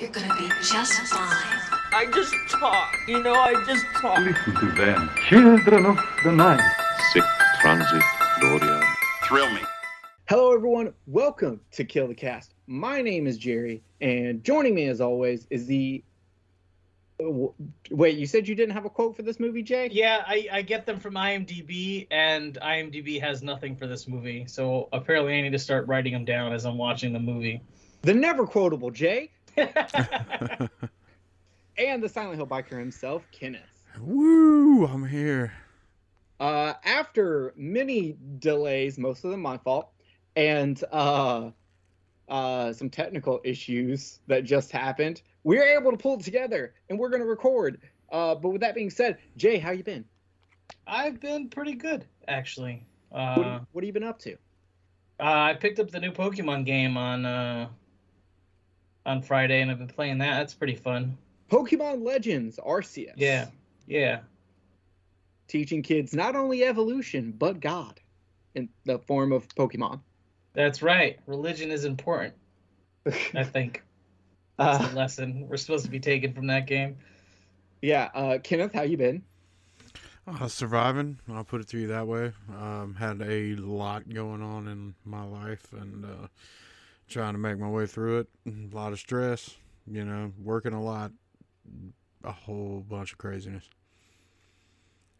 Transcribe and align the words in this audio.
You're 0.00 0.08
gonna 0.08 0.34
be 0.38 0.48
just 0.62 0.94
fine. 1.08 1.60
I 1.92 2.10
just 2.14 2.32
talk. 2.48 2.96
You 3.06 3.22
know, 3.22 3.34
I 3.34 3.52
just 3.66 3.84
talk. 4.00 4.18
Listen 4.20 4.54
to 4.54 4.72
them, 4.72 5.10
children 5.28 5.84
of 5.84 5.98
the 6.24 6.32
night. 6.32 6.62
Sic 7.12 7.22
transit 7.60 8.02
gloria. 8.40 8.82
Thrill 9.24 9.50
me. 9.52 9.60
Hello, 10.26 10.54
everyone. 10.54 10.94
Welcome 11.06 11.60
to 11.72 11.84
Kill 11.84 12.08
the 12.08 12.14
Cast. 12.14 12.54
My 12.66 13.02
name 13.02 13.26
is 13.26 13.36
Jerry, 13.36 13.82
and 14.00 14.42
joining 14.42 14.74
me, 14.74 14.86
as 14.86 15.02
always, 15.02 15.46
is 15.50 15.66
the. 15.66 16.02
Wait, 17.18 18.16
you 18.16 18.24
said 18.24 18.48
you 18.48 18.54
didn't 18.54 18.72
have 18.72 18.86
a 18.86 18.90
quote 18.90 19.16
for 19.16 19.22
this 19.22 19.38
movie, 19.38 19.62
Jay? 19.62 19.90
Yeah, 19.92 20.24
I, 20.26 20.48
I 20.50 20.62
get 20.62 20.86
them 20.86 20.98
from 20.98 21.12
IMDb, 21.12 22.06
and 22.10 22.58
IMDb 22.62 23.20
has 23.20 23.42
nothing 23.42 23.76
for 23.76 23.86
this 23.86 24.08
movie. 24.08 24.46
So 24.48 24.88
apparently, 24.94 25.38
I 25.38 25.42
need 25.42 25.52
to 25.52 25.58
start 25.58 25.86
writing 25.88 26.14
them 26.14 26.24
down 26.24 26.54
as 26.54 26.64
I'm 26.64 26.78
watching 26.78 27.12
the 27.12 27.20
movie. 27.20 27.60
The 28.02 28.14
never 28.14 28.46
quotable 28.46 28.90
Jay, 28.90 29.30
and 31.78 32.02
the 32.02 32.08
Silent 32.08 32.36
Hill 32.36 32.46
biker 32.46 32.78
himself, 32.78 33.26
Kenneth. 33.32 33.60
Woo! 34.00 34.86
I'm 34.86 35.06
here. 35.06 35.52
Uh, 36.38 36.74
after 36.84 37.52
many 37.56 38.16
delays, 38.38 38.98
most 38.98 39.24
of 39.24 39.30
them 39.30 39.40
my 39.42 39.58
fault, 39.58 39.90
and 40.36 40.82
uh, 40.90 41.50
uh, 42.28 42.72
some 42.72 42.88
technical 42.88 43.40
issues 43.44 44.20
that 44.26 44.44
just 44.44 44.70
happened, 44.70 45.22
we 45.44 45.58
are 45.58 45.64
able 45.64 45.90
to 45.90 45.96
pull 45.96 46.14
it 46.14 46.20
together, 46.24 46.72
and 46.88 46.98
we're 46.98 47.10
going 47.10 47.20
to 47.22 47.28
record. 47.28 47.80
Uh, 48.10 48.34
but 48.34 48.50
with 48.50 48.60
that 48.62 48.74
being 48.74 48.90
said, 48.90 49.18
Jay, 49.36 49.58
how 49.58 49.70
you 49.70 49.82
been? 49.84 50.04
I've 50.86 51.20
been 51.20 51.48
pretty 51.48 51.74
good, 51.74 52.06
actually. 52.28 52.84
What, 53.10 53.20
Uh, 53.20 53.60
what 53.72 53.82
have 53.82 53.86
you 53.86 53.92
been 53.92 54.04
up 54.04 54.18
to? 54.20 54.32
uh, 55.20 55.24
I 55.50 55.54
picked 55.54 55.78
up 55.78 55.90
the 55.90 56.00
new 56.00 56.12
Pokemon 56.12 56.64
game 56.64 56.96
on 56.96 57.26
uh, 57.26 57.68
on 59.06 59.22
Friday, 59.22 59.60
and 59.62 59.70
I've 59.70 59.78
been 59.78 59.88
playing 59.88 60.18
that. 60.18 60.38
That's 60.38 60.54
pretty 60.54 60.76
fun. 60.76 61.16
Pokemon 61.50 62.04
Legends 62.04 62.58
Arceus. 62.64 63.12
Yeah, 63.16 63.48
yeah. 63.86 64.20
Teaching 65.48 65.82
kids 65.82 66.14
not 66.14 66.36
only 66.36 66.64
evolution, 66.64 67.32
but 67.32 67.60
God 67.60 68.00
in 68.54 68.68
the 68.84 68.98
form 69.00 69.32
of 69.32 69.48
Pokemon. 69.48 70.00
That's 70.54 70.82
right. 70.82 71.18
Religion 71.26 71.70
is 71.70 71.84
important. 71.84 72.34
I 73.34 73.44
think 73.44 73.84
that's 74.58 74.78
Uh, 74.78 74.78
the 74.78 74.88
lesson 74.88 75.46
we're 75.48 75.56
supposed 75.56 75.84
to 75.84 75.90
be 75.90 76.00
taking 76.00 76.32
from 76.34 76.46
that 76.48 76.66
game. 76.66 76.98
yeah, 77.82 78.10
uh, 78.14 78.38
Kenneth, 78.42 78.72
how 78.72 78.82
you 78.82 78.96
been? 78.96 79.24
Uh, 80.26 80.48
surviving. 80.48 81.18
I'll 81.28 81.44
put 81.44 81.60
it 81.60 81.68
to 81.68 81.78
you 81.78 81.86
that 81.88 82.06
way. 82.06 82.32
Um, 82.48 82.94
had 82.98 83.20
a 83.22 83.54
lot 83.56 84.08
going 84.12 84.42
on 84.42 84.68
in 84.68 84.94
my 85.04 85.24
life 85.24 85.72
and 85.72 86.04
uh, 86.04 86.28
trying 87.10 87.34
to 87.34 87.38
make 87.38 87.58
my 87.58 87.68
way 87.68 87.86
through 87.86 88.20
it. 88.20 88.28
A 88.46 88.74
lot 88.74 88.92
of 88.92 88.98
stress. 88.98 89.56
You 89.86 90.04
know, 90.04 90.32
working 90.42 90.72
a 90.72 90.82
lot. 90.82 91.12
A 92.24 92.32
whole 92.32 92.84
bunch 92.88 93.12
of 93.12 93.18
craziness. 93.18 93.64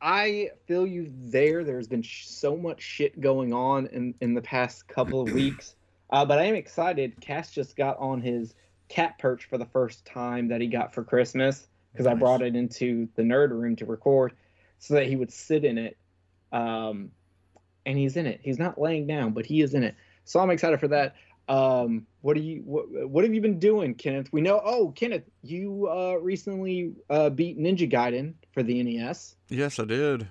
I 0.00 0.50
feel 0.66 0.86
you 0.86 1.12
there. 1.14 1.64
There's 1.64 1.88
been 1.88 2.02
sh- 2.02 2.26
so 2.26 2.56
much 2.56 2.80
shit 2.80 3.20
going 3.20 3.52
on 3.52 3.86
in, 3.88 4.14
in 4.20 4.34
the 4.34 4.40
past 4.40 4.88
couple 4.88 5.20
of 5.20 5.32
weeks. 5.34 5.74
Uh, 6.10 6.24
but 6.24 6.38
I 6.38 6.44
am 6.44 6.54
excited. 6.54 7.20
Cass 7.20 7.50
just 7.50 7.76
got 7.76 7.98
on 7.98 8.20
his 8.20 8.54
cat 8.88 9.18
perch 9.18 9.44
for 9.44 9.58
the 9.58 9.66
first 9.66 10.04
time 10.04 10.48
that 10.48 10.60
he 10.60 10.66
got 10.66 10.94
for 10.94 11.04
Christmas 11.04 11.68
because 11.92 12.06
I 12.06 12.14
brought 12.14 12.42
it 12.42 12.56
into 12.56 13.08
the 13.16 13.22
nerd 13.22 13.50
room 13.50 13.76
to 13.76 13.84
record 13.84 14.32
so 14.78 14.94
that 14.94 15.06
he 15.06 15.16
would 15.16 15.32
sit 15.32 15.64
in 15.64 15.78
it. 15.78 15.96
Um, 16.52 17.10
and 17.86 17.98
he's 17.98 18.16
in 18.16 18.26
it. 18.26 18.40
He's 18.42 18.58
not 18.58 18.80
laying 18.80 19.06
down, 19.06 19.32
but 19.32 19.46
he 19.46 19.60
is 19.60 19.74
in 19.74 19.82
it. 19.82 19.94
So 20.24 20.40
I'm 20.40 20.50
excited 20.50 20.80
for 20.80 20.88
that. 20.88 21.14
Um, 21.50 22.06
what 22.20 22.36
do 22.36 22.42
you 22.42 22.62
what, 22.64 23.10
what 23.10 23.24
have 23.24 23.34
you 23.34 23.40
been 23.40 23.58
doing, 23.58 23.94
Kenneth? 23.94 24.32
We 24.32 24.40
know. 24.40 24.62
Oh, 24.64 24.92
Kenneth, 24.94 25.24
you 25.42 25.88
uh, 25.90 26.14
recently 26.20 26.92
uh, 27.10 27.28
beat 27.30 27.58
Ninja 27.58 27.90
Gaiden 27.90 28.34
for 28.52 28.62
the 28.62 28.80
NES. 28.84 29.34
Yes, 29.48 29.80
I 29.80 29.84
did. 29.84 30.28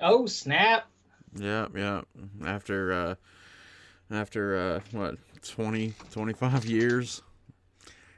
Oh 0.00 0.26
snap! 0.26 0.84
Yeah, 1.34 1.66
yeah. 1.74 2.02
After 2.46 2.92
uh 2.92 3.14
after 4.10 4.56
uh 4.56 4.80
what 4.92 5.16
20 5.42 5.94
25 6.12 6.64
years. 6.64 7.22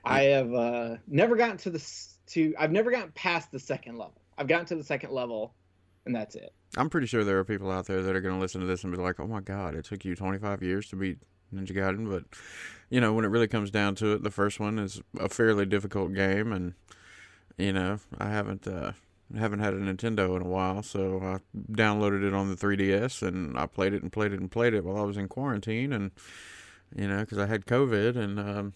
I 0.05 0.25
have 0.25 0.53
uh, 0.53 0.97
never 1.07 1.37
gotten 1.37 1.57
to 1.59 1.71
the 1.71 1.79
s- 1.79 2.19
to. 2.29 2.55
I've 2.59 2.73
never 2.73 2.91
gotten 2.91 3.11
past 3.13 3.53
the 3.53 3.59
second 3.59 3.97
level. 3.97 4.21
I've 4.37 4.49
gotten 4.49 4.67
to 4.67 4.77
the 4.77 4.85
second 4.85 5.13
level, 5.13 5.55
and 6.05 6.15
that's 6.15 6.35
it. 6.35 6.53
I'm 6.77 6.91
pretty 6.91 7.07
sure 7.07 7.25
there 7.25 7.39
are 7.39 7.45
people 7.45 7.71
out 7.71 7.87
there 7.87 8.03
that 8.03 8.15
are 8.15 8.21
going 8.21 8.35
to 8.35 8.41
listen 8.41 8.61
to 8.61 8.67
this 8.67 8.85
and 8.85 8.93
be 8.93 8.99
like, 8.99 9.19
"Oh 9.19 9.27
my 9.27 9.41
god, 9.41 9.75
it 9.75 9.87
took 9.87 10.05
you 10.05 10.15
25 10.15 10.63
years 10.63 10.89
to 10.91 10.97
beat 10.97 11.19
Ninja 11.55 11.73
Gaiden." 11.73 12.09
But 12.11 12.25
you 12.91 13.01
know, 13.01 13.13
when 13.13 13.25
it 13.25 13.29
really 13.29 13.49
comes 13.49 13.71
down 13.71 13.95
to 13.97 14.13
it, 14.13 14.23
the 14.23 14.31
first 14.31 14.61
one 14.61 14.79
is 14.79 15.03
a 15.19 15.29
fairly 15.29 15.67
difficult 15.67 16.15
game, 16.15 16.53
and 16.53 16.75
you 17.57 17.73
know, 17.73 17.99
I 18.19 18.29
haven't 18.31 18.67
uh, 18.67 18.93
haven't 19.37 19.61
had 19.61 19.75
a 19.75 19.79
Nintendo 19.79 20.37
in 20.37 20.43
a 20.43 20.49
while, 20.49 20.83
so 20.83 21.19
I 21.23 21.39
downloaded 21.73 22.27
it 22.27 22.35
on 22.35 22.49
the 22.49 22.57
3DS 22.57 23.27
and 23.27 23.59
I 23.59 23.67
played 23.67 23.95
it 23.95 24.03
and 24.03 24.13
played 24.13 24.33
it 24.33 24.41
and 24.41 24.51
played 24.51 24.75
it 24.75 24.85
while 24.85 24.99
I 24.99 25.05
was 25.05 25.17
in 25.17 25.29
quarantine, 25.29 25.93
and 25.93 26.11
you 26.95 27.09
know, 27.09 27.21
because 27.21 27.39
I 27.39 27.47
had 27.47 27.67
COVID, 27.67 28.17
and 28.17 28.39
um, 28.39 28.75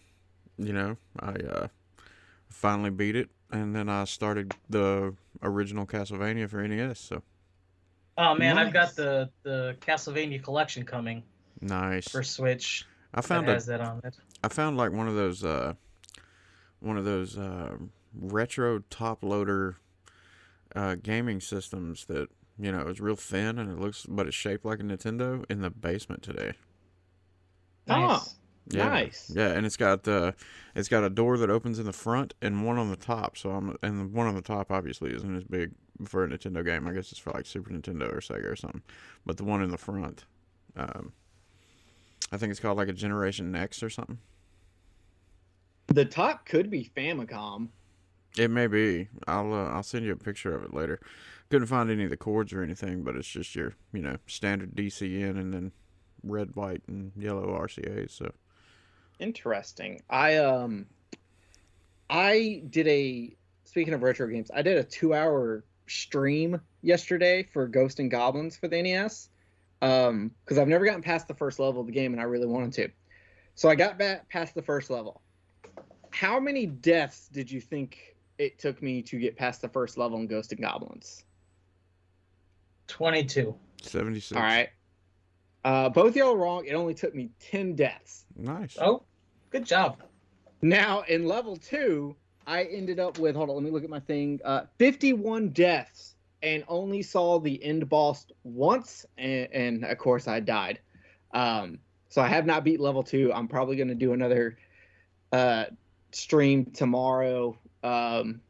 you 0.56 0.72
know, 0.72 0.96
I 1.18 1.32
uh, 1.32 1.68
finally 2.48 2.90
beat 2.90 3.16
it, 3.16 3.28
and 3.50 3.74
then 3.74 3.88
I 3.88 4.04
started 4.04 4.54
the 4.68 5.14
original 5.42 5.86
Castlevania 5.86 6.48
for 6.48 6.66
NES. 6.66 6.98
So 6.98 7.22
Oh 8.18 8.34
man, 8.34 8.58
I've 8.58 8.72
got 8.72 8.96
the 8.96 9.30
the 9.44 9.76
Castlevania 9.80 10.42
collection 10.42 10.84
coming 10.84 11.22
nice. 11.60 12.08
for 12.08 12.22
Switch. 12.22 12.86
I 13.14 13.20
found 13.20 13.46
that 13.46 13.52
a, 13.52 13.54
has 13.54 13.66
that 13.66 13.80
on 13.80 14.00
it. 14.04 14.16
I 14.42 14.48
found 14.48 14.76
like 14.76 14.92
one 14.92 15.08
of 15.08 15.14
those 15.14 15.44
uh, 15.44 15.74
one 16.80 16.96
of 16.96 17.04
those 17.04 17.36
uh, 17.36 17.76
retro 18.14 18.80
top 18.90 19.22
loader 19.22 19.76
uh, 20.74 20.96
gaming 20.96 21.40
systems 21.40 22.04
that 22.06 22.28
you 22.58 22.70
know 22.70 22.82
is 22.82 23.00
real 23.00 23.16
thin 23.16 23.58
and 23.58 23.70
it 23.70 23.78
looks 23.78 24.04
but 24.08 24.26
it's 24.26 24.36
shaped 24.36 24.64
like 24.64 24.80
a 24.80 24.82
Nintendo 24.82 25.44
in 25.50 25.60
the 25.60 25.70
basement 25.70 26.22
today. 26.22 26.52
Nice. 27.86 28.34
Yeah. 28.70 28.88
Nice. 28.88 29.32
Yeah, 29.34 29.48
and 29.52 29.64
it's 29.64 29.76
got 29.76 30.06
uh, 30.06 30.32
it's 30.74 30.88
got 30.88 31.04
a 31.04 31.10
door 31.10 31.38
that 31.38 31.48
opens 31.48 31.78
in 31.78 31.86
the 31.86 31.92
front 31.92 32.34
and 32.42 32.66
one 32.66 32.76
on 32.76 32.90
the 32.90 32.96
top. 32.96 33.38
So 33.38 33.50
I'm 33.50 33.76
and 33.82 34.00
the 34.00 34.16
one 34.16 34.26
on 34.26 34.34
the 34.34 34.42
top 34.42 34.70
obviously 34.70 35.14
isn't 35.14 35.36
as 35.36 35.44
big 35.44 35.72
for 36.04 36.24
a 36.24 36.28
Nintendo 36.28 36.64
game. 36.64 36.86
I 36.86 36.92
guess 36.92 37.10
it's 37.10 37.18
for 37.18 37.30
like 37.30 37.46
Super 37.46 37.70
Nintendo 37.70 38.12
or 38.12 38.20
Sega 38.20 38.44
or 38.44 38.56
something. 38.56 38.82
But 39.24 39.38
the 39.38 39.44
one 39.44 39.62
in 39.62 39.70
the 39.70 39.78
front, 39.78 40.26
um, 40.76 41.12
I 42.30 42.36
think 42.36 42.50
it's 42.50 42.60
called 42.60 42.78
like 42.78 42.88
a 42.88 42.92
Generation 42.92 43.50
Next 43.50 43.82
or 43.82 43.90
something. 43.90 44.18
The 45.86 46.04
top 46.04 46.44
could 46.44 46.70
be 46.70 46.90
Famicom. 46.96 47.68
It 48.36 48.50
may 48.50 48.66
be. 48.66 49.08
I'll 49.26 49.52
uh, 49.52 49.68
I'll 49.68 49.82
send 49.82 50.04
you 50.04 50.12
a 50.12 50.16
picture 50.16 50.54
of 50.54 50.62
it 50.62 50.74
later. 50.74 51.00
Couldn't 51.50 51.66
find 51.66 51.90
any 51.90 52.04
of 52.04 52.10
the 52.10 52.16
cords 52.16 52.52
or 52.52 52.62
anything, 52.62 53.02
but 53.02 53.16
it's 53.16 53.28
just 53.28 53.54
your 53.54 53.74
you 53.92 54.02
know 54.02 54.16
standard 54.26 54.74
DCN 54.74 55.30
and 55.30 55.54
then 55.54 55.72
red, 56.22 56.54
white, 56.54 56.82
and 56.86 57.12
yellow 57.16 57.46
RCA. 57.58 58.10
So 58.10 58.30
Interesting. 59.18 60.02
I 60.08 60.36
um, 60.36 60.86
I 62.08 62.62
did 62.70 62.86
a. 62.88 63.34
Speaking 63.64 63.92
of 63.92 64.02
retro 64.02 64.26
games, 64.28 64.50
I 64.54 64.62
did 64.62 64.78
a 64.78 64.84
two-hour 64.84 65.62
stream 65.86 66.60
yesterday 66.80 67.42
for 67.42 67.66
Ghost 67.66 68.00
and 68.00 68.10
Goblins 68.10 68.56
for 68.56 68.66
the 68.66 68.80
NES. 68.80 69.28
Um, 69.80 70.32
because 70.44 70.58
I've 70.58 70.68
never 70.68 70.84
gotten 70.84 71.02
past 71.02 71.28
the 71.28 71.34
first 71.34 71.58
level 71.58 71.80
of 71.80 71.86
the 71.86 71.92
game, 71.92 72.12
and 72.12 72.20
I 72.20 72.24
really 72.24 72.46
wanted 72.46 72.72
to. 72.74 72.88
So 73.54 73.68
I 73.68 73.74
got 73.74 73.98
back 73.98 74.28
past 74.28 74.54
the 74.54 74.62
first 74.62 74.90
level. 74.90 75.22
How 76.10 76.40
many 76.40 76.66
deaths 76.66 77.28
did 77.28 77.50
you 77.50 77.60
think 77.60 78.16
it 78.38 78.58
took 78.58 78.82
me 78.82 79.02
to 79.02 79.18
get 79.18 79.36
past 79.36 79.62
the 79.62 79.68
first 79.68 79.98
level 79.98 80.18
in 80.18 80.26
Ghost 80.26 80.52
and 80.52 80.60
Goblins? 80.60 81.24
Twenty-two. 82.88 83.54
seventy 83.82 84.20
six. 84.20 84.36
All 84.36 84.42
right. 84.42 84.70
Uh, 85.64 85.88
both 85.88 86.16
y'all 86.16 86.36
wrong. 86.36 86.64
It 86.64 86.74
only 86.74 86.94
took 86.94 87.14
me 87.14 87.30
10 87.40 87.74
deaths. 87.74 88.24
Nice. 88.36 88.76
Oh, 88.80 89.02
good 89.50 89.64
job. 89.64 90.02
Now, 90.62 91.02
in 91.02 91.26
level 91.26 91.56
two, 91.56 92.16
I 92.46 92.64
ended 92.64 92.98
up 92.98 93.18
with, 93.18 93.36
hold 93.36 93.50
on, 93.50 93.56
let 93.56 93.64
me 93.64 93.70
look 93.70 93.84
at 93.84 93.90
my 93.90 94.00
thing, 94.00 94.40
uh, 94.44 94.62
51 94.78 95.50
deaths 95.50 96.14
and 96.42 96.64
only 96.68 97.02
saw 97.02 97.38
the 97.38 97.62
end 97.62 97.88
boss 97.88 98.26
once. 98.44 99.04
And, 99.16 99.48
and 99.52 99.84
of 99.84 99.98
course, 99.98 100.28
I 100.28 100.40
died. 100.40 100.80
Um, 101.32 101.78
so 102.08 102.22
I 102.22 102.28
have 102.28 102.46
not 102.46 102.64
beat 102.64 102.80
level 102.80 103.02
two. 103.02 103.32
I'm 103.32 103.48
probably 103.48 103.76
going 103.76 103.88
to 103.88 103.94
do 103.94 104.12
another 104.12 104.56
uh, 105.32 105.66
stream 106.12 106.66
tomorrow 106.66 107.58
um, 107.82 108.40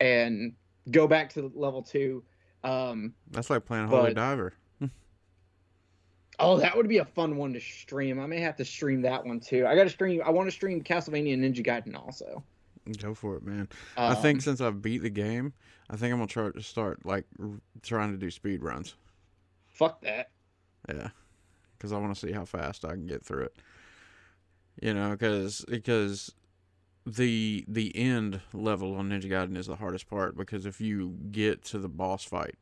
and 0.00 0.52
go 0.90 1.06
back 1.08 1.32
to 1.34 1.50
level 1.54 1.82
two. 1.82 2.22
Um, 2.62 3.14
That's 3.30 3.50
like 3.50 3.64
playing 3.64 3.88
Holy 3.88 4.14
But- 4.14 4.14
Diver. 4.14 4.54
Oh, 6.40 6.56
that 6.58 6.76
would 6.76 6.88
be 6.88 6.98
a 6.98 7.04
fun 7.04 7.36
one 7.36 7.52
to 7.52 7.60
stream. 7.60 8.18
I 8.18 8.26
may 8.26 8.40
have 8.40 8.56
to 8.56 8.64
stream 8.64 9.02
that 9.02 9.24
one 9.24 9.38
too. 9.38 9.68
I 9.68 9.76
got 9.76 9.84
to 9.84 9.90
stream. 9.90 10.20
I 10.24 10.30
want 10.30 10.48
to 10.48 10.50
stream 10.50 10.82
Castlevania 10.82 11.38
Ninja 11.38 11.64
Gaiden 11.64 11.94
also. 11.96 12.42
Go 12.98 13.14
for 13.14 13.36
it, 13.36 13.42
man. 13.42 13.68
I 13.96 14.14
think 14.14 14.36
Um, 14.36 14.40
since 14.40 14.60
I've 14.60 14.82
beat 14.82 14.98
the 15.02 15.10
game, 15.10 15.54
I 15.88 15.96
think 15.96 16.12
I'm 16.12 16.18
gonna 16.18 16.26
try 16.26 16.50
to 16.50 16.62
start 16.62 17.04
like 17.06 17.24
r- 17.40 17.60
trying 17.82 18.12
to 18.12 18.18
do 18.18 18.30
speed 18.30 18.62
runs. 18.62 18.94
fuck 19.68 20.00
that. 20.02 20.30
Yeah, 20.88 21.08
because 21.76 21.92
I 21.92 21.98
want 21.98 22.14
to 22.14 22.26
see 22.26 22.32
how 22.32 22.44
fast 22.44 22.84
I 22.84 22.90
can 22.90 23.06
get 23.06 23.24
through 23.24 23.44
it. 23.44 23.56
You 24.82 24.92
know, 24.92 25.12
because 25.12 25.64
because 25.66 26.34
the 27.06 27.64
the 27.68 27.94
end 27.96 28.40
level 28.52 28.94
on 28.96 29.08
Ninja 29.08 29.30
Gaiden 29.30 29.56
is 29.56 29.66
the 29.66 29.76
hardest 29.76 30.08
part 30.08 30.36
because 30.36 30.66
if 30.66 30.80
you 30.80 31.16
get 31.30 31.62
to 31.64 31.78
the 31.78 31.88
boss 31.88 32.24
fight, 32.24 32.56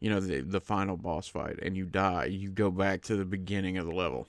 you 0.00 0.10
know 0.10 0.20
the 0.20 0.42
the 0.42 0.60
final 0.60 0.96
boss 0.98 1.26
fight, 1.26 1.58
and 1.62 1.74
you 1.76 1.86
die, 1.86 2.26
you 2.26 2.50
go 2.50 2.70
back 2.70 3.00
to 3.04 3.16
the 3.16 3.24
beginning 3.24 3.78
of 3.78 3.86
the 3.86 3.94
level, 3.94 4.26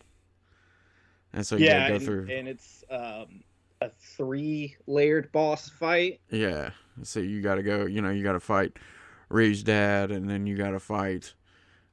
and 1.34 1.46
so 1.46 1.58
you 1.58 1.66
yeah, 1.66 1.80
gotta 1.80 1.90
go 1.90 1.96
and, 1.96 2.06
through. 2.06 2.28
and 2.30 2.48
it's 2.48 2.84
um, 2.90 3.44
a 3.82 3.90
three 4.00 4.76
layered 4.88 5.32
boss 5.32 5.70
fight. 5.70 6.20
Yeah. 6.30 6.72
So 7.04 7.20
you 7.20 7.42
got 7.42 7.56
to 7.56 7.64
go, 7.64 7.86
you 7.86 8.02
know, 8.02 8.10
you 8.10 8.24
got 8.24 8.34
to 8.34 8.40
fight 8.40 8.78
Ryu's 9.30 9.64
dad 9.64 10.12
and 10.12 10.30
then 10.30 10.46
you 10.48 10.56
got 10.56 10.72
to 10.72 10.80
fight 10.80 11.34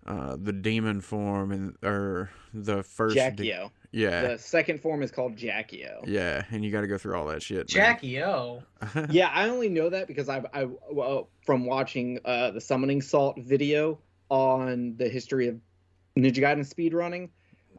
uh 0.05 0.37
the 0.41 0.53
demon 0.53 1.01
form 1.01 1.53
and 1.53 1.77
or 1.85 2.29
the 2.53 2.83
first 2.83 3.15
de- 3.15 3.21
Jaquio. 3.21 3.71
yeah. 3.93 4.23
The 4.33 4.39
second 4.39 4.81
form 4.81 5.01
is 5.03 5.13
called 5.13 5.37
Jaquio. 5.37 6.01
Yeah, 6.07 6.43
and 6.51 6.65
you 6.65 6.73
got 6.73 6.81
to 6.81 6.89
go 6.89 6.99
through 6.99 7.15
all 7.17 7.27
that 7.27 7.41
shit. 7.43 7.69
Jaquio. 7.69 8.63
Yeah, 9.11 9.31
I 9.33 9.49
only 9.49 9.69
know 9.69 9.89
that 9.91 10.09
because 10.09 10.29
I've 10.29 10.47
I 10.53 10.67
well, 10.91 11.29
from 11.47 11.65
watching 11.67 12.19
uh, 12.25 12.51
the 12.51 12.61
Summoning 12.61 13.01
Salt 13.01 13.39
video 13.41 13.99
on 14.29 14.97
the 14.97 15.09
history 15.09 15.47
of 15.49 15.57
Ninja 16.19 16.39
Gaiden 16.39 16.67
speedrunning. 16.69 17.29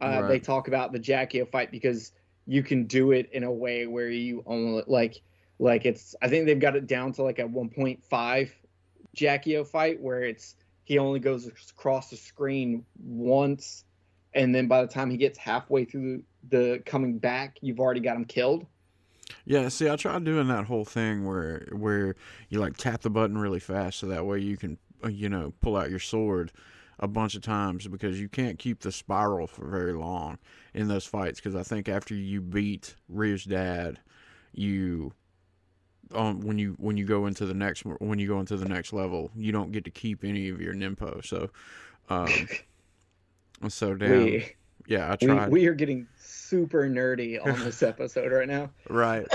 Uh, 0.02 0.22
Right. 0.22 0.28
They 0.28 0.40
talk 0.40 0.68
about 0.70 0.92
the 0.94 1.00
Jaquio 1.00 1.48
fight 1.48 1.72
because 1.72 2.14
you 2.46 2.64
can 2.64 2.86
do 2.86 3.12
it 3.12 3.30
in 3.32 3.44
a 3.44 3.52
way 3.52 3.88
where 3.88 4.10
you 4.10 4.44
only 4.46 4.84
like 4.88 5.22
like 5.60 5.86
it's 5.86 6.16
I 6.22 6.28
think 6.28 6.46
they've 6.46 6.60
got 6.60 6.76
it 6.76 6.88
down 6.88 7.14
to 7.14 7.24
like 7.24 7.40
a 7.40 7.44
1.5 7.44 8.52
Jaquio 9.16 9.68
fight 9.68 10.02
where 10.02 10.24
it's 10.24 10.56
he 10.84 10.98
only 10.98 11.20
goes 11.20 11.48
across 11.48 12.10
the 12.10 12.18
screen 12.18 12.86
once 13.02 13.86
and 14.34 14.54
then 14.54 14.68
by 14.68 14.82
the 14.82 14.88
time 14.88 15.10
he 15.10 15.18
gets 15.18 15.38
halfway 15.38 15.86
through 15.86 16.24
the 16.50 16.82
coming 16.86 17.18
back 17.18 17.58
you've 17.62 17.80
already 17.80 18.02
got 18.02 18.16
him 18.16 18.26
killed. 18.26 18.66
Yeah, 19.46 19.70
see, 19.70 19.90
I 19.90 19.96
tried 19.96 20.26
doing 20.26 20.48
that 20.50 20.66
whole 20.66 20.86
thing 20.86 21.26
where 21.26 21.68
where 21.72 22.16
you 22.50 22.60
like 22.60 22.78
tap 22.78 23.02
the 23.02 23.10
button 23.10 23.38
really 23.38 23.60
fast 23.60 24.00
so 24.00 24.08
that 24.08 24.26
way 24.26 24.40
you 24.40 24.58
can 24.58 24.78
uh, 25.04 25.08
you 25.08 25.30
know 25.30 25.54
pull 25.62 25.78
out 25.78 25.90
your 25.90 26.00
sword 26.00 26.52
a 27.00 27.08
bunch 27.08 27.36
of 27.36 27.42
times 27.42 27.88
because 27.88 28.20
you 28.20 28.30
can't 28.30 28.60
keep 28.60 28.80
the 28.82 28.92
spiral 28.92 29.48
for 29.48 29.66
very 29.68 29.94
long 29.94 30.38
in 30.74 30.88
those 30.88 31.06
fights 31.06 31.40
because 31.40 31.56
I 31.56 31.64
think 31.64 31.90
after 31.90 32.14
you 32.16 32.40
beat 32.42 32.96
Ryu's 33.10 33.44
dad, 33.46 34.00
you 34.54 35.14
um 36.14 36.42
when 36.42 36.60
you 36.60 36.76
when 36.80 36.96
you 36.98 37.06
go 37.06 37.26
into 37.26 37.46
the 37.46 37.54
next 37.56 37.84
when 37.86 38.20
you 38.20 38.28
go 38.28 38.40
into 38.40 38.56
the 38.58 38.68
next 38.70 38.94
level, 38.94 39.32
you 39.36 39.52
don't 39.52 39.72
get 39.72 39.84
to 39.86 39.92
keep 39.92 40.24
any 40.24 40.50
of 40.50 40.62
your 40.62 40.74
ninpo. 40.74 41.26
So, 41.26 41.50
um, 42.10 42.30
so 43.70 43.96
damn, 43.96 44.24
We- 44.26 44.54
yeah, 44.88 45.08
I 45.08 45.18
we, 45.22 45.28
tried. 45.28 45.52
we 45.52 45.68
are 45.68 45.74
getting 45.74 46.08
super 46.20 46.84
nerdy 46.90 47.44
on 47.44 47.58
this 47.64 47.82
episode 47.84 48.32
right 48.34 48.48
now. 48.48 48.70
right. 48.90 49.26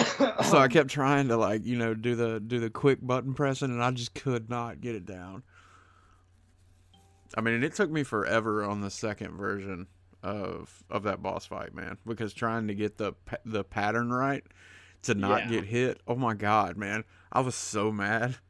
so 0.45 0.59
I 0.59 0.69
kept 0.69 0.91
trying 0.91 1.29
to 1.29 1.37
like 1.37 1.65
you 1.65 1.77
know 1.77 1.95
do 1.95 2.15
the 2.15 2.39
do 2.39 2.61
the 2.61 2.71
quick 2.71 2.99
button 3.03 3.35
pressing, 3.35 3.71
and 3.71 3.83
I 3.83 3.91
just 3.91 4.15
could 4.15 4.51
not 4.51 4.81
get 4.81 4.95
it 4.95 5.07
down. 5.07 5.43
I 7.37 7.41
mean, 7.41 7.55
and 7.55 7.65
it 7.65 7.75
took 7.75 7.91
me 7.91 8.03
forever 8.03 8.65
on 8.65 8.81
the 8.81 8.91
second 8.91 9.37
version 9.37 9.87
of 10.23 10.83
of 10.91 11.03
that 11.05 11.23
boss 11.23 11.47
fight, 11.47 11.75
man, 11.75 11.99
because 12.07 12.33
trying 12.33 12.69
to 12.69 12.75
get 12.75 12.97
the 12.99 13.13
the 13.45 13.65
pattern 13.65 14.11
right 14.13 14.45
to 15.03 15.15
not 15.15 15.45
Yeah. 15.45 15.49
get 15.61 15.65
hit. 15.65 16.01
Oh 16.09 16.17
my 16.17 16.35
god, 16.35 16.77
man, 16.77 17.05
I 17.33 17.41
was 17.41 17.55
so 17.55 17.93
mad. 17.93 18.37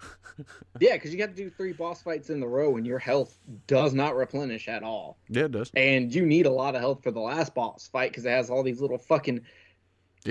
Yeah, 0.79 0.93
because 0.95 1.11
you 1.11 1.19
got 1.19 1.31
to 1.31 1.35
do 1.35 1.51
three 1.51 1.73
boss 1.73 2.01
fights 2.03 2.31
in 2.31 2.39
the 2.39 2.47
row, 2.47 2.77
and 2.77 2.87
your 2.87 3.01
health 3.01 3.37
does 3.67 3.93
not 3.93 4.15
replenish 4.15 4.69
at 4.69 4.85
all. 4.85 5.19
yeah, 5.29 5.47
it 5.47 5.51
does. 5.51 5.73
And 5.75 6.15
you 6.15 6.25
need 6.25 6.47
a 6.47 6.51
lot 6.51 6.77
of 6.77 6.81
health 6.81 7.03
for 7.03 7.11
the 7.11 7.19
last 7.19 7.57
boss 7.57 7.89
fight 7.89 8.13
because 8.13 8.25
it 8.25 8.29
has 8.31 8.49
all 8.49 8.63
these 8.63 8.81
little 8.81 8.99
fucking 8.99 9.39
It 9.39 9.43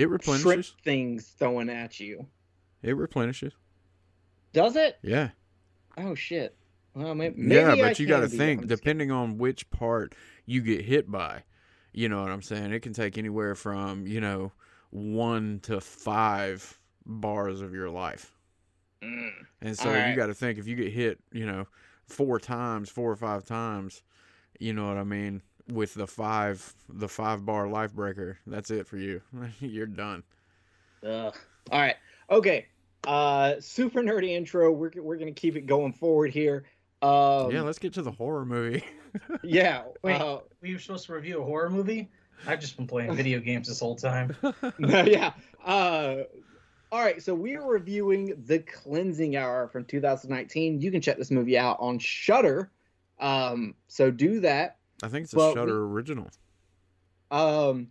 shrimp 0.00 0.12
replenishes. 0.12 0.74
things 0.82 1.34
throwing 1.38 1.68
at 1.68 2.00
you. 2.00 2.26
It 2.82 2.96
replenishes. 2.96 3.52
Does 4.54 4.76
it? 4.76 4.96
Yeah. 5.02 5.28
Oh 5.98 6.14
shit. 6.14 6.56
Well, 6.94 7.14
maybe, 7.14 7.42
yeah, 7.42 7.72
I 7.72 7.80
but 7.80 7.98
you 7.98 8.06
got 8.06 8.20
to 8.20 8.28
think 8.28 8.66
depending 8.66 9.10
on 9.12 9.38
which 9.38 9.68
part 9.70 10.14
you 10.46 10.60
get 10.62 10.84
hit 10.84 11.10
by. 11.10 11.42
You 11.92 12.08
know 12.08 12.22
what 12.22 12.30
I'm 12.30 12.42
saying? 12.42 12.72
It 12.72 12.80
can 12.80 12.92
take 12.92 13.18
anywhere 13.18 13.54
from 13.54 14.06
you 14.06 14.20
know 14.20 14.52
one 14.90 15.60
to 15.64 15.80
five 15.80 16.78
bars 17.06 17.60
of 17.60 17.72
your 17.74 17.90
life, 17.90 18.32
Mm. 19.02 19.30
and 19.60 19.78
so 19.78 19.90
Alright. 19.90 20.10
you 20.10 20.16
got 20.16 20.26
to 20.26 20.34
think 20.34 20.58
if 20.58 20.66
you 20.66 20.74
get 20.74 20.92
hit, 20.92 21.20
you 21.32 21.46
know, 21.46 21.66
four 22.06 22.40
times, 22.40 22.88
four 22.90 23.10
or 23.12 23.16
five 23.16 23.44
times, 23.44 24.02
you 24.58 24.72
know 24.72 24.88
what 24.88 24.96
I 24.98 25.04
mean? 25.04 25.42
With 25.70 25.94
the 25.94 26.06
five, 26.06 26.74
the 26.88 27.08
five 27.08 27.44
bar 27.46 27.68
life 27.68 27.92
breaker, 27.94 28.38
that's 28.46 28.70
it 28.70 28.86
for 28.88 28.96
you. 28.96 29.20
You're 29.60 29.86
done. 29.86 30.24
Ugh. 31.06 31.34
All 31.70 31.78
right. 31.80 31.96
Okay. 32.30 32.66
Uh, 33.06 33.54
super 33.60 34.00
nerdy 34.02 34.30
intro. 34.30 34.72
We're 34.72 34.90
we're 34.96 35.16
gonna 35.16 35.32
keep 35.32 35.54
it 35.56 35.66
going 35.66 35.92
forward 35.92 36.32
here. 36.32 36.64
Um, 37.00 37.50
yeah, 37.52 37.62
let's 37.62 37.78
get 37.78 37.92
to 37.94 38.02
the 38.02 38.10
horror 38.10 38.44
movie. 38.44 38.84
yeah. 39.42 39.84
Wait. 40.02 40.20
uh, 40.20 40.40
We 40.60 40.72
were 40.72 40.80
supposed 40.80 41.06
to 41.06 41.12
review 41.14 41.40
a 41.40 41.44
horror 41.44 41.70
movie. 41.70 42.10
I've 42.46 42.60
just 42.60 42.76
been 42.76 42.86
playing 42.86 43.14
video 43.14 43.38
games 43.40 43.68
this 43.68 43.80
whole 43.80 43.96
time. 43.96 44.36
yeah. 44.78 45.32
Uh, 45.64 46.16
all 46.90 47.00
right. 47.00 47.22
So 47.22 47.34
we 47.34 47.56
are 47.56 47.66
reviewing 47.66 48.34
The 48.46 48.58
Cleansing 48.60 49.36
Hour 49.36 49.68
from 49.68 49.84
2019. 49.84 50.80
You 50.80 50.90
can 50.90 51.00
check 51.00 51.18
this 51.18 51.30
movie 51.30 51.56
out 51.58 51.76
on 51.80 51.98
Shudder. 51.98 52.70
Um, 53.20 53.74
so 53.88 54.10
do 54.10 54.40
that. 54.40 54.78
I 55.02 55.08
think 55.08 55.24
it's 55.24 55.34
a 55.34 55.36
Well, 55.36 55.50
we- 55.50 55.54
Shudder 55.54 55.84
original. 55.84 56.28
Um, 57.30 57.88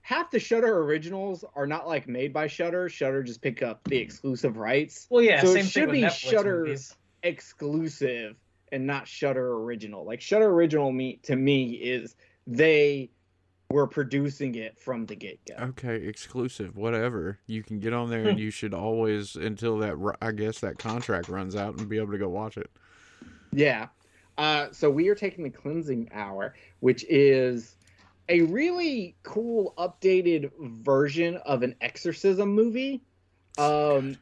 half 0.00 0.30
the 0.30 0.38
Shudder 0.40 0.78
originals 0.82 1.44
are 1.54 1.66
not 1.66 1.86
like 1.86 2.08
made 2.08 2.32
by 2.32 2.46
Shudder. 2.46 2.88
Shudder 2.88 3.22
just 3.22 3.40
pick 3.42 3.62
up 3.62 3.84
the 3.84 3.98
exclusive 3.98 4.56
rights. 4.56 5.06
Well, 5.10 5.22
yeah, 5.22 5.42
So 5.42 5.54
it 5.54 5.64
should 5.66 5.72
thing 5.72 5.86
with 5.88 5.92
be 5.92 6.00
Netflix 6.02 6.30
Shudder- 6.30 6.64
movies. 6.64 6.94
Exclusive 7.22 8.36
and 8.72 8.86
not 8.86 9.06
Shudder 9.06 9.54
original. 9.54 10.04
Like 10.04 10.20
Shudder 10.20 10.50
original 10.50 10.90
me 10.92 11.20
to 11.24 11.36
me 11.36 11.72
is 11.74 12.16
they 12.46 13.10
were 13.70 13.86
producing 13.86 14.54
it 14.54 14.78
from 14.78 15.06
the 15.06 15.16
get 15.16 15.38
go. 15.46 15.54
Okay, 15.64 15.96
exclusive, 15.96 16.76
whatever. 16.76 17.38
You 17.46 17.62
can 17.62 17.80
get 17.80 17.92
on 17.92 18.10
there, 18.10 18.28
and 18.28 18.38
you 18.38 18.50
should 18.50 18.74
always 18.74 19.36
until 19.36 19.78
that 19.78 20.16
I 20.20 20.32
guess 20.32 20.60
that 20.60 20.78
contract 20.78 21.28
runs 21.28 21.56
out, 21.56 21.78
and 21.78 21.88
be 21.88 21.98
able 21.98 22.12
to 22.12 22.18
go 22.18 22.28
watch 22.28 22.56
it. 22.56 22.70
Yeah. 23.52 23.88
Uh, 24.38 24.68
so 24.72 24.90
we 24.90 25.08
are 25.08 25.14
taking 25.14 25.44
the 25.44 25.50
cleansing 25.50 26.10
hour, 26.12 26.54
which 26.80 27.04
is 27.08 27.76
a 28.28 28.42
really 28.42 29.14
cool 29.22 29.74
updated 29.76 30.50
version 30.58 31.36
of 31.44 31.62
an 31.62 31.74
exorcism 31.80 32.50
movie. 32.50 33.02
Um, 33.58 34.16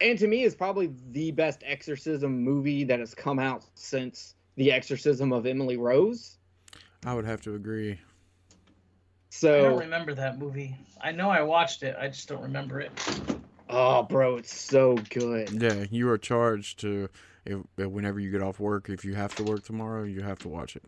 and 0.00 0.18
to 0.18 0.26
me, 0.26 0.42
is 0.42 0.54
probably 0.54 0.92
the 1.10 1.30
best 1.32 1.62
exorcism 1.64 2.42
movie 2.42 2.84
that 2.84 3.00
has 3.00 3.14
come 3.14 3.38
out 3.38 3.64
since 3.74 4.34
the 4.56 4.72
exorcism 4.72 5.32
of 5.32 5.46
Emily 5.46 5.76
Rose. 5.76 6.38
I 7.04 7.14
would 7.14 7.24
have 7.24 7.40
to 7.42 7.54
agree. 7.54 7.98
So 9.30 9.58
I 9.58 9.62
don't 9.68 9.78
remember 9.80 10.14
that 10.14 10.38
movie. 10.38 10.76
I 11.00 11.12
know 11.12 11.30
I 11.30 11.42
watched 11.42 11.82
it. 11.82 11.96
I 12.00 12.08
just 12.08 12.28
don't 12.28 12.42
remember 12.42 12.80
it. 12.80 12.90
Oh, 13.68 14.02
bro, 14.02 14.36
it's 14.36 14.54
so 14.54 14.96
good. 15.10 15.50
Yeah, 15.60 15.84
you 15.90 16.08
are 16.08 16.18
charged 16.18 16.78
to 16.80 17.08
if, 17.44 17.60
if- 17.76 17.90
whenever 17.90 18.20
you 18.20 18.30
get 18.30 18.42
off 18.42 18.60
work. 18.60 18.88
If 18.88 19.04
you 19.04 19.14
have 19.14 19.34
to 19.36 19.44
work 19.44 19.64
tomorrow, 19.64 20.04
you 20.04 20.22
have 20.22 20.38
to 20.40 20.48
watch 20.48 20.76
it. 20.76 20.84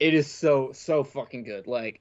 It 0.00 0.14
is 0.14 0.30
so 0.30 0.70
so 0.72 1.02
fucking 1.02 1.42
good. 1.44 1.66
Like 1.66 2.00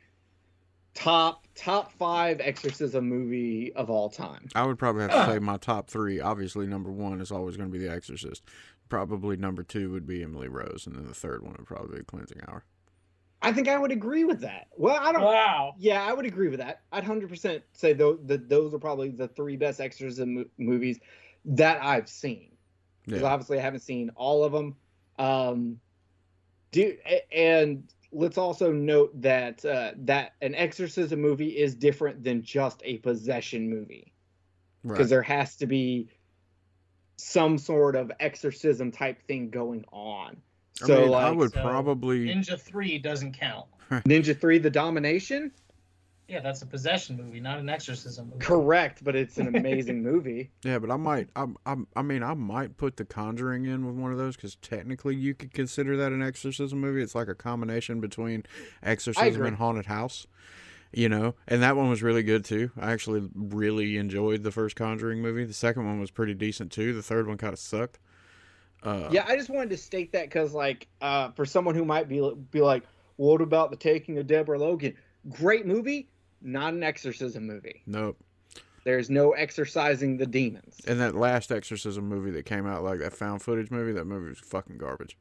top 0.98 1.46
top 1.54 1.92
five 1.94 2.40
exorcism 2.42 3.08
movie 3.08 3.72
of 3.74 3.90
all 3.90 4.10
time. 4.10 4.48
I 4.56 4.66
would 4.66 4.80
probably 4.80 5.04
have 5.04 5.12
to 5.12 5.34
say 5.34 5.40
my 5.40 5.58
top 5.58 5.90
three. 5.90 6.20
Obviously, 6.20 6.66
number 6.66 6.92
one 6.92 7.22
is 7.22 7.32
always 7.32 7.56
going 7.56 7.72
to 7.72 7.78
be 7.78 7.84
The 7.86 7.92
Exorcist. 7.92 8.44
Probably 8.90 9.38
number 9.38 9.64
two 9.64 9.92
would 9.92 10.08
be 10.08 10.24
Emily 10.24 10.48
Rose, 10.48 10.86
and 10.88 10.96
then 10.96 11.08
the 11.08 11.14
third 11.14 11.44
one 11.44 11.54
would 11.58 11.68
probably 11.68 12.00
be 12.00 12.04
Cleansing 12.04 12.42
Hour. 12.48 12.64
I 13.42 13.52
think 13.54 13.68
I 13.68 13.78
would 13.78 13.92
agree 13.92 14.24
with 14.24 14.42
that. 14.42 14.68
Well, 14.76 14.98
I 15.00 15.12
don't. 15.12 15.22
Wow. 15.22 15.76
Yeah, 15.78 16.04
I 16.04 16.14
would 16.14 16.26
agree 16.26 16.48
with 16.48 16.60
that. 16.60 16.82
I'd 16.92 17.04
hundred 17.04 17.30
percent 17.30 17.64
say 17.74 17.94
those 17.94 18.20
that 18.26 18.50
those 18.50 18.74
are 18.74 18.80
probably 18.80 19.10
the 19.10 19.28
three 19.28 19.56
best 19.56 19.80
exorcism 19.80 20.34
mo- 20.34 20.46
movies 20.58 21.00
that 21.46 21.84
I've 21.84 22.10
seen. 22.10 22.54
Because 23.06 23.22
Yeah, 23.22 23.28
obviously 23.28 23.60
I 23.60 23.62
haven't 23.62 23.82
seen 23.82 24.10
all 24.16 24.44
of 24.44 24.52
them. 24.52 24.76
Um, 25.20 25.80
do 26.72 26.98
and 27.32 27.84
let's 28.12 28.38
also 28.38 28.72
note 28.72 29.20
that 29.22 29.64
uh, 29.66 29.92
that 29.98 30.34
an 30.42 30.56
exorcism 30.56 31.22
movie 31.22 31.58
is 31.58 31.76
different 31.76 32.24
than 32.24 32.42
just 32.42 32.82
a 32.84 32.98
possession 32.98 33.70
movie 33.70 34.14
because 34.84 35.00
right. 35.00 35.10
there 35.10 35.22
has 35.22 35.56
to 35.58 35.66
be 35.66 36.10
some 37.18 37.58
sort 37.58 37.96
of 37.96 38.12
exorcism 38.20 38.92
type 38.92 39.22
thing 39.28 39.50
going 39.50 39.84
on. 39.92 40.38
I 40.82 40.86
So 40.86 41.02
mean, 41.02 41.10
like 41.10 41.26
I 41.26 41.32
would 41.32 41.54
so 41.54 41.62
probably. 41.62 42.28
Ninja 42.28 42.60
3 42.60 43.00
doesn't 43.00 43.34
count. 43.34 43.66
Ninja 43.92 44.38
Three: 44.38 44.58
The 44.58 44.70
Domination. 44.70 45.52
Yeah, 46.28 46.42
that's 46.42 46.62
a 46.62 46.66
possession 46.66 47.16
movie, 47.18 47.40
not 47.40 47.58
an 47.60 47.70
exorcism 47.70 48.26
movie. 48.30 48.40
Correct, 48.44 49.02
but 49.04 49.16
it's 49.16 49.38
an 49.38 49.48
amazing 49.56 50.04
movie. 50.04 50.52
Yeah, 50.64 50.78
but 50.80 50.92
I 50.92 50.98
might. 50.98 51.30
I, 51.36 51.46
I, 51.66 51.76
I 51.96 52.02
mean, 52.02 52.22
I 52.22 52.34
might 52.34 52.76
put 52.76 52.98
The 52.98 53.06
Conjuring 53.06 53.66
in 53.66 53.86
with 53.86 53.96
one 53.96 54.12
of 54.12 54.18
those 54.18 54.36
because 54.36 54.56
technically 54.56 55.16
you 55.16 55.34
could 55.34 55.54
consider 55.54 55.96
that 55.98 56.12
an 56.12 56.22
exorcism 56.22 56.80
movie. 56.82 57.02
It's 57.02 57.16
like 57.16 57.30
a 57.30 57.36
combination 57.36 58.02
between 58.02 58.44
exorcism 58.84 59.46
and 59.46 59.56
haunted 59.56 59.86
house. 59.86 60.28
you 60.94 61.08
know, 61.10 61.36
and 61.48 61.62
that 61.62 61.76
one 61.78 61.90
was 61.90 62.02
really 62.04 62.24
good 62.24 62.44
too. 62.46 62.72
I 62.78 62.92
actually 62.92 63.30
really 63.34 63.98
enjoyed 63.98 64.44
the 64.44 64.52
first 64.52 64.76
Conjuring 64.76 65.22
movie. 65.22 65.46
The 65.46 65.54
second 65.54 65.86
one 65.86 66.00
was 66.00 66.12
pretty 66.12 66.34
decent 66.34 66.72
too. 66.72 66.94
The 66.94 67.04
third 67.04 67.28
one 67.28 67.38
kind 67.38 67.54
of 67.54 67.60
sucked. 67.60 68.00
Uh, 68.84 69.10
Yeah, 69.12 69.26
I 69.28 69.36
just 69.36 69.50
wanted 69.50 69.70
to 69.72 69.78
state 69.78 70.12
that 70.12 70.26
because, 70.26 70.54
like, 70.54 70.88
uh, 71.02 71.32
for 71.32 71.46
someone 71.46 71.74
who 71.76 71.84
might 71.86 72.08
be 72.08 72.20
be 72.52 72.62
like, 72.62 72.84
"What 73.16 73.42
about 73.42 73.70
the 73.72 73.78
taking 73.78 74.18
of 74.18 74.28
Deborah 74.28 74.60
Logan?" 74.60 74.94
Great 75.30 75.66
movie, 75.66 76.08
not 76.42 76.74
an 76.74 76.84
exorcism 76.84 77.46
movie. 77.48 77.82
Nope. 77.86 78.18
There's 78.84 79.10
no 79.10 79.32
exorcising 79.32 80.16
the 80.18 80.26
demons. 80.26 80.78
And 80.88 81.00
that 81.02 81.14
last 81.16 81.52
exorcism 81.52 82.08
movie 82.08 82.32
that 82.32 82.46
came 82.46 82.66
out, 82.66 82.84
like 82.84 83.00
that 83.00 83.12
found 83.14 83.42
footage 83.42 83.70
movie, 83.70 83.92
that 83.94 84.06
movie 84.06 84.30
was 84.30 84.40
fucking 84.40 84.78
garbage. 84.78 85.18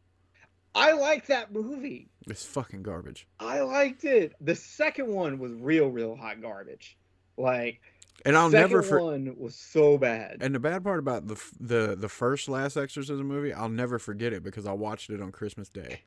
I 0.74 0.92
like 0.92 1.26
that 1.26 1.52
movie. 1.52 2.08
It's 2.28 2.44
fucking 2.44 2.82
garbage. 2.82 3.26
I 3.40 3.60
liked 3.60 4.04
it. 4.04 4.34
The 4.40 4.54
second 4.54 5.08
one 5.08 5.38
was 5.38 5.52
real, 5.52 5.88
real 5.88 6.14
hot 6.14 6.40
garbage. 6.42 6.96
Like, 7.38 7.80
And 8.24 8.36
I'll 8.36 8.50
second 8.50 8.70
never 8.70 8.82
for- 8.82 9.00
one 9.02 9.34
was 9.38 9.56
so 9.56 9.98
bad. 9.98 10.36
And 10.42 10.54
the 10.54 10.60
bad 10.60 10.84
part 10.84 10.98
about 10.98 11.26
the 11.26 11.42
the 11.58 11.96
the 11.98 12.08
first 12.08 12.48
last 12.48 12.76
exorcism 12.76 13.26
movie, 13.26 13.52
I'll 13.52 13.68
never 13.68 13.98
forget 13.98 14.32
it 14.32 14.42
because 14.44 14.66
I 14.66 14.72
watched 14.72 15.10
it 15.10 15.20
on 15.20 15.32
Christmas 15.32 15.68
Day. 15.68 16.02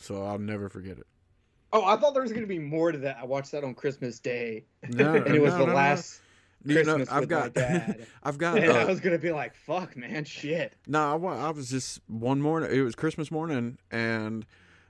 So 0.00 0.24
I'll 0.24 0.38
never 0.38 0.68
forget 0.68 0.98
it. 0.98 1.06
Oh, 1.72 1.84
I 1.84 1.96
thought 1.96 2.12
there 2.14 2.22
was 2.22 2.32
gonna 2.32 2.46
be 2.46 2.58
more 2.58 2.92
to 2.92 2.98
that. 2.98 3.18
I 3.20 3.24
watched 3.24 3.52
that 3.52 3.64
on 3.64 3.74
Christmas 3.74 4.18
Day, 4.18 4.64
No, 4.88 5.14
and 5.14 5.34
it 5.34 5.40
was 5.40 5.52
no, 5.54 5.60
the 5.60 5.66
no, 5.66 5.74
last. 5.74 6.20
You 6.64 6.74
know, 6.76 6.82
Christmas 6.84 7.08
I've 7.10 7.20
with 7.22 7.30
my 7.30 7.36
got, 7.40 7.54
dad. 7.54 8.06
I've 8.22 8.38
got. 8.38 8.58
And 8.58 8.70
I 8.70 8.82
Uh, 8.82 8.86
was 8.86 9.00
gonna 9.00 9.18
be 9.18 9.32
like, 9.32 9.56
"Fuck, 9.56 9.96
man, 9.96 10.24
shit." 10.24 10.74
no, 10.86 11.00
I, 11.26 11.46
I 11.48 11.50
was 11.50 11.70
just 11.70 12.00
one 12.06 12.40
morning. 12.40 12.70
It 12.72 12.82
was 12.82 12.94
Christmas 12.94 13.32
morning, 13.32 13.78
and 13.90 14.46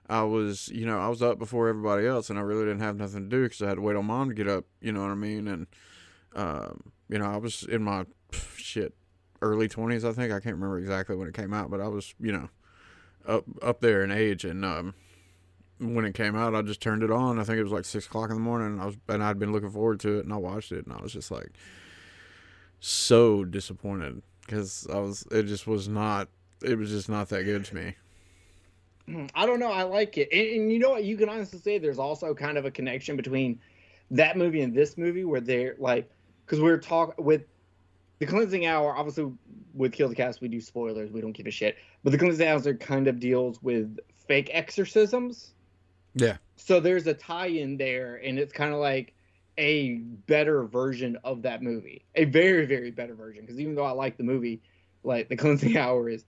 I 0.06 0.22
was, 0.24 0.68
you 0.68 0.84
know, 0.84 0.98
I 0.98 1.08
was 1.08 1.22
up 1.22 1.38
before 1.38 1.68
everybody 1.68 2.06
else, 2.06 2.28
and 2.28 2.38
I 2.38 2.42
really 2.42 2.64
didn't 2.66 2.80
have 2.80 2.96
nothing 2.96 3.22
to 3.22 3.28
do 3.28 3.44
because 3.44 3.62
I 3.62 3.68
had 3.68 3.76
to 3.76 3.80
wait 3.80 3.96
on 3.96 4.04
mom 4.04 4.28
to 4.28 4.34
get 4.34 4.48
up. 4.48 4.66
You 4.82 4.92
know 4.92 5.00
what 5.00 5.10
I 5.12 5.14
mean? 5.14 5.48
And, 5.48 5.66
um, 6.34 6.92
you 7.08 7.18
know, 7.18 7.24
I 7.24 7.38
was 7.38 7.62
in 7.62 7.82
my 7.82 8.04
shit 8.56 8.92
early 9.40 9.66
twenties. 9.68 10.04
I 10.04 10.12
think 10.12 10.30
I 10.30 10.40
can't 10.40 10.56
remember 10.56 10.78
exactly 10.78 11.16
when 11.16 11.26
it 11.26 11.32
came 11.34 11.54
out, 11.54 11.70
but 11.70 11.80
I 11.80 11.88
was, 11.88 12.14
you 12.20 12.32
know, 12.32 12.50
up 13.26 13.44
up 13.62 13.80
there 13.80 14.02
in 14.04 14.10
age, 14.10 14.44
and 14.44 14.62
um, 14.62 14.94
when 15.82 16.04
it 16.04 16.14
came 16.14 16.36
out, 16.36 16.54
I 16.54 16.62
just 16.62 16.80
turned 16.80 17.02
it 17.02 17.10
on. 17.10 17.38
I 17.38 17.44
think 17.44 17.58
it 17.58 17.62
was 17.62 17.72
like 17.72 17.84
six 17.84 18.06
o'clock 18.06 18.30
in 18.30 18.36
the 18.36 18.42
morning. 18.42 18.68
And 18.68 18.80
I 18.80 18.86
was, 18.86 18.96
and 19.08 19.22
I'd 19.22 19.38
been 19.38 19.52
looking 19.52 19.70
forward 19.70 20.00
to 20.00 20.18
it, 20.18 20.24
and 20.24 20.32
I 20.32 20.36
watched 20.36 20.72
it, 20.72 20.86
and 20.86 20.94
I 20.94 21.02
was 21.02 21.12
just 21.12 21.30
like, 21.30 21.50
so 22.80 23.44
disappointed 23.44 24.22
because 24.46 24.86
I 24.92 24.98
was, 24.98 25.26
it 25.30 25.44
just 25.44 25.66
was 25.66 25.88
not, 25.88 26.28
it 26.62 26.78
was 26.78 26.90
just 26.90 27.08
not 27.08 27.28
that 27.30 27.44
good 27.44 27.64
to 27.66 27.74
me. 27.74 27.94
Mm, 29.08 29.30
I 29.34 29.46
don't 29.46 29.58
know. 29.60 29.72
I 29.72 29.82
like 29.82 30.16
it, 30.18 30.28
and, 30.32 30.62
and 30.62 30.72
you 30.72 30.78
know 30.78 30.90
what? 30.90 31.04
You 31.04 31.16
can 31.16 31.28
honestly 31.28 31.58
say 31.58 31.78
there's 31.78 31.98
also 31.98 32.34
kind 32.34 32.56
of 32.56 32.64
a 32.64 32.70
connection 32.70 33.16
between 33.16 33.60
that 34.12 34.36
movie 34.36 34.62
and 34.62 34.74
this 34.74 34.96
movie, 34.96 35.24
where 35.24 35.40
they're 35.40 35.74
like, 35.78 36.08
because 36.46 36.60
we're 36.60 36.78
talking 36.78 37.24
with 37.24 37.42
the 38.18 38.26
cleansing 38.26 38.66
hour. 38.66 38.96
Obviously, 38.96 39.32
with 39.74 39.92
Kill 39.92 40.08
the 40.08 40.14
Cast, 40.14 40.40
we 40.40 40.48
do 40.48 40.60
spoilers. 40.60 41.10
We 41.10 41.20
don't 41.20 41.32
give 41.32 41.46
a 41.46 41.50
shit. 41.50 41.76
But 42.04 42.10
the 42.10 42.18
cleansing 42.18 42.46
hour 42.46 42.74
kind 42.74 43.08
of 43.08 43.18
deals 43.18 43.60
with 43.62 43.98
fake 44.28 44.50
exorcisms. 44.52 45.54
Yeah. 46.14 46.36
So 46.56 46.80
there's 46.80 47.06
a 47.06 47.14
tie-in 47.14 47.76
there, 47.76 48.16
and 48.16 48.38
it's 48.38 48.52
kind 48.52 48.72
of 48.72 48.80
like 48.80 49.14
a 49.58 49.96
better 49.96 50.64
version 50.64 51.16
of 51.24 51.42
that 51.42 51.62
movie, 51.62 52.06
a 52.14 52.24
very, 52.24 52.66
very 52.66 52.90
better 52.90 53.14
version. 53.14 53.42
Because 53.42 53.60
even 53.60 53.74
though 53.74 53.84
I 53.84 53.90
like 53.92 54.16
the 54.16 54.24
movie, 54.24 54.62
like 55.02 55.28
the 55.28 55.36
cleansing 55.36 55.76
hour 55.78 56.08
is 56.08 56.24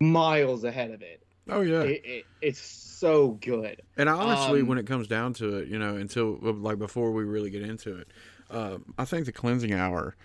miles 0.00 0.64
ahead 0.64 0.90
of 0.90 1.02
it 1.02 1.22
Oh 1.48 1.60
yeah. 1.62 1.82
it, 1.82 2.02
it, 2.04 2.26
it's 2.40 2.60
so 2.60 3.30
good. 3.32 3.82
And 3.96 4.08
I 4.08 4.14
honestly, 4.14 4.60
Um, 4.60 4.68
when 4.68 4.78
it 4.78 4.86
comes 4.86 5.06
down 5.06 5.34
to 5.34 5.58
it, 5.58 5.68
you 5.68 5.78
know, 5.78 5.96
until 5.96 6.38
like 6.40 6.78
before 6.78 7.10
we 7.10 7.24
really 7.24 7.50
get 7.50 7.62
into 7.62 7.96
it, 7.98 8.08
um, 8.50 8.94
I 8.96 9.04
think 9.04 9.26
the 9.26 9.32
cleansing 9.32 9.72
hour, 9.74 10.16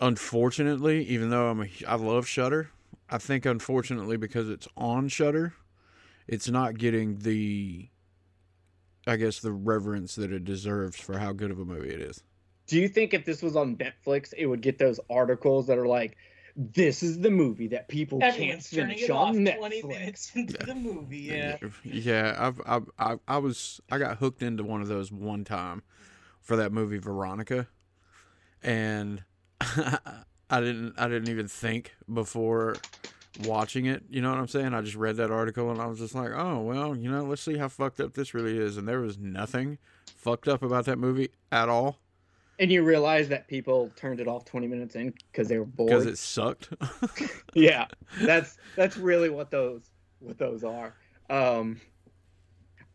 unfortunately, 0.00 1.04
even 1.04 1.30
though 1.30 1.48
I'm 1.50 1.62
a, 1.62 1.68
I 1.86 1.94
love 1.96 2.26
Shudder, 2.26 2.70
I 3.10 3.18
think 3.18 3.46
unfortunately 3.46 4.16
because 4.16 4.48
it's 4.50 4.68
on 4.76 5.08
Shudder, 5.08 5.54
it's 6.28 6.48
not 6.48 6.78
getting 6.78 7.18
the, 7.18 7.88
I 9.06 9.16
guess 9.16 9.40
the 9.40 9.52
reverence 9.52 10.14
that 10.16 10.30
it 10.30 10.44
deserves 10.44 10.96
for 11.00 11.18
how 11.18 11.32
good 11.32 11.50
of 11.50 11.58
a 11.58 11.64
movie 11.64 11.88
it 11.90 12.00
is. 12.00 12.22
Do 12.66 12.78
you 12.78 12.86
think 12.88 13.14
if 13.14 13.24
this 13.24 13.42
was 13.42 13.56
on 13.56 13.76
Netflix, 13.76 14.34
it 14.36 14.46
would 14.46 14.60
get 14.60 14.78
those 14.78 15.00
articles 15.08 15.66
that 15.68 15.78
are 15.78 15.86
like, 15.86 16.18
"This 16.54 17.02
is 17.02 17.18
the 17.20 17.30
movie 17.30 17.68
that 17.68 17.88
people 17.88 18.20
can't 18.20 18.34
Everyone's 18.34 18.70
turning 18.70 18.88
finish 18.88 19.04
it 19.04 19.10
off 19.10 19.28
on 19.28 19.44
20 19.46 19.82
Netflix"? 19.82 19.88
minutes 19.88 20.32
into 20.36 20.66
the 20.66 20.74
movie. 20.74 21.16
Yeah. 21.18 21.56
Yeah, 21.82 22.36
I've, 22.38 22.60
I've, 22.66 22.90
I, 22.98 23.16
I 23.26 23.38
was, 23.38 23.80
I 23.90 23.96
got 23.96 24.18
hooked 24.18 24.42
into 24.42 24.64
one 24.64 24.82
of 24.82 24.88
those 24.88 25.10
one 25.10 25.44
time 25.44 25.82
for 26.42 26.56
that 26.56 26.70
movie 26.72 26.98
Veronica, 26.98 27.68
and 28.62 29.24
I 29.60 30.60
didn't, 30.60 30.92
I 30.98 31.08
didn't 31.08 31.30
even 31.30 31.48
think 31.48 31.94
before 32.12 32.76
watching 33.44 33.86
it. 33.86 34.02
You 34.10 34.20
know 34.22 34.30
what 34.30 34.38
I'm 34.38 34.48
saying? 34.48 34.74
I 34.74 34.80
just 34.82 34.96
read 34.96 35.16
that 35.16 35.30
article 35.30 35.70
and 35.70 35.80
I 35.80 35.86
was 35.86 35.98
just 35.98 36.14
like, 36.14 36.30
oh 36.34 36.60
well, 36.60 36.96
you 36.96 37.10
know, 37.10 37.24
let's 37.24 37.42
see 37.42 37.56
how 37.58 37.68
fucked 37.68 38.00
up 38.00 38.14
this 38.14 38.34
really 38.34 38.58
is. 38.58 38.76
And 38.76 38.88
there 38.88 39.00
was 39.00 39.18
nothing 39.18 39.78
fucked 40.16 40.48
up 40.48 40.62
about 40.62 40.84
that 40.86 40.98
movie 40.98 41.30
at 41.52 41.68
all 41.68 41.98
And 42.58 42.70
you 42.72 42.82
realize 42.82 43.28
that 43.28 43.46
people 43.46 43.90
turned 43.96 44.20
it 44.20 44.26
off 44.26 44.44
20 44.44 44.66
minutes 44.66 44.96
in 44.96 45.14
because 45.30 45.48
they 45.48 45.58
were 45.58 45.64
bored. 45.64 45.90
because 45.90 46.06
it 46.06 46.18
sucked. 46.18 46.70
yeah, 47.54 47.86
that's 48.22 48.58
that's 48.76 48.96
really 48.96 49.30
what 49.30 49.50
those 49.50 49.82
what 50.20 50.38
those 50.38 50.64
are. 50.64 50.94
Um, 51.30 51.80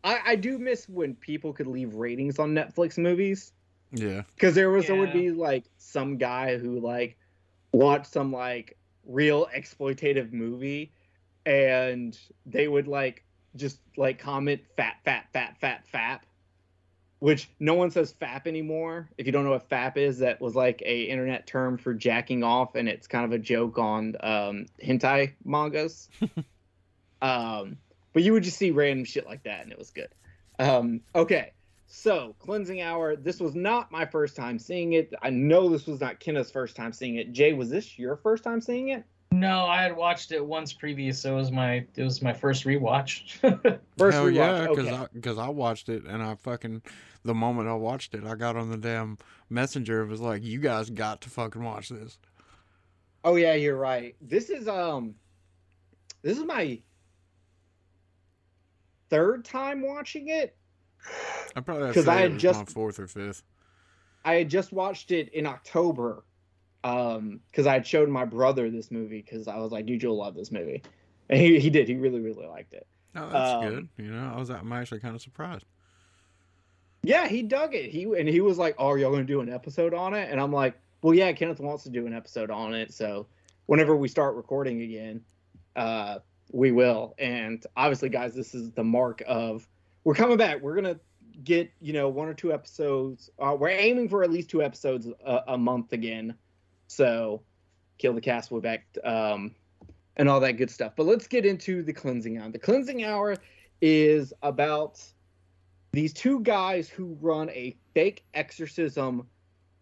I 0.04 0.20
I 0.26 0.36
do 0.36 0.58
miss 0.58 0.90
when 0.90 1.16
people 1.16 1.54
could 1.54 1.68
leave 1.68 1.96
ratings 1.96 2.40
on 2.40 2.54
Netflix 2.54 2.98
movies. 2.98 3.54
yeah, 3.92 4.24
because 4.36 4.56
there 4.56 4.70
was 4.70 4.88
there 4.88 4.96
would 4.98 5.14
be 5.14 5.32
like 5.32 5.66
some 5.78 6.18
guy 6.18 6.58
who 6.58 6.80
like 6.80 7.18
watched 7.72 8.12
some 8.12 8.32
like 8.34 8.78
real 9.06 9.48
exploitative 9.56 10.32
movie 10.32 10.92
and 11.46 12.18
they 12.46 12.68
would 12.68 12.88
like 12.88 13.24
just 13.56 13.80
like 13.98 14.20
comment 14.20 14.62
fat 14.78 14.96
fat 15.04 15.28
fat 15.34 15.58
fat 15.60 15.84
fap 15.94 16.20
which 17.24 17.50
no 17.58 17.76
one 17.76 17.90
says 17.90 18.14
fap 18.22 18.48
anymore. 18.48 19.08
If 19.18 19.28
you 19.28 19.32
don't 19.32 19.46
know 19.46 19.52
what 19.52 19.70
fap 19.70 19.96
is 19.96 20.20
that 20.20 20.42
was 20.42 20.58
like 20.58 20.84
a 20.86 21.04
internet 21.04 21.48
term 21.48 21.78
for 21.78 21.94
jacking 21.94 22.44
off 22.44 22.76
and 22.76 22.90
it's 22.90 23.08
kind 23.08 23.24
of 23.24 23.32
a 23.32 23.38
joke 23.38 23.78
on 23.78 24.18
um 24.20 24.66
hentai 24.84 25.34
mangas. 25.46 26.10
Um 27.22 27.78
but 28.12 28.22
you 28.22 28.34
would 28.34 28.44
just 28.44 28.58
see 28.58 28.72
random 28.72 29.06
shit 29.06 29.26
like 29.26 29.44
that 29.44 29.64
and 29.64 29.72
it 29.72 29.78
was 29.78 29.92
good. 29.92 30.10
Um 30.60 31.00
okay 31.16 31.54
so, 31.96 32.36
Cleansing 32.40 32.82
Hour, 32.82 33.16
this 33.16 33.40
was 33.40 33.54
not 33.54 33.92
my 33.92 34.04
first 34.04 34.36
time 34.36 34.58
seeing 34.58 34.94
it. 34.94 35.14
I 35.22 35.30
know 35.30 35.70
this 35.70 35.86
was 35.86 36.02
not 36.02 36.20
Kenna's 36.20 36.50
first 36.50 36.76
time 36.76 36.92
seeing 36.92 37.18
it. 37.18 37.32
Jay, 37.34 37.54
was 37.54 37.70
this 37.70 38.00
your 38.00 38.16
first 38.16 38.44
time 38.44 38.62
seeing 38.62 38.90
it? 38.90 39.04
No, 39.32 39.68
I 39.68 39.84
had 39.84 39.96
watched 39.96 40.32
it 40.32 40.44
once 40.44 40.74
previous, 40.74 41.22
so 41.22 41.34
it 41.34 41.36
was 41.36 41.52
my 41.52 41.86
it 41.96 42.04
was 42.04 42.20
my 42.24 42.34
first 42.34 42.64
rewatch. 42.64 43.34
First 43.98 44.16
Hell 44.16 44.26
rewatch. 44.26 44.36
yeah, 44.36 44.68
because 44.68 44.88
okay. 44.88 44.96
I 44.96 45.08
because 45.14 45.38
I 45.38 45.50
watched 45.50 45.88
it 45.88 46.06
and 46.06 46.24
I 46.24 46.34
fucking 46.34 46.82
the 47.24 47.36
moment 47.36 47.70
I 47.70 47.76
watched 47.76 48.16
it, 48.16 48.24
I 48.24 48.34
got 48.34 48.56
on 48.56 48.72
the 48.72 48.78
damn 48.78 49.20
messenger. 49.52 50.02
It 50.02 50.08
was 50.08 50.20
like, 50.20 50.44
you 50.44 50.60
guys 50.60 50.90
got 50.90 51.22
to 51.22 51.30
fucking 51.30 51.64
watch 51.64 51.90
this. 51.90 52.18
Oh 53.24 53.36
yeah, 53.36 53.54
you're 53.54 53.78
right. 53.78 54.16
This 54.20 54.50
is 54.50 54.68
um 54.68 55.14
this 56.24 56.40
is 56.40 56.44
my 56.44 56.82
third 59.12 59.46
time 59.46 59.84
watching 59.84 60.30
it. 60.30 60.58
I 61.56 61.62
probably 61.62 61.86
have 61.88 61.96
'Cause 61.96 62.06
to 62.06 62.12
I 62.12 62.16
had 62.22 62.38
just- 62.38 62.70
fourth 62.72 63.00
or 63.00 63.08
fifth. 63.08 63.44
I 64.26 64.36
had 64.36 64.50
just 64.50 64.72
watched 64.72 65.12
it 65.12 65.30
in 65.34 65.46
October. 65.46 66.24
Um, 66.86 67.40
because 67.50 67.66
I 67.66 67.74
had 67.74 67.88
showed 67.88 68.10
my 68.10 68.26
brother 68.26 68.70
this 68.70 68.92
movie 68.92 69.22
because 69.22 69.48
I 69.48 69.58
was 69.58 69.72
like, 69.72 69.86
dude, 69.86 70.04
you'll 70.04 70.18
love 70.18 70.36
this 70.36 70.52
movie. 70.52 70.82
And 71.30 71.40
he, 71.40 71.58
he 71.60 71.70
did, 71.70 71.88
he 71.88 71.96
really, 71.96 72.20
really 72.20 72.46
liked 72.46 72.74
it. 72.74 72.86
Oh, 73.16 73.30
that's 73.30 73.52
Um, 73.54 73.70
good. 73.70 73.90
You 73.98 74.12
know, 74.12 74.34
I 74.36 74.38
was 74.38 74.50
I'm 74.50 74.74
actually 74.74 75.00
kind 75.00 75.16
of 75.16 75.22
surprised. 75.22 75.64
Yeah, 77.04 77.28
he 77.28 77.42
dug 77.44 77.74
it. 77.76 77.90
He 77.90 78.04
and 78.04 78.28
he 78.28 78.42
was 78.42 78.58
like, 78.58 78.76
"Oh, 78.78 78.88
are 78.88 78.98
y'all 78.98 79.12
gonna 79.12 79.24
do 79.24 79.42
an 79.42 79.50
episode 79.50 79.94
on 79.94 80.14
it?" 80.14 80.30
And 80.32 80.40
I'm 80.40 80.52
like, 80.52 80.76
"Well, 81.02 81.14
yeah, 81.14 81.32
Kenneth 81.34 81.60
wants 81.60 81.84
to 81.84 81.90
do 81.90 82.08
an 82.08 82.14
episode 82.14 82.50
on 82.50 82.74
it. 82.74 82.94
So 82.94 83.28
whenever 83.66 83.96
we 83.96 84.08
start 84.08 84.36
recording 84.36 84.82
again, 84.82 85.22
uh, 85.76 86.20
we 86.52 86.72
will." 86.72 87.14
And 87.18 87.66
obviously, 87.78 88.10
guys, 88.10 88.34
this 88.36 88.54
is 88.56 88.72
the 88.72 88.84
mark 88.84 89.22
of 89.28 89.68
we're 90.04 90.16
coming 90.16 90.38
back. 90.38 90.62
We're 90.62 90.76
gonna 90.76 91.00
get 91.44 91.72
you 91.82 91.94
know 91.94 92.10
one 92.10 92.28
or 92.28 92.34
two 92.34 92.54
episodes. 92.54 93.30
Uh, 93.40 93.56
we're 93.58 93.70
aiming 93.70 94.10
for 94.10 94.24
at 94.24 94.32
least 94.32 94.50
two 94.50 94.64
episodes 94.64 95.08
a, 95.26 95.40
a 95.48 95.58
month 95.58 95.94
again. 95.94 96.36
So 96.88 97.42
kill 97.98 98.14
the 98.14 98.22
cast 98.22 98.52
We're 98.52 98.60
back 98.60 98.86
um, 99.04 99.56
and 100.18 100.30
all 100.30 100.40
that 100.42 100.54
good 100.54 100.70
stuff. 100.70 100.94
But 100.96 101.06
let's 101.06 101.28
get 101.28 101.46
into 101.46 101.84
the 101.84 101.94
cleansing 101.94 102.38
hour. 102.38 102.50
The 102.50 102.60
cleansing 102.60 103.04
hour 103.04 103.36
is 103.82 104.34
about 104.42 105.02
these 105.92 106.14
two 106.14 106.40
guys 106.42 106.90
who 106.90 107.18
run 107.22 107.50
a 107.52 107.78
fake 107.94 108.26
exorcism 108.34 109.28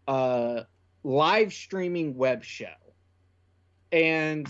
uh 0.07 0.61
live 1.03 1.53
streaming 1.53 2.15
web 2.15 2.43
show 2.43 2.73
and 3.91 4.47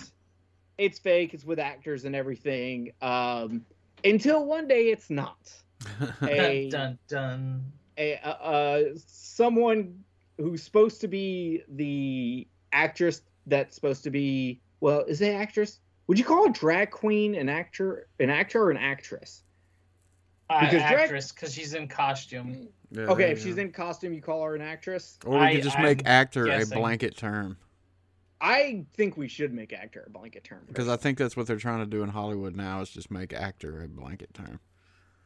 it's 0.77 0.97
fake 0.99 1.33
it's 1.33 1.43
with 1.43 1.59
actors 1.59 2.05
and 2.05 2.15
everything 2.15 2.91
um 3.01 3.65
until 4.05 4.45
one 4.45 4.67
day 4.67 4.87
it's 4.87 5.09
not. 5.09 5.51
A, 6.21 6.69
dun 6.69 6.97
dun. 7.07 7.63
a 7.97 8.15
uh, 8.17 8.29
uh, 8.29 8.83
someone 8.95 10.03
who's 10.37 10.61
supposed 10.61 11.01
to 11.01 11.07
be 11.07 11.63
the 11.69 12.47
actress 12.71 13.23
that's 13.47 13.73
supposed 13.75 14.03
to 14.03 14.11
be 14.11 14.61
well, 14.79 15.01
is 15.01 15.21
it 15.21 15.33
actress? 15.33 15.79
Would 16.07 16.19
you 16.19 16.25
call 16.25 16.45
a 16.45 16.49
drag 16.51 16.91
queen 16.91 17.35
an 17.35 17.49
actor, 17.49 18.07
an 18.19 18.29
actor 18.29 18.61
or 18.63 18.71
an 18.71 18.77
actress? 18.77 19.43
Uh, 20.49 20.59
Because 20.61 20.81
drag- 20.81 20.93
actress, 21.03 21.31
because 21.31 21.53
she's 21.53 21.73
in 21.73 21.87
costume. 21.87 22.67
Yeah, 22.91 23.03
Okay, 23.03 23.31
if 23.31 23.39
you 23.39 23.45
she's 23.51 23.57
in 23.57 23.71
costume, 23.71 24.13
you 24.13 24.21
call 24.21 24.43
her 24.43 24.53
an 24.55 24.61
actress. 24.61 25.17
Or 25.25 25.39
we 25.39 25.45
I- 25.45 25.53
could 25.55 25.63
just 25.63 25.77
I'm 25.77 25.83
make 25.83 26.01
actor 26.05 26.45
guessing. 26.45 26.77
a 26.77 26.79
blanket 26.79 27.15
term. 27.17 27.57
I 28.41 28.85
think 28.95 29.17
we 29.17 29.27
should 29.27 29.53
make 29.53 29.71
actor 29.71 30.03
a 30.07 30.09
blanket 30.09 30.43
term. 30.43 30.63
Because 30.67 30.87
I 30.87 30.97
think 30.97 31.19
that's 31.19 31.37
what 31.37 31.45
they're 31.45 31.57
trying 31.57 31.79
to 31.79 31.85
do 31.85 32.01
in 32.01 32.09
Hollywood 32.09 32.55
now 32.55 32.81
is 32.81 32.89
just 32.89 33.11
make 33.11 33.33
actor 33.33 33.83
a 33.83 33.87
blanket 33.87 34.33
term. 34.33 34.59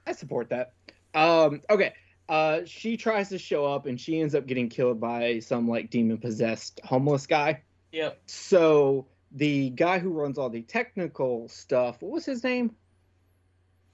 I 0.05 0.11
support 0.11 0.49
that. 0.49 0.73
Um, 1.13 1.61
okay. 1.69 1.93
Uh, 2.27 2.61
she 2.65 2.97
tries 2.97 3.29
to 3.29 3.37
show 3.37 3.65
up 3.65 3.85
and 3.85 3.99
she 3.99 4.19
ends 4.19 4.35
up 4.35 4.47
getting 4.47 4.67
killed 4.67 4.99
by 4.99 5.39
some 5.39 5.67
like 5.67 5.89
demon 5.89 6.17
possessed 6.17 6.81
homeless 6.83 7.25
guy. 7.25 7.61
Yep. 7.93 8.19
So 8.25 9.07
the 9.31 9.69
guy 9.69 9.99
who 9.99 10.09
runs 10.09 10.37
all 10.37 10.49
the 10.49 10.63
technical 10.63 11.47
stuff, 11.47 12.01
what 12.01 12.11
was 12.11 12.25
his 12.25 12.43
name? 12.43 12.75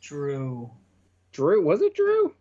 Drew. 0.01 0.71
Drew. 1.31 1.63
Was 1.63 1.81
it 1.81 1.93
Drew? 1.93 2.33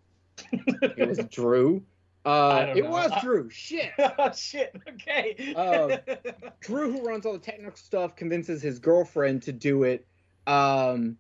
it 0.53 1.09
was 1.09 1.19
Drew. 1.31 1.83
Uh, 2.25 2.67
don't 2.67 2.77
it 2.79 2.85
know. 2.85 2.91
was 2.91 3.11
I- 3.13 3.21
Drew. 3.25 3.49
Shit. 3.51 3.93
oh 3.99 4.31
shit. 4.33 4.75
Okay. 4.89 5.55
Um, 5.55 5.93
Drew, 6.61 6.93
who 6.93 7.03
runs 7.03 7.25
all 7.27 7.33
the 7.33 7.39
technical 7.39 7.77
stuff, 7.77 8.15
convinces 8.17 8.61
his 8.63 8.79
girlfriend 8.79 9.43
to 9.45 9.53
do 9.53 9.85
it. 9.85 10.07
Um, 10.47 11.17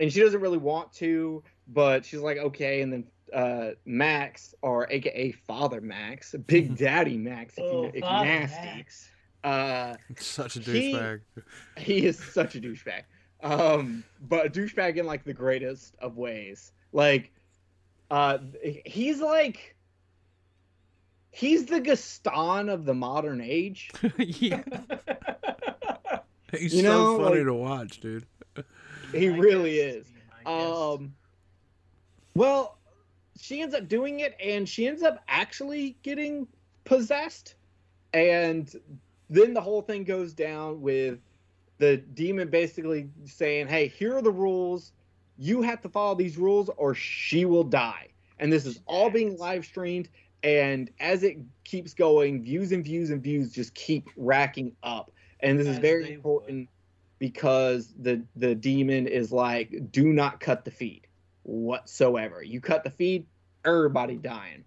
and 0.00 0.12
she 0.12 0.20
doesn't 0.20 0.40
really 0.40 0.58
want 0.58 0.92
to, 0.94 1.42
but 1.68 2.04
she's 2.04 2.20
like, 2.20 2.36
okay. 2.38 2.82
And 2.82 2.92
then 2.92 3.06
uh, 3.32 3.70
Max, 3.86 4.54
or 4.62 4.86
AKA 4.90 5.32
Father 5.32 5.80
Max, 5.80 6.34
Big 6.46 6.76
Daddy 6.78 7.16
Max, 7.16 7.54
if, 7.56 7.64
oh, 7.64 7.84
you, 7.84 7.90
if 7.94 8.00
Father 8.02 8.24
nasty, 8.26 8.60
Max. 8.66 9.10
uh, 9.44 9.94
Such 10.18 10.56
a 10.56 10.60
He- 10.60 10.92
douchebag. 10.92 11.20
he 11.78 12.04
is 12.06 12.18
such 12.18 12.54
a 12.56 12.60
douchebag. 12.60 13.02
Um, 13.42 14.04
but 14.28 14.46
a 14.46 14.50
douchebag 14.50 14.96
in 14.98 15.06
like 15.06 15.24
the 15.24 15.32
greatest 15.34 15.94
of 16.00 16.16
ways. 16.16 16.72
Like, 16.92 17.32
uh, 18.10 18.38
he's 18.84 19.20
like, 19.20 19.74
he's 21.32 21.66
the 21.66 21.80
Gaston 21.80 22.68
of 22.68 22.84
the 22.84 22.94
modern 22.94 23.40
age. 23.40 23.90
yeah. 24.18 24.62
He's 26.52 26.74
You 26.74 26.82
know, 26.82 27.16
so 27.18 27.24
funny 27.24 27.36
like- 27.38 27.46
to 27.46 27.54
watch, 27.54 28.00
dude. 28.00 28.26
He 29.12 29.28
I 29.28 29.36
really 29.36 29.76
guess, 29.76 29.94
is. 29.94 30.06
I 30.46 30.58
guess. 30.58 30.76
Um, 30.78 31.14
well, 32.34 32.78
she 33.38 33.60
ends 33.60 33.74
up 33.74 33.88
doing 33.88 34.20
it, 34.20 34.36
and 34.42 34.68
she 34.68 34.86
ends 34.86 35.02
up 35.02 35.22
actually 35.28 35.96
getting 36.02 36.46
possessed, 36.84 37.54
and 38.14 38.74
then 39.28 39.52
the 39.54 39.60
whole 39.60 39.82
thing 39.82 40.04
goes 40.04 40.32
down 40.32 40.80
with 40.80 41.18
the 41.78 41.98
demon 41.98 42.48
basically 42.48 43.08
saying, 43.24 43.68
"Hey, 43.68 43.88
here 43.88 44.16
are 44.16 44.22
the 44.22 44.30
rules. 44.30 44.92
You 45.38 45.60
have 45.62 45.80
to 45.82 45.88
follow 45.88 46.14
these 46.14 46.38
rules, 46.38 46.70
or 46.76 46.94
she 46.94 47.44
will 47.44 47.64
die." 47.64 48.08
And 48.38 48.50
this 48.52 48.64
is 48.66 48.80
all 48.86 49.10
being 49.10 49.36
live 49.36 49.64
streamed, 49.64 50.08
and 50.42 50.90
as 51.00 51.22
it 51.22 51.38
keeps 51.64 51.94
going, 51.94 52.42
views 52.42 52.72
and 52.72 52.84
views 52.84 53.10
and 53.10 53.22
views 53.22 53.52
just 53.52 53.74
keep 53.74 54.08
racking 54.16 54.74
up, 54.82 55.10
and 55.40 55.58
this 55.58 55.66
is 55.66 55.78
very 55.78 56.04
they 56.04 56.12
important 56.12 56.68
because 57.18 57.94
the 58.00 58.24
the 58.36 58.54
demon 58.54 59.06
is 59.06 59.30
like, 59.32 59.90
do 59.90 60.12
not 60.12 60.40
cut 60.40 60.64
the 60.64 60.70
feed 60.70 61.06
whatsoever. 61.44 62.42
You 62.42 62.60
cut 62.60 62.84
the 62.84 62.90
feed, 62.90 63.26
everybody 63.64 64.16
dying. 64.16 64.64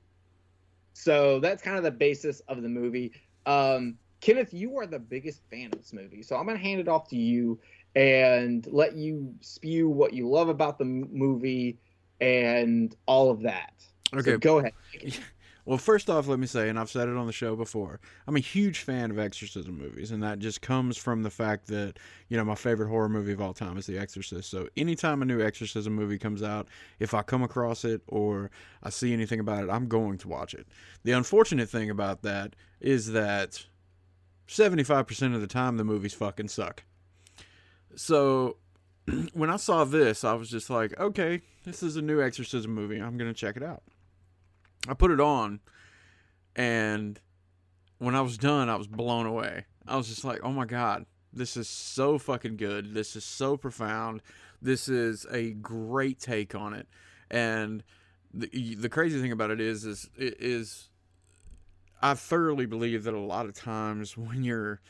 So 0.93 1.39
that's 1.39 1.61
kind 1.61 1.77
of 1.77 1.83
the 1.83 1.91
basis 1.91 2.39
of 2.47 2.61
the 2.61 2.69
movie. 2.69 3.11
Um, 3.45 3.97
Kenneth, 4.21 4.53
you 4.53 4.77
are 4.77 4.87
the 4.87 4.99
biggest 4.99 5.41
fan 5.49 5.67
of 5.67 5.73
this 5.73 5.93
movie, 5.93 6.23
so 6.23 6.35
I'm 6.37 6.45
gonna 6.45 6.57
hand 6.57 6.79
it 6.79 6.87
off 6.87 7.09
to 7.09 7.17
you 7.17 7.59
and 7.95 8.65
let 8.71 8.95
you 8.95 9.33
spew 9.41 9.89
what 9.89 10.13
you 10.13 10.29
love 10.29 10.49
about 10.49 10.77
the 10.77 10.85
m- 10.85 11.09
movie 11.11 11.79
and 12.21 12.95
all 13.05 13.29
of 13.29 13.41
that. 13.41 13.73
So 14.13 14.19
Okay. 14.19 14.37
go 14.37 14.59
ahead. 14.59 14.73
Well, 15.65 15.79
first 15.79 16.11
off, 16.11 16.27
let 16.27 16.37
me 16.37 16.45
say, 16.45 16.69
and 16.69 16.77
I've 16.77 16.91
said 16.91 17.09
it 17.09 17.17
on 17.17 17.25
the 17.25 17.33
show 17.33 17.55
before, 17.55 17.99
I'm 18.27 18.35
a 18.35 18.39
huge 18.39 18.79
fan 18.79 19.09
of 19.09 19.17
exorcism 19.17 19.75
movies, 19.75 20.11
and 20.11 20.21
that 20.21 20.37
just 20.37 20.61
comes 20.61 20.95
from 20.95 21.23
the 21.23 21.31
fact 21.31 21.67
that, 21.67 21.97
you 22.29 22.37
know, 22.37 22.45
my 22.45 22.53
favorite 22.53 22.87
horror 22.87 23.09
movie 23.09 23.33
of 23.33 23.41
all 23.41 23.53
time 23.53 23.75
is 23.75 23.87
The 23.87 23.97
Exorcist. 23.97 24.47
So 24.51 24.69
anytime 24.77 25.23
a 25.23 25.25
new 25.25 25.41
exorcism 25.41 25.93
movie 25.93 26.19
comes 26.19 26.43
out, 26.43 26.67
if 26.99 27.15
I 27.15 27.23
come 27.23 27.41
across 27.41 27.83
it 27.83 28.01
or 28.07 28.51
I 28.83 28.91
see 28.91 29.11
anything 29.11 29.39
about 29.39 29.63
it, 29.63 29.71
I'm 29.71 29.87
going 29.87 30.19
to 30.19 30.27
watch 30.27 30.53
it. 30.53 30.67
The 31.03 31.13
unfortunate 31.13 31.67
thing 31.67 31.89
about 31.89 32.21
that 32.21 32.55
is 32.79 33.13
that 33.13 33.65
75% 34.47 35.33
of 35.33 35.41
the 35.41 35.47
time 35.47 35.77
the 35.77 35.83
movies 35.83 36.13
fucking 36.13 36.49
suck. 36.49 36.83
So 37.95 38.57
when 39.33 39.49
I 39.49 39.57
saw 39.57 39.83
this, 39.83 40.23
I 40.23 40.33
was 40.33 40.51
just 40.51 40.69
like, 40.69 40.99
okay, 40.99 41.41
this 41.63 41.81
is 41.81 41.95
a 41.95 42.03
new 42.03 42.21
exorcism 42.21 42.71
movie. 42.71 42.99
I'm 42.99 43.17
going 43.17 43.33
to 43.33 43.39
check 43.39 43.57
it 43.57 43.63
out. 43.63 43.81
I 44.87 44.93
put 44.93 45.11
it 45.11 45.19
on, 45.19 45.59
and 46.55 47.19
when 47.97 48.15
I 48.15 48.21
was 48.21 48.37
done, 48.37 48.69
I 48.69 48.75
was 48.75 48.87
blown 48.87 49.25
away. 49.25 49.65
I 49.87 49.97
was 49.97 50.07
just 50.07 50.23
like, 50.23 50.39
oh 50.43 50.51
my 50.51 50.65
God, 50.65 51.05
this 51.33 51.57
is 51.57 51.67
so 51.67 52.17
fucking 52.17 52.57
good. 52.57 52.93
This 52.93 53.15
is 53.15 53.23
so 53.23 53.57
profound. 53.57 54.21
This 54.61 54.87
is 54.87 55.25
a 55.31 55.51
great 55.51 56.19
take 56.19 56.55
on 56.55 56.73
it. 56.73 56.87
And 57.29 57.83
the, 58.33 58.75
the 58.75 58.89
crazy 58.89 59.21
thing 59.21 59.31
about 59.31 59.51
it 59.51 59.59
is, 59.59 59.85
is, 59.85 60.09
is 60.17 60.89
I 62.01 62.13
thoroughly 62.13 62.65
believe 62.65 63.03
that 63.03 63.13
a 63.13 63.19
lot 63.19 63.45
of 63.45 63.53
times 63.53 64.17
when 64.17 64.43
you're 64.43 64.81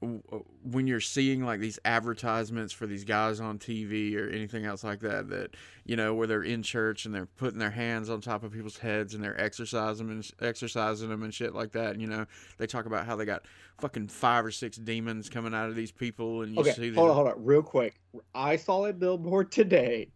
when 0.00 0.86
you're 0.86 1.00
seeing 1.00 1.44
like 1.44 1.58
these 1.58 1.78
advertisements 1.84 2.72
for 2.72 2.86
these 2.86 3.04
guys 3.04 3.40
on 3.40 3.58
TV 3.58 4.16
or 4.16 4.28
anything 4.28 4.64
else 4.64 4.84
like 4.84 5.00
that, 5.00 5.28
that 5.30 5.56
you 5.84 5.96
know 5.96 6.14
where 6.14 6.26
they're 6.28 6.42
in 6.42 6.62
church 6.62 7.04
and 7.04 7.12
they're 7.14 7.26
putting 7.26 7.58
their 7.58 7.70
hands 7.70 8.08
on 8.08 8.20
top 8.20 8.44
of 8.44 8.52
people's 8.52 8.78
heads 8.78 9.14
and 9.14 9.24
they're 9.24 9.40
exercising 9.40 10.08
and 10.10 10.30
exercising 10.40 11.08
them 11.08 11.22
and 11.24 11.34
shit 11.34 11.52
like 11.54 11.72
that. 11.72 11.92
And, 11.92 12.00
you 12.00 12.06
know, 12.06 12.26
they 12.58 12.66
talk 12.66 12.86
about 12.86 13.06
how 13.06 13.16
they 13.16 13.24
got 13.24 13.42
fucking 13.80 14.08
five 14.08 14.44
or 14.44 14.52
six 14.52 14.76
demons 14.76 15.28
coming 15.28 15.52
out 15.54 15.68
of 15.68 15.74
these 15.74 15.92
people, 15.92 16.42
and 16.42 16.54
you 16.54 16.62
see 16.64 16.70
Okay, 16.72 16.80
these. 16.90 16.94
hold 16.94 17.10
on, 17.10 17.16
hold 17.16 17.28
on, 17.28 17.44
real 17.44 17.62
quick. 17.62 18.00
I 18.34 18.56
saw 18.56 18.86
a 18.86 18.92
billboard 18.92 19.50
today 19.52 20.12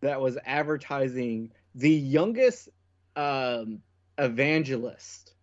that 0.00 0.20
was 0.20 0.38
advertising 0.46 1.50
the 1.74 1.90
youngest 1.90 2.68
um, 3.16 3.80
evangelist. 4.16 5.34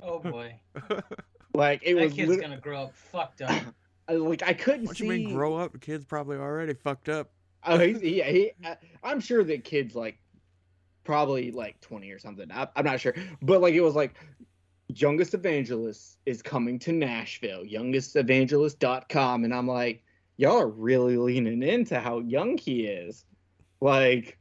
Oh 0.00 0.18
boy. 0.18 0.60
Like 1.54 1.82
it 1.84 1.94
that 1.94 2.04
was 2.04 2.12
kid's 2.14 2.28
lit- 2.30 2.40
gonna 2.40 2.58
grow 2.60 2.82
up 2.84 2.94
fucked 2.94 3.42
up. 3.42 3.62
I- 4.08 4.12
like 4.14 4.42
I 4.42 4.52
couldn't 4.54 4.86
What 4.86 4.96
see. 4.96 5.04
you 5.04 5.10
mean 5.10 5.34
grow 5.34 5.56
up? 5.56 5.72
The 5.72 5.78
kid's 5.78 6.04
probably 6.04 6.36
already 6.36 6.74
fucked 6.74 7.08
up. 7.08 7.30
Oh, 7.64 7.78
he's, 7.78 8.00
he, 8.00 8.22
he, 8.22 8.50
I- 8.64 8.76
I'm 9.04 9.20
sure 9.20 9.44
that 9.44 9.62
kid's 9.64 9.94
like 9.94 10.18
probably 11.04 11.50
like 11.52 11.80
20 11.80 12.10
or 12.10 12.18
something. 12.18 12.50
I, 12.50 12.68
I'm 12.76 12.84
not 12.84 13.00
sure, 13.00 13.14
but 13.42 13.60
like 13.60 13.74
it 13.74 13.80
was 13.80 13.94
like 13.94 14.14
youngest 14.88 15.34
evangelist 15.34 16.18
is 16.26 16.42
coming 16.42 16.78
to 16.80 16.92
Nashville, 16.92 17.64
youngestevangelist.com, 17.64 19.44
and 19.44 19.54
I'm 19.54 19.66
like, 19.68 20.02
y'all 20.36 20.60
are 20.60 20.68
really 20.68 21.16
leaning 21.16 21.62
into 21.62 21.98
how 22.00 22.20
young 22.20 22.58
he 22.58 22.86
is. 22.86 23.24
Like, 23.80 24.38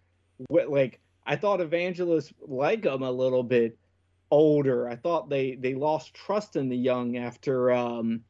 what? 0.47 0.69
Like 0.69 0.99
I 1.25 1.35
thought 1.35 1.61
evangelists 1.61 2.33
like 2.45 2.85
him 2.85 3.03
a 3.03 3.11
little 3.11 3.43
bit 3.43 3.77
older. 4.31 4.87
I 4.89 4.95
thought 4.95 5.29
they 5.29 5.55
they 5.55 5.75
lost 5.75 6.13
trust 6.13 6.55
in 6.55 6.69
the 6.69 6.77
young 6.77 7.17
after 7.17 7.71
um 7.71 8.23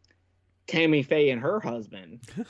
Tammy 0.67 1.03
Faye 1.03 1.29
and 1.29 1.41
her 1.41 1.59
husband. 1.59 2.19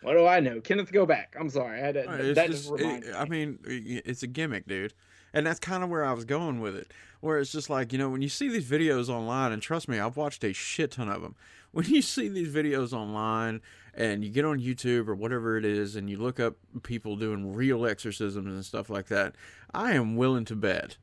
What 0.00 0.12
do 0.12 0.26
I 0.26 0.38
know? 0.38 0.60
Kenneth, 0.60 0.92
go 0.92 1.06
back. 1.06 1.34
I'm 1.38 1.50
sorry. 1.50 1.80
I 1.80 1.84
had 1.86 1.94
to, 1.94 2.04
Right, 2.06 2.34
that 2.34 2.50
just- 2.50 2.68
just 2.68 2.80
it- 2.80 3.14
I 3.16 3.24
mean, 3.24 3.58
it's 3.66 4.22
a 4.22 4.28
gimmick, 4.28 4.66
dude. 4.68 4.94
And 5.34 5.44
that's 5.44 5.58
kind 5.58 5.82
of 5.82 5.90
where 5.90 6.04
I 6.04 6.12
was 6.12 6.24
going 6.24 6.60
with 6.60 6.76
it. 6.76 6.92
Where 7.20 7.38
it's 7.38 7.50
just 7.50 7.68
like, 7.68 7.92
you 7.92 7.98
know, 7.98 8.08
when 8.08 8.22
you 8.22 8.28
see 8.28 8.48
these 8.48 8.70
videos 8.70 9.08
online, 9.08 9.50
and 9.52 9.60
trust 9.60 9.88
me, 9.88 9.98
I've 9.98 10.16
watched 10.16 10.44
a 10.44 10.52
shit 10.52 10.92
ton 10.92 11.08
of 11.08 11.22
them. 11.22 11.34
When 11.72 11.84
you 11.84 12.00
see 12.00 12.28
these 12.28 12.48
videos 12.54 12.94
online 12.94 13.60
and 13.92 14.24
you 14.24 14.30
get 14.30 14.46
on 14.46 14.58
YouTube 14.58 15.06
or 15.06 15.14
whatever 15.14 15.58
it 15.58 15.66
is 15.66 15.96
and 15.96 16.08
you 16.08 16.16
look 16.16 16.40
up 16.40 16.54
people 16.82 17.14
doing 17.16 17.52
real 17.52 17.84
exorcisms 17.84 18.46
and 18.46 18.64
stuff 18.64 18.88
like 18.88 19.08
that, 19.08 19.34
I 19.74 19.92
am 19.92 20.16
willing 20.16 20.46
to 20.46 20.56
bet 20.56 20.96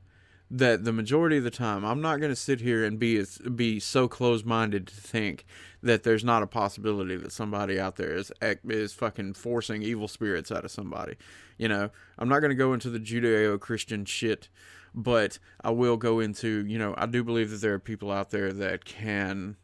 that 0.51 0.83
the 0.83 0.93
majority 0.93 1.37
of 1.37 1.43
the 1.43 1.51
time 1.51 1.83
I'm 1.83 2.01
not 2.01 2.19
going 2.19 2.31
to 2.31 2.35
sit 2.35 2.61
here 2.61 2.85
and 2.85 2.99
be 2.99 3.23
be 3.55 3.79
so 3.79 4.07
close-minded 4.07 4.87
to 4.87 4.95
think 4.95 5.45
that 5.81 6.03
there's 6.03 6.23
not 6.23 6.43
a 6.43 6.47
possibility 6.47 7.15
that 7.17 7.31
somebody 7.31 7.79
out 7.79 7.95
there 7.95 8.15
is 8.15 8.31
is 8.65 8.93
fucking 8.93 9.33
forcing 9.33 9.81
evil 9.81 10.07
spirits 10.07 10.51
out 10.51 10.65
of 10.65 10.71
somebody. 10.71 11.15
You 11.57 11.69
know, 11.69 11.89
I'm 12.17 12.29
not 12.29 12.39
going 12.39 12.49
to 12.49 12.55
go 12.55 12.73
into 12.73 12.89
the 12.89 12.99
Judeo-Christian 12.99 14.05
shit, 14.05 14.49
but 14.93 15.39
I 15.63 15.71
will 15.71 15.97
go 15.97 16.19
into, 16.19 16.65
you 16.67 16.77
know, 16.77 16.93
I 16.97 17.05
do 17.05 17.23
believe 17.23 17.49
that 17.51 17.61
there 17.61 17.73
are 17.73 17.79
people 17.79 18.11
out 18.11 18.29
there 18.29 18.51
that 18.53 18.85
can 18.85 19.55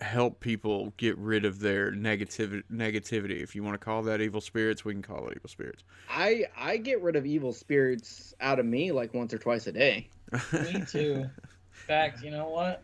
help 0.00 0.40
people 0.40 0.92
get 0.96 1.16
rid 1.18 1.44
of 1.44 1.60
their 1.60 1.92
negativity 1.92 2.64
negativity 2.70 3.40
if 3.40 3.54
you 3.54 3.62
want 3.62 3.74
to 3.74 3.78
call 3.78 4.02
that 4.02 4.20
evil 4.20 4.40
spirits 4.40 4.84
we 4.84 4.92
can 4.92 5.02
call 5.02 5.28
it 5.28 5.34
evil 5.36 5.48
spirits 5.48 5.84
I 6.10 6.46
I 6.58 6.78
get 6.78 7.00
rid 7.00 7.14
of 7.14 7.24
evil 7.24 7.52
spirits 7.52 8.34
out 8.40 8.58
of 8.58 8.66
me 8.66 8.90
like 8.90 9.14
once 9.14 9.32
or 9.32 9.38
twice 9.38 9.68
a 9.68 9.72
day. 9.72 10.08
Me 10.52 10.84
too. 10.90 11.24
In 11.24 11.30
fact, 11.72 12.22
you 12.22 12.30
know 12.30 12.48
what? 12.48 12.82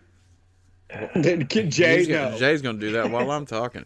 Jay, 1.23 1.99
He's 1.99 2.09
gonna- 2.09 2.37
jay's 2.39 2.63
gonna 2.63 2.79
do 2.79 2.91
that 2.93 3.11
while 3.11 3.31
i'm 3.31 3.47
talking 3.59 3.85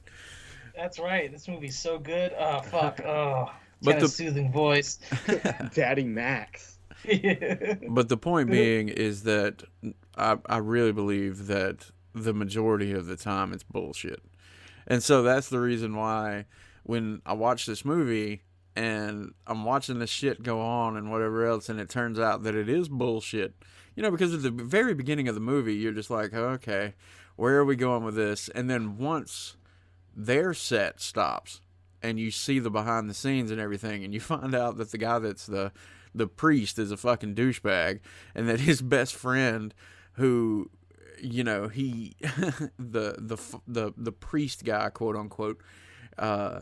That's 0.74 0.98
right. 0.98 1.30
This 1.30 1.46
movie's 1.48 1.78
so 1.78 1.98
good. 1.98 2.32
Oh 2.38 2.60
fuck. 2.62 2.98
Oh, 3.04 3.50
But 3.82 3.90
kind 3.92 4.00
the- 4.00 4.04
of 4.06 4.10
soothing 4.10 4.50
voice. 4.52 4.98
Daddy 5.74 6.04
Max. 6.04 6.78
But 7.90 8.08
the 8.08 8.16
point 8.16 8.50
being 8.50 8.88
is 8.88 9.24
that 9.24 9.62
I, 10.16 10.38
I 10.46 10.56
really 10.58 10.92
believe 10.92 11.46
that 11.48 11.90
the 12.14 12.32
majority 12.32 12.92
of 12.92 13.04
the 13.06 13.16
time 13.16 13.52
it's 13.52 13.62
bullshit. 13.62 14.22
And 14.86 15.02
so 15.02 15.22
that's 15.22 15.48
the 15.50 15.60
reason 15.60 15.94
why 15.96 16.46
when 16.84 17.20
I 17.26 17.34
watch 17.34 17.66
this 17.66 17.84
movie 17.84 18.40
and 18.76 19.34
I'm 19.46 19.64
watching 19.64 19.98
this 19.98 20.10
shit 20.10 20.42
go 20.42 20.60
on 20.60 20.96
and 20.96 21.10
whatever 21.10 21.46
else, 21.46 21.68
and 21.68 21.80
it 21.80 21.88
turns 21.88 22.18
out 22.18 22.42
that 22.42 22.54
it 22.54 22.68
is 22.68 22.88
bullshit, 22.88 23.54
you 23.94 24.02
know, 24.02 24.10
because 24.10 24.34
at 24.34 24.42
the 24.42 24.50
very 24.50 24.94
beginning 24.94 25.28
of 25.28 25.34
the 25.34 25.40
movie, 25.40 25.74
you're 25.74 25.92
just 25.92 26.10
like, 26.10 26.34
okay, 26.34 26.94
where 27.36 27.56
are 27.56 27.64
we 27.64 27.76
going 27.76 28.04
with 28.04 28.16
this? 28.16 28.48
And 28.48 28.68
then 28.68 28.98
once 28.98 29.56
their 30.16 30.54
set 30.54 31.00
stops 31.00 31.60
and 32.02 32.18
you 32.18 32.30
see 32.30 32.58
the 32.58 32.70
behind 32.70 33.08
the 33.08 33.14
scenes 33.14 33.50
and 33.50 33.60
everything, 33.60 34.04
and 34.04 34.12
you 34.12 34.20
find 34.20 34.54
out 34.54 34.76
that 34.78 34.90
the 34.90 34.98
guy 34.98 35.18
that's 35.18 35.46
the 35.46 35.72
the 36.16 36.28
priest 36.28 36.78
is 36.78 36.92
a 36.92 36.96
fucking 36.96 37.34
douchebag, 37.34 37.98
and 38.36 38.48
that 38.48 38.60
his 38.60 38.80
best 38.80 39.16
friend, 39.16 39.74
who, 40.12 40.70
you 41.20 41.42
know, 41.42 41.66
he, 41.66 42.14
the 42.78 43.16
the 43.18 43.36
the 43.66 43.92
the 43.96 44.12
priest 44.12 44.64
guy, 44.64 44.90
quote 44.90 45.16
unquote, 45.16 45.60
uh, 46.16 46.60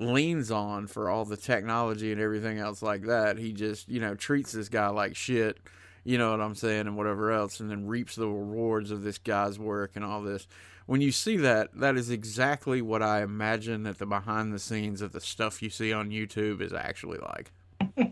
leans 0.00 0.50
on 0.50 0.86
for 0.86 1.08
all 1.08 1.24
the 1.24 1.36
technology 1.36 2.10
and 2.10 2.20
everything 2.20 2.58
else 2.58 2.82
like 2.82 3.02
that. 3.02 3.38
He 3.38 3.52
just, 3.52 3.88
you 3.88 4.00
know, 4.00 4.14
treats 4.14 4.52
this 4.52 4.68
guy 4.68 4.88
like 4.88 5.14
shit. 5.14 5.58
You 6.02 6.16
know 6.16 6.30
what 6.30 6.40
I'm 6.40 6.54
saying, 6.54 6.86
and 6.86 6.96
whatever 6.96 7.30
else, 7.30 7.60
and 7.60 7.70
then 7.70 7.86
reaps 7.86 8.16
the 8.16 8.26
rewards 8.26 8.90
of 8.90 9.02
this 9.02 9.18
guy's 9.18 9.58
work 9.58 9.92
and 9.96 10.04
all 10.04 10.22
this. 10.22 10.46
When 10.86 11.02
you 11.02 11.12
see 11.12 11.36
that, 11.36 11.68
that 11.74 11.96
is 11.96 12.08
exactly 12.08 12.80
what 12.80 13.02
I 13.02 13.22
imagine 13.22 13.82
that 13.82 13.98
the 13.98 14.06
behind 14.06 14.52
the 14.52 14.58
scenes 14.58 15.02
of 15.02 15.12
the 15.12 15.20
stuff 15.20 15.62
you 15.62 15.68
see 15.68 15.92
on 15.92 16.08
YouTube 16.08 16.62
is 16.62 16.72
actually 16.72 17.18
like. 17.18 17.52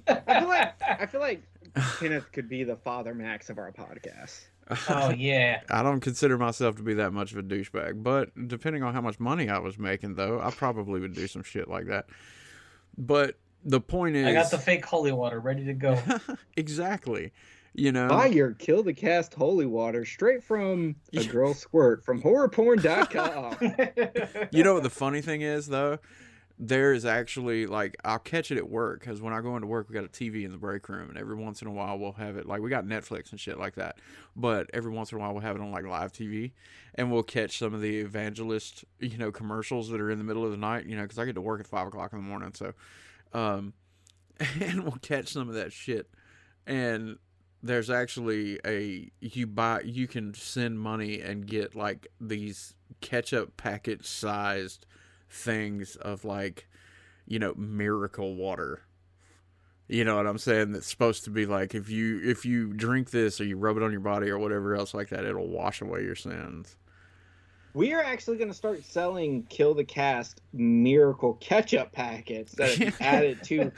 I 0.07 0.41
feel 0.41 0.49
like 0.49 0.83
I 0.83 1.07
feel 1.07 1.21
like 1.21 1.43
Kenneth 1.99 2.31
could 2.33 2.49
be 2.49 2.63
the 2.65 2.77
father 2.77 3.15
Max 3.15 3.49
of 3.49 3.59
our 3.59 3.73
podcast. 3.73 4.43
Oh 4.89 5.11
yeah. 5.11 5.61
I 5.71 5.83
don't 5.83 6.01
consider 6.01 6.39
myself 6.39 6.77
to 6.77 6.83
be 6.83 6.95
that 6.95 7.13
much 7.13 7.33
of 7.33 7.39
a 7.39 7.43
douchebag, 7.43 8.03
but 8.03 8.31
depending 8.49 8.83
on 8.83 8.95
how 8.95 9.01
much 9.01 9.19
money 9.21 9.49
I 9.49 9.59
was 9.59 9.79
making, 9.79 10.15
though, 10.15 10.41
I 10.41 10.51
probably 10.51 11.01
would 11.01 11.15
do 11.15 11.27
some 11.27 11.43
shit 11.43 11.69
like 11.69 11.87
that. 11.87 12.07
But 12.97 13.37
the 13.65 13.81
point 13.81 14.17
is, 14.17 14.27
I 14.27 14.33
got 14.33 14.51
the 14.51 14.59
fake 14.59 14.85
holy 14.85 15.13
water 15.13 15.41
ready 15.41 15.65
to 15.65 15.75
go. 15.75 15.99
exactly. 16.57 17.33
You 17.75 17.93
know, 17.93 18.09
Buy 18.09 18.27
your 18.27 18.55
Kill 18.55 18.83
the 18.83 18.95
Cast 18.95 19.35
holy 19.35 19.67
water 19.67 20.05
straight 20.05 20.43
from 20.43 20.97
a 21.13 21.25
girl 21.25 21.55
squirt 21.55 22.05
from 22.05 22.21
horrorporn.com. 22.21 23.57
you 24.51 24.65
know 24.65 24.75
what 24.75 24.83
the 24.83 24.91
funny 24.91 25.21
thing 25.21 25.43
is 25.43 25.69
though 25.69 25.99
there 26.61 26.93
is 26.93 27.05
actually 27.05 27.67
like 27.67 27.97
i'll 28.05 28.19
catch 28.19 28.51
it 28.51 28.59
at 28.59 28.69
work 28.69 29.01
because 29.01 29.23
when 29.23 29.33
i 29.33 29.41
go 29.41 29.55
into 29.55 29.67
work 29.67 29.89
we 29.89 29.95
got 29.95 30.05
a 30.05 30.09
tv 30.09 30.45
in 30.45 30.51
the 30.51 30.59
break 30.59 30.89
room 30.89 31.09
and 31.09 31.17
every 31.17 31.37
once 31.37 31.63
in 31.63 31.69
a 31.69 31.71
while 31.71 31.97
we'll 31.97 32.13
have 32.13 32.37
it 32.37 32.47
like 32.47 32.61
we 32.61 32.69
got 32.69 32.85
netflix 32.85 33.31
and 33.31 33.39
shit 33.39 33.59
like 33.59 33.77
that 33.77 33.99
but 34.35 34.69
every 34.75 34.91
once 34.91 35.13
in 35.13 35.19
a 35.19 35.21
while 35.21 35.33
we'll 35.33 35.41
have 35.41 35.55
it 35.55 35.63
on 35.63 35.71
like 35.71 35.87
live 35.87 36.13
tv 36.13 36.51
and 36.97 37.13
we'll 37.13 37.23
catch 37.23 37.59
some 37.59 37.75
of 37.75 37.81
the 37.81 38.01
evangelist 38.01 38.85
you 38.99 39.17
know 39.17 39.31
commercials 39.31 39.89
that 39.89 40.01
are 40.01 40.11
in 40.11 40.19
the 40.19 40.25
middle 40.25 40.45
of 40.45 40.51
the 40.51 40.57
night 40.57 40.85
you 40.87 40.97
know 40.97 41.03
because 41.03 41.19
i 41.19 41.25
get 41.25 41.35
to 41.35 41.41
work 41.41 41.61
at 41.61 41.67
five 41.67 41.87
o'clock 41.87 42.13
in 42.13 42.19
the 42.19 42.25
morning 42.25 42.53
so 42.53 42.73
um 43.33 43.73
and 44.61 44.83
we'll 44.83 44.99
catch 45.01 45.29
some 45.29 45.49
of 45.49 45.55
that 45.55 45.73
shit 45.73 46.11
and 46.67 47.19
there's 47.63 47.91
actually 47.91 48.59
a 48.65 49.11
you 49.21 49.47
buy 49.47 49.81
you 49.83 50.07
can 50.07 50.35
send 50.35 50.79
money 50.79 51.21
and 51.21 51.47
get 51.47 51.75
like 51.75 52.07
these 52.21 52.75
ketchup 53.01 53.57
packet 53.57 54.05
sized 54.05 54.87
things 55.29 55.97
of 55.97 56.25
like 56.25 56.69
you 57.27 57.39
know 57.39 57.55
miracle 57.57 58.35
water. 58.35 58.83
You 59.91 60.05
know 60.05 60.17
what 60.17 60.27
i'm 60.27 60.39
saying? 60.39 60.73
That's 60.73 60.87
supposed 60.87 61.25
to 61.25 61.31
be 61.31 61.47
like 61.47 61.75
if 61.75 61.89
you 61.89 62.21
if 62.23 62.45
you 62.45 62.73
drink 62.75 63.11
this 63.11 63.41
or 63.41 63.45
you 63.45 63.57
rub 63.57 63.77
it 63.77 63.83
on 63.83 63.91
your 63.91 64.01
body 64.01 64.29
or 64.29 64.39
whatever 64.39 64.75
else 64.75 64.93
like 64.93 65.09
that 65.11 65.25
it'll 65.25 65.49
wash 65.49 65.81
away 65.81 66.03
your 66.03 66.15
sins. 66.15 66.77
We 67.75 67.93
are 67.95 68.03
actually 68.03 68.39
going 68.39 68.49
to 68.49 68.57
start 68.57 68.85
selling 68.85 69.45
Kill 69.45 69.75
the 69.75 69.85
Cast 69.85 70.41
miracle 70.53 71.35
ketchup 71.35 71.93
packets 71.93 72.53
that 72.53 72.71
if 72.71 72.79
you 72.81 72.93
add 73.01 73.25
it 73.25 73.43
to 73.45 73.73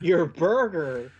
your 0.00 0.26
burger. 0.26 1.12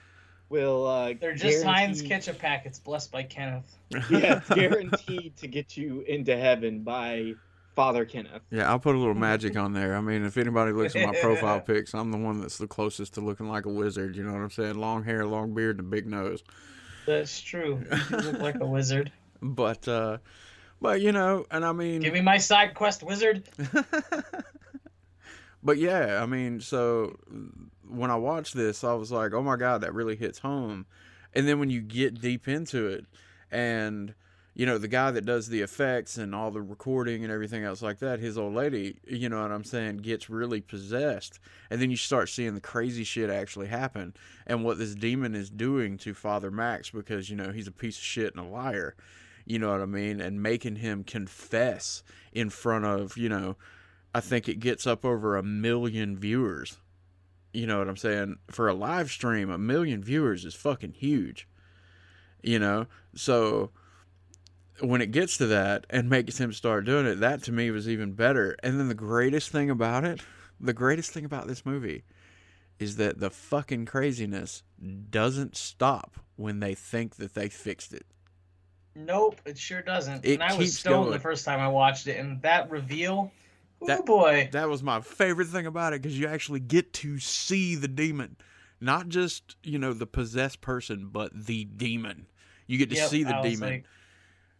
Will 0.49 0.87
uh 0.87 1.15
They're 1.19 1.35
just 1.35 1.65
Heinz 1.65 2.03
ketchup 2.03 2.39
packets 2.39 2.79
blessed 2.79 3.11
by 3.11 3.25
Kenneth. 3.25 3.77
yeah, 3.91 4.39
it's 4.39 4.49
guaranteed 4.55 5.37
to 5.39 5.49
get 5.49 5.77
you 5.77 6.03
into 6.03 6.37
heaven 6.37 6.81
by 6.81 7.35
Father 7.75 8.05
Kenneth. 8.05 8.43
yeah 8.51 8.71
i'll 8.71 8.79
put 8.79 8.95
a 8.95 8.99
little 8.99 9.15
magic 9.31 9.57
on 9.57 9.73
there 9.73 9.97
i 9.97 10.01
mean 10.01 10.25
if 10.25 10.37
anybody 10.37 10.73
looks 10.73 10.95
at 10.95 11.07
my 11.07 11.15
profile 11.21 11.61
pics 11.67 11.95
i'm 11.95 12.11
the 12.11 12.19
one 12.19 12.41
that's 12.41 12.59
the 12.59 12.67
closest 12.69 13.15
to 13.15 13.21
looking 13.21 13.49
like 13.49 13.67
a 13.67 13.71
wizard 13.73 14.15
you 14.17 14.23
know 14.23 14.33
what 14.33 14.41
i'm 14.41 14.51
saying 14.51 14.75
long 14.77 15.03
hair 15.05 15.27
long 15.27 15.53
beard 15.55 15.79
and 15.79 15.87
a 15.87 15.91
big 15.91 16.07
nose 16.07 16.43
That's 17.07 17.41
true. 17.41 17.83
You 18.11 18.17
look 18.17 18.39
like 18.41 18.61
a 18.61 18.67
wizard. 18.67 19.13
but 19.43 19.87
uh 19.89 20.19
but 20.81 21.01
you 21.01 21.13
know 21.13 21.45
and 21.51 21.65
i 21.65 21.73
mean 21.73 22.01
Give 22.01 22.15
me 22.15 22.21
my 22.21 22.39
side 22.39 22.75
quest, 22.75 23.03
wizard. 23.03 23.43
but 25.63 25.79
yeah, 25.79 26.23
I 26.23 26.27
mean, 26.27 26.61
so 26.61 27.17
when 27.89 28.11
I 28.11 28.17
watched 28.17 28.55
this, 28.55 28.85
I 28.85 28.93
was 28.95 29.11
like, 29.11 29.33
oh 29.33 29.43
my 29.43 29.57
God, 29.57 29.81
that 29.81 29.95
really 29.95 30.17
hits 30.17 30.39
home. 30.41 30.87
And 31.33 31.49
then 31.49 31.59
when 31.59 31.71
you 31.71 31.81
get 31.81 32.21
deep 32.21 32.47
into 32.49 32.87
it, 32.87 33.07
and, 33.51 34.15
you 34.55 34.67
know, 34.67 34.79
the 34.79 34.89
guy 34.89 35.11
that 35.11 35.27
does 35.27 35.49
the 35.49 35.63
effects 35.63 36.17
and 36.17 36.33
all 36.33 36.53
the 36.53 36.63
recording 36.63 37.25
and 37.25 37.33
everything 37.33 37.65
else 37.65 37.83
like 37.83 37.99
that, 37.99 38.21
his 38.21 38.39
old 38.39 38.55
lady, 38.55 38.97
you 39.05 39.29
know 39.29 39.43
what 39.43 39.51
I'm 39.51 39.65
saying, 39.65 39.99
gets 39.99 40.31
really 40.31 40.61
possessed. 40.61 41.41
And 41.71 41.83
then 41.83 41.91
you 41.91 41.97
start 41.97 42.29
seeing 42.29 42.55
the 42.55 42.61
crazy 42.61 43.03
shit 43.03 43.31
actually 43.31 43.67
happen 43.67 44.15
and 44.47 44.65
what 44.65 44.79
this 44.79 44.95
demon 44.95 45.35
is 45.35 45.51
doing 45.51 45.99
to 45.99 46.15
Father 46.15 46.53
Max 46.53 46.91
because, 46.91 47.29
you 47.29 47.37
know, 47.37 47.51
he's 47.51 47.67
a 47.67 47.73
piece 47.73 47.99
of 47.99 48.05
shit 48.05 48.35
and 48.35 48.47
a 48.47 48.49
liar. 48.49 48.95
You 49.45 49.59
know 49.59 49.73
what 49.73 49.81
I 49.81 49.87
mean? 49.87 50.21
And 50.21 50.41
making 50.41 50.77
him 50.77 51.03
confess 51.03 52.05
in 52.33 52.49
front 52.49 52.85
of, 52.85 53.17
you 53.17 53.29
know, 53.29 53.57
I 54.15 54.21
think 54.21 54.49
it 54.49 54.61
gets 54.61 54.87
up 54.87 55.05
over 55.05 55.37
a 55.37 55.43
million 55.43 56.17
viewers. 56.17 56.79
You 57.53 57.67
know 57.67 57.79
what 57.79 57.89
I'm 57.89 57.97
saying? 57.97 58.37
For 58.53 58.69
a 58.69 58.75
live 58.75 59.11
stream, 59.11 59.51
a 59.51 59.59
million 59.59 60.03
viewers 60.05 60.45
is 60.45 60.55
fucking 60.55 60.93
huge. 60.93 61.49
You 62.41 62.61
know? 62.61 62.87
So 63.17 63.71
when 64.81 65.01
it 65.01 65.11
gets 65.11 65.37
to 65.39 65.47
that 65.47 65.87
and 65.91 66.09
makes 66.11 66.39
him 66.39 66.53
start 66.53 66.85
doing 66.85 67.07
it, 67.07 67.17
that 67.17 67.43
to 67.45 67.53
me 67.53 67.71
was 67.71 67.89
even 67.89 68.13
better. 68.13 68.57
And 68.63 68.79
then 68.79 68.89
the 68.89 68.95
greatest 68.95 69.51
thing 69.51 69.71
about 69.71 70.05
it, 70.05 70.21
the 70.61 70.73
greatest 70.73 71.13
thing 71.13 71.25
about 71.25 71.47
this 71.47 71.65
movie 71.65 72.05
is 72.79 72.97
that 72.97 73.21
the 73.21 73.31
fucking 73.31 73.87
craziness 73.87 74.63
doesn't 75.11 75.57
stop 75.57 76.17
when 76.37 76.61
they 76.61 76.75
think 76.75 77.17
that 77.17 77.35
they 77.35 77.49
fixed 77.49 77.93
it. 77.93 78.05
Nope, 78.97 79.41
it 79.45 79.59
sure 79.59 79.83
doesn't. 79.83 80.25
It 80.25 80.35
and 80.35 80.43
I 80.43 80.55
was 80.55 80.79
stoned 80.79 81.05
going. 81.07 81.13
the 81.13 81.21
first 81.21 81.45
time 81.45 81.61
I 81.61 81.69
watched 81.69 82.07
it, 82.07 82.19
and 82.19 82.41
that 82.43 82.71
reveal, 82.71 83.33
oh 83.83 84.03
boy. 84.03 84.49
That 84.53 84.69
was 84.69 84.83
my 84.83 85.01
favorite 85.01 85.49
thing 85.49 85.67
about 85.67 85.93
it 85.93 86.03
because 86.03 86.19
you 86.19 86.29
actually 86.29 86.61
get 86.61 86.93
to 86.95 87.19
see 87.19 87.75
the 87.75 87.89
demon, 87.89 88.37
not 88.81 89.09
just 89.09 89.57
you 89.65 89.79
know 89.79 89.93
the 89.93 90.07
possessed 90.07 90.61
person, 90.61 91.09
but 91.11 91.33
the 91.35 91.65
demon. 91.65 92.27
You 92.67 92.79
get 92.79 92.91
to 92.91 92.97
Yep, 92.97 93.09
see 93.09 93.25
the 93.25 93.41
demon. 93.43 93.71
like, 93.71 93.85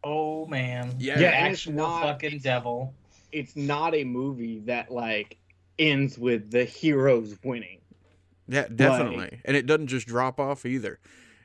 oh 0.05 0.47
man. 0.47 0.95
Yeah. 0.99 1.17
The 1.17 1.23
Yeah, 1.23 1.29
actual 1.31 1.73
not- 1.75 2.03
fucking 2.03 2.39
devil. 2.39 2.95
It's 3.33 3.57
not 3.57 3.95
a 3.95 4.05
movie 4.05 4.61
that 4.61 4.91
like 4.93 5.37
ends 5.79 6.17
with 6.19 6.51
the 6.53 6.65
heroes 6.65 7.37
winning. 7.43 7.79
Yeah, 8.47 8.69
definitely. 8.73 9.41
And 9.45 9.57
it 9.57 9.67
doesn't 9.67 9.89
just 9.89 10.07
drop 10.07 10.39
off 10.39 10.65
either. 10.67 10.99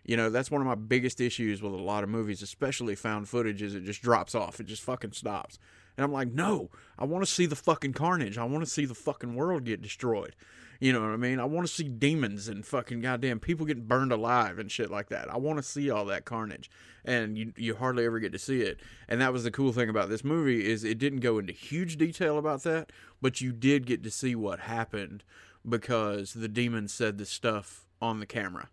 You 0.10 0.18
know, 0.18 0.32
that's 0.32 0.50
one 0.50 0.60
of 0.60 0.66
my 0.66 0.74
biggest 0.74 1.22
issues 1.22 1.62
with 1.62 1.72
a 1.72 1.76
lot 1.78 2.04
of 2.04 2.10
movies, 2.10 2.42
especially 2.42 2.96
found 2.96 3.30
footage, 3.30 3.62
is 3.62 3.76
it 3.76 3.84
just 3.84 4.02
drops 4.02 4.34
off. 4.34 4.60
It 4.60 4.66
just 4.66 4.82
fucking 4.82 5.12
stops. 5.12 5.60
And 5.96 6.04
I'm 6.04 6.12
like, 6.12 6.32
no, 6.32 6.72
I 6.98 7.06
want 7.06 7.24
to 7.24 7.32
see 7.32 7.46
the 7.46 7.56
fucking 7.56 7.94
carnage. 7.94 8.36
I 8.36 8.44
want 8.44 8.64
to 8.64 8.70
see 8.72 8.86
the 8.86 8.96
fucking 8.96 9.36
world 9.36 9.66
get 9.66 9.84
destroyed. 9.84 10.36
You 10.80 10.94
know 10.94 11.02
what 11.02 11.12
I 11.12 11.18
mean? 11.18 11.40
I 11.40 11.46
want 11.46 11.68
to 11.68 11.72
see 11.72 11.88
demons 11.88 12.48
and 12.48 12.66
fucking 12.66 13.02
goddamn 13.02 13.40
people 13.40 13.68
getting 13.68 13.86
burned 13.86 14.12
alive 14.12 14.58
and 14.58 14.72
shit 14.72 14.90
like 14.90 15.10
that. 15.10 15.32
I 15.32 15.38
want 15.38 15.60
to 15.60 15.64
see 15.64 15.92
all 15.92 16.06
that 16.06 16.26
carnage. 16.26 16.72
And 17.06 17.38
you 17.38 17.54
you 17.56 17.76
hardly 17.76 18.04
ever 18.04 18.18
get 18.18 18.32
to 18.32 18.40
see 18.40 18.62
it. 18.64 18.80
And 19.08 19.22
that 19.22 19.32
was 19.32 19.44
the 19.44 19.52
cool 19.52 19.74
thing 19.74 19.90
about 19.90 20.10
this 20.10 20.24
movie 20.24 20.66
is 20.66 20.84
it 20.84 20.98
didn't 20.98 21.20
go 21.20 21.38
into 21.38 21.54
huge 21.54 21.98
detail 21.98 22.40
about 22.40 22.64
that, 22.64 22.92
but 23.22 23.42
you 23.42 23.52
did 23.52 23.86
get 23.86 24.02
to 24.02 24.10
see 24.10 24.34
what 24.34 24.62
happened 24.62 25.24
because 25.68 26.34
the 26.34 26.48
demon 26.48 26.88
said 26.88 27.20
the 27.20 27.28
stuff 27.28 27.86
on 28.02 28.20
the 28.20 28.26
camera. 28.26 28.70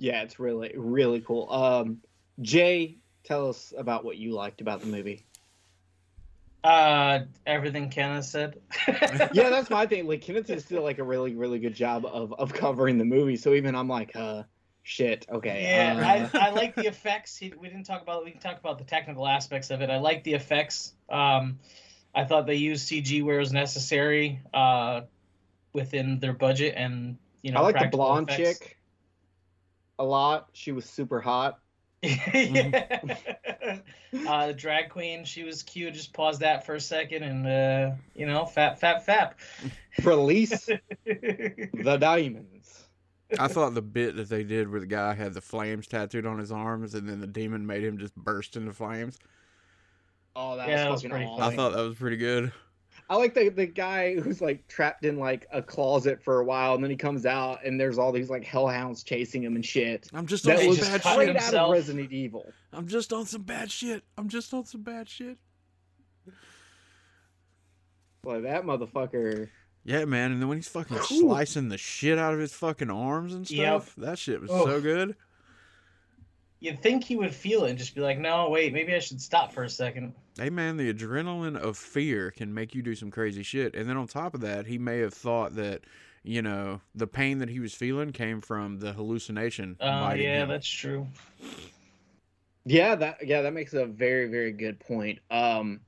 Yeah, 0.00 0.22
it's 0.22 0.38
really 0.38 0.72
really 0.76 1.20
cool. 1.20 1.50
Um, 1.50 2.00
Jay, 2.40 2.98
tell 3.24 3.48
us 3.48 3.72
about 3.76 4.04
what 4.04 4.16
you 4.16 4.32
liked 4.32 4.60
about 4.60 4.80
the 4.80 4.86
movie. 4.86 5.26
Uh, 6.62 7.20
everything 7.46 7.88
Kenneth 7.88 8.26
said. 8.26 8.60
yeah, 9.32 9.48
that's 9.48 9.70
my 9.70 9.86
thing. 9.86 10.06
Like 10.06 10.20
Kenneth 10.20 10.50
is 10.50 10.64
still 10.64 10.82
like 10.82 10.98
a 10.98 11.04
really, 11.04 11.34
really 11.34 11.58
good 11.58 11.74
job 11.74 12.04
of 12.04 12.34
of 12.34 12.52
covering 12.52 12.98
the 12.98 13.04
movie. 13.04 13.36
So 13.36 13.54
even 13.54 13.74
I'm 13.74 13.88
like, 13.88 14.14
uh, 14.14 14.42
shit. 14.82 15.26
Okay. 15.30 15.62
Yeah, 15.62 16.28
uh, 16.34 16.38
I, 16.38 16.48
I 16.48 16.50
like 16.50 16.74
the 16.74 16.86
effects. 16.86 17.40
We 17.40 17.68
didn't 17.68 17.84
talk 17.84 18.02
about 18.02 18.24
we 18.24 18.30
can 18.30 18.40
talk 18.40 18.58
about 18.58 18.78
the 18.78 18.84
technical 18.84 19.26
aspects 19.26 19.70
of 19.70 19.80
it. 19.80 19.88
I 19.88 19.98
like 19.98 20.22
the 20.24 20.34
effects. 20.34 20.92
Um, 21.08 21.58
I 22.14 22.24
thought 22.24 22.46
they 22.46 22.56
used 22.56 22.90
CG 22.90 23.22
where 23.24 23.36
it 23.36 23.40
was 23.40 23.52
necessary, 23.52 24.40
uh, 24.52 25.02
within 25.72 26.18
their 26.18 26.32
budget, 26.32 26.74
and 26.76 27.16
you 27.40 27.52
know. 27.52 27.60
I 27.60 27.62
like 27.62 27.78
the 27.78 27.96
blonde 27.96 28.28
effects. 28.28 28.58
chick 28.58 28.79
a 30.00 30.04
lot. 30.04 30.48
She 30.54 30.72
was 30.72 30.86
super 30.86 31.20
hot. 31.20 31.60
yeah. 32.02 32.98
uh, 34.26 34.46
the 34.46 34.54
drag 34.54 34.88
queen, 34.88 35.24
she 35.24 35.44
was 35.44 35.62
cute. 35.62 35.92
Just 35.92 36.14
pause 36.14 36.38
that 36.38 36.64
for 36.64 36.74
a 36.74 36.80
second, 36.80 37.22
and 37.22 37.46
uh, 37.46 37.94
you 38.14 38.26
know, 38.26 38.44
fap, 38.44 38.80
fap, 38.80 39.04
fap. 39.04 39.32
Release 40.04 40.66
the 41.04 41.98
diamonds. 42.00 42.84
I 43.38 43.48
thought 43.48 43.74
the 43.74 43.82
bit 43.82 44.16
that 44.16 44.28
they 44.28 44.42
did 44.42 44.70
where 44.70 44.80
the 44.80 44.86
guy 44.86 45.14
had 45.14 45.34
the 45.34 45.40
flames 45.40 45.86
tattooed 45.86 46.26
on 46.26 46.38
his 46.38 46.50
arms 46.50 46.94
and 46.94 47.08
then 47.08 47.20
the 47.20 47.28
demon 47.28 47.64
made 47.64 47.84
him 47.84 47.96
just 47.96 48.16
burst 48.16 48.56
into 48.56 48.72
flames. 48.72 49.18
Oh, 50.34 50.56
that 50.56 50.68
Yeah, 50.68 50.78
that 50.78 50.90
was 50.90 51.04
was 51.04 51.10
pretty 51.10 51.26
awesome. 51.26 51.44
I 51.44 51.54
thought 51.54 51.72
that 51.74 51.82
was 51.82 51.96
pretty 51.96 52.16
good. 52.16 52.50
I 53.10 53.16
like 53.16 53.34
the 53.34 53.48
the 53.48 53.66
guy 53.66 54.14
who's 54.14 54.40
like 54.40 54.66
trapped 54.68 55.04
in 55.04 55.18
like 55.18 55.48
a 55.52 55.60
closet 55.60 56.22
for 56.22 56.38
a 56.38 56.44
while, 56.44 56.74
and 56.76 56.82
then 56.84 56.92
he 56.92 56.96
comes 56.96 57.26
out, 57.26 57.64
and 57.64 57.78
there's 57.78 57.98
all 57.98 58.12
these 58.12 58.30
like 58.30 58.44
hellhounds 58.44 59.02
chasing 59.02 59.42
him 59.42 59.56
and 59.56 59.66
shit. 59.66 60.08
I'm 60.14 60.26
just 60.28 60.46
on 60.46 60.54
That 60.54 60.62
He 60.62 60.68
was 60.68 60.78
some 60.78 60.92
bad 60.92 61.02
shit. 61.02 61.54
out 61.54 61.54
of. 61.54 61.72
Resident 61.72 62.12
Evil. 62.12 62.52
I'm 62.72 62.86
just 62.86 63.12
on 63.12 63.26
some 63.26 63.42
bad 63.42 63.68
shit. 63.68 64.04
I'm 64.16 64.28
just 64.28 64.54
on 64.54 64.64
some 64.64 64.82
bad 64.82 65.08
shit. 65.08 65.38
Like 68.22 68.42
that 68.42 68.64
motherfucker. 68.64 69.48
Yeah, 69.84 70.04
man. 70.04 70.30
And 70.32 70.40
then 70.40 70.48
when 70.48 70.58
he's 70.58 70.68
fucking 70.68 70.96
Whew. 70.98 71.20
slicing 71.22 71.68
the 71.68 71.78
shit 71.78 72.18
out 72.18 72.34
of 72.34 72.38
his 72.38 72.52
fucking 72.52 72.90
arms 72.90 73.34
and 73.34 73.50
Yep. 73.50 73.82
stuff, 73.82 73.94
that 73.96 74.18
shit 74.18 74.40
was 74.40 74.50
Oof. 74.50 74.62
so 74.64 74.80
good. 74.80 75.16
You'd 76.60 76.82
think 76.82 77.04
he 77.04 77.16
would 77.16 77.34
feel 77.34 77.64
it 77.64 77.70
and 77.70 77.78
just 77.78 77.94
be 77.94 78.02
like, 78.02 78.18
no, 78.18 78.50
wait, 78.50 78.72
maybe 78.72 78.94
I 78.94 78.98
should 78.98 79.20
stop 79.20 79.52
for 79.52 79.62
a 79.62 79.70
second. 79.70 80.12
Hey, 80.38 80.50
man, 80.50 80.76
the 80.76 80.92
adrenaline 80.92 81.56
of 81.56 81.78
fear 81.78 82.30
can 82.30 82.52
make 82.52 82.74
you 82.74 82.82
do 82.82 82.94
some 82.94 83.10
crazy 83.10 83.42
shit. 83.42 83.74
And 83.74 83.88
then 83.88 83.96
on 83.96 84.06
top 84.06 84.34
of 84.34 84.42
that, 84.42 84.66
he 84.66 84.76
may 84.76 84.98
have 84.98 85.14
thought 85.14 85.54
that, 85.54 85.84
you 86.22 86.42
know, 86.42 86.82
the 86.94 87.06
pain 87.06 87.38
that 87.38 87.48
he 87.48 87.60
was 87.60 87.72
feeling 87.72 88.12
came 88.12 88.42
from 88.42 88.78
the 88.78 88.92
hallucination. 88.92 89.76
Oh, 89.80 89.86
biting 89.86 90.26
yeah, 90.26 90.42
him. 90.42 90.48
that's 90.48 90.68
true. 90.68 91.06
Yeah, 92.66 92.94
that 92.94 93.26
yeah, 93.26 93.42
that 93.42 93.54
makes 93.54 93.72
a 93.72 93.86
very 93.86 94.28
very 94.28 94.52
good 94.52 94.78
point. 94.80 95.20
Um, 95.30 95.80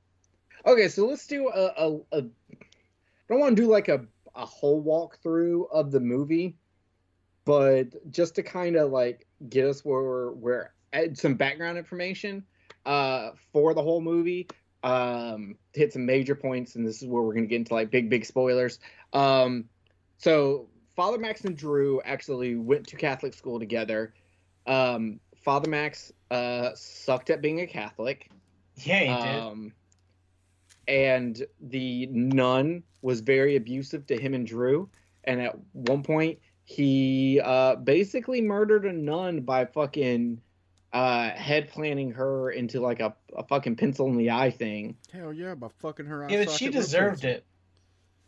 okay, 0.65 0.87
so 0.87 1.05
let's 1.05 1.27
do 1.27 1.49
a 1.49 1.71
a. 1.77 2.17
a 2.17 2.17
I 2.19 3.29
don't 3.29 3.39
want 3.39 3.55
to 3.55 3.61
do 3.61 3.69
like 3.69 3.89
a 3.89 4.05
a 4.35 4.45
whole 4.45 4.83
walkthrough 4.83 5.65
of 5.71 5.91
the 5.91 5.99
movie, 5.99 6.55
but 7.45 8.11
just 8.11 8.35
to 8.35 8.43
kind 8.43 8.75
of 8.75 8.91
like 8.91 9.27
get 9.49 9.65
us 9.65 9.83
where 9.83 10.31
we're, 10.31 10.69
add 10.91 11.17
some 11.17 11.35
background 11.35 11.77
information 11.77 12.43
uh 12.85 13.31
for 13.51 13.73
the 13.73 13.81
whole 13.81 14.01
movie 14.01 14.47
um 14.83 15.55
hit 15.73 15.93
some 15.93 16.05
major 16.05 16.35
points 16.35 16.75
and 16.75 16.85
this 16.85 17.01
is 17.01 17.07
where 17.07 17.23
we're 17.23 17.33
going 17.33 17.45
to 17.45 17.49
get 17.49 17.55
into 17.55 17.73
like 17.73 17.89
big 17.89 18.09
big 18.09 18.25
spoilers. 18.25 18.79
Um 19.13 19.65
so 20.17 20.67
father 20.95 21.17
max 21.17 21.45
and 21.45 21.55
drew 21.57 22.01
actually 22.03 22.55
went 22.55 22.87
to 22.87 22.95
catholic 22.97 23.33
school 23.33 23.57
together. 23.59 24.13
Um 24.67 25.19
father 25.37 25.69
max 25.69 26.11
uh 26.29 26.71
sucked 26.75 27.29
at 27.29 27.41
being 27.41 27.61
a 27.61 27.67
catholic. 27.67 28.29
Yeah, 28.75 28.99
he 28.99 29.05
did. 29.05 29.39
um 29.39 29.73
and 30.87 31.41
the 31.61 32.07
nun 32.07 32.83
was 33.01 33.21
very 33.21 33.55
abusive 33.55 34.05
to 34.07 34.19
him 34.19 34.33
and 34.33 34.45
drew. 34.45 34.89
And 35.23 35.41
at 35.41 35.57
one 35.71 36.03
point 36.03 36.39
he 36.65 37.41
uh 37.43 37.75
basically 37.75 38.41
murdered 38.41 38.85
a 38.85 38.93
nun 38.93 39.41
by 39.41 39.65
fucking 39.65 40.39
uh 40.93 41.29
head 41.31 41.67
planting 41.69 42.11
her 42.11 42.51
into 42.51 42.79
like 42.79 42.99
a, 42.99 43.13
a 43.35 43.43
fucking 43.43 43.75
pencil 43.75 44.07
in 44.07 44.15
the 44.17 44.31
eye 44.31 44.51
thing 44.51 44.95
Hell 45.11 45.33
yeah, 45.33 45.55
by 45.55 45.67
fucking 45.79 46.05
her 46.05 46.25
yeah, 46.29 46.45
but 46.45 46.51
she 46.51 46.69
deserved 46.69 47.25
it. 47.25 47.43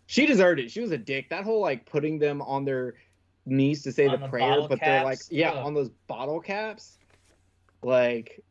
she 0.07 0.25
deserved 0.25 0.59
it 0.59 0.69
she 0.71 0.81
was 0.81 0.91
a 0.91 0.97
dick 0.97 1.29
that 1.29 1.43
whole 1.43 1.61
like 1.61 1.85
putting 1.85 2.19
them 2.19 2.41
on 2.41 2.65
their 2.65 2.95
knees 3.45 3.83
to 3.83 3.91
say 3.91 4.05
On 4.07 4.11
the 4.13 4.17
the 4.17 4.27
prayer 4.27 4.49
bottle 4.49 4.67
but 4.67 4.79
they're 4.81 5.03
like 5.03 5.19
caps? 5.19 5.31
yeah 5.31 5.51
Ugh. 5.51 5.65
on 5.67 5.73
those 5.73 5.89
bottle 6.07 6.39
caps 6.41 6.97
like 7.83 8.43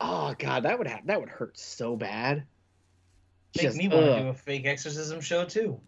oh 0.00 0.34
god 0.38 0.62
that 0.64 0.78
would 0.78 0.86
have 0.86 1.06
that 1.06 1.18
would 1.20 1.30
hurt 1.30 1.58
so 1.58 1.96
bad 1.96 2.44
Make 3.56 3.62
Just, 3.62 3.78
me 3.78 3.88
want 3.88 4.04
to 4.04 4.20
do 4.20 4.28
a 4.28 4.34
fake 4.34 4.66
exorcism 4.66 5.22
show 5.22 5.44
too. 5.46 5.80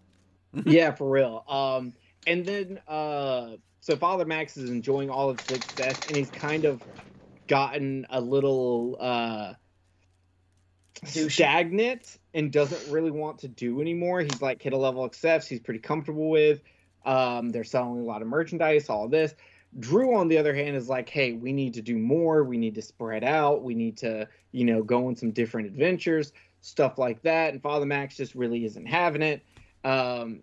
yeah, 0.65 0.93
for 0.93 1.09
real. 1.09 1.45
Um, 1.47 1.93
and 2.27 2.45
then 2.47 2.81
uh, 2.87 3.57
so 3.81 3.97
Father 3.97 4.25
Max 4.25 4.57
is 4.57 4.71
enjoying 4.71 5.11
all 5.11 5.31
of 5.31 5.39
the 5.39 5.43
success, 5.45 6.03
and 6.07 6.17
he's 6.17 6.31
kind 6.31 6.65
of 6.65 6.87
gotten 7.49 8.07
a 8.11 8.21
little 8.21 8.97
uh 9.01 9.55
stagnant 11.07 12.19
and 12.35 12.53
doesn't 12.53 12.91
really 12.91 13.11
want 13.11 13.39
to 13.41 13.49
do 13.49 13.81
anymore. 13.81 14.21
He's 14.21 14.43
like 14.43 14.63
hit 14.63 14.73
a 14.73 14.77
level 14.77 15.05
of 15.05 15.15
success 15.15 15.49
he's 15.49 15.61
pretty 15.61 15.81
comfortable 15.81 16.31
with. 16.31 16.63
Um, 17.05 17.51
they're 17.51 17.65
selling 17.65 18.01
a 18.01 18.05
lot 18.05 18.23
of 18.23 18.29
merchandise, 18.29 18.89
all 18.89 19.07
of 19.07 19.11
this. 19.11 19.35
Drew, 19.79 20.17
on 20.17 20.29
the 20.29 20.39
other 20.39 20.55
hand, 20.55 20.77
is 20.77 20.89
like, 20.89 21.09
hey, 21.09 21.33
we 21.33 21.53
need 21.53 21.75
to 21.75 21.83
do 21.83 21.97
more. 21.97 22.45
We 22.45 22.59
need 22.59 22.75
to 22.75 22.83
spread 22.83 23.25
out. 23.25 23.63
We 23.63 23.75
need 23.75 23.99
to, 23.99 24.29
you 24.53 24.65
know, 24.65 24.83
go 24.83 25.07
on 25.07 25.17
some 25.17 25.31
different 25.31 25.69
adventures, 25.69 26.33
stuff 26.61 26.99
like 26.99 27.23
that. 27.23 27.53
And 27.53 27.63
Father 27.63 27.87
Max 27.87 28.17
just 28.17 28.35
really 28.35 28.65
isn't 28.65 28.87
having 28.87 29.23
it. 29.23 29.45
Um, 29.85 30.43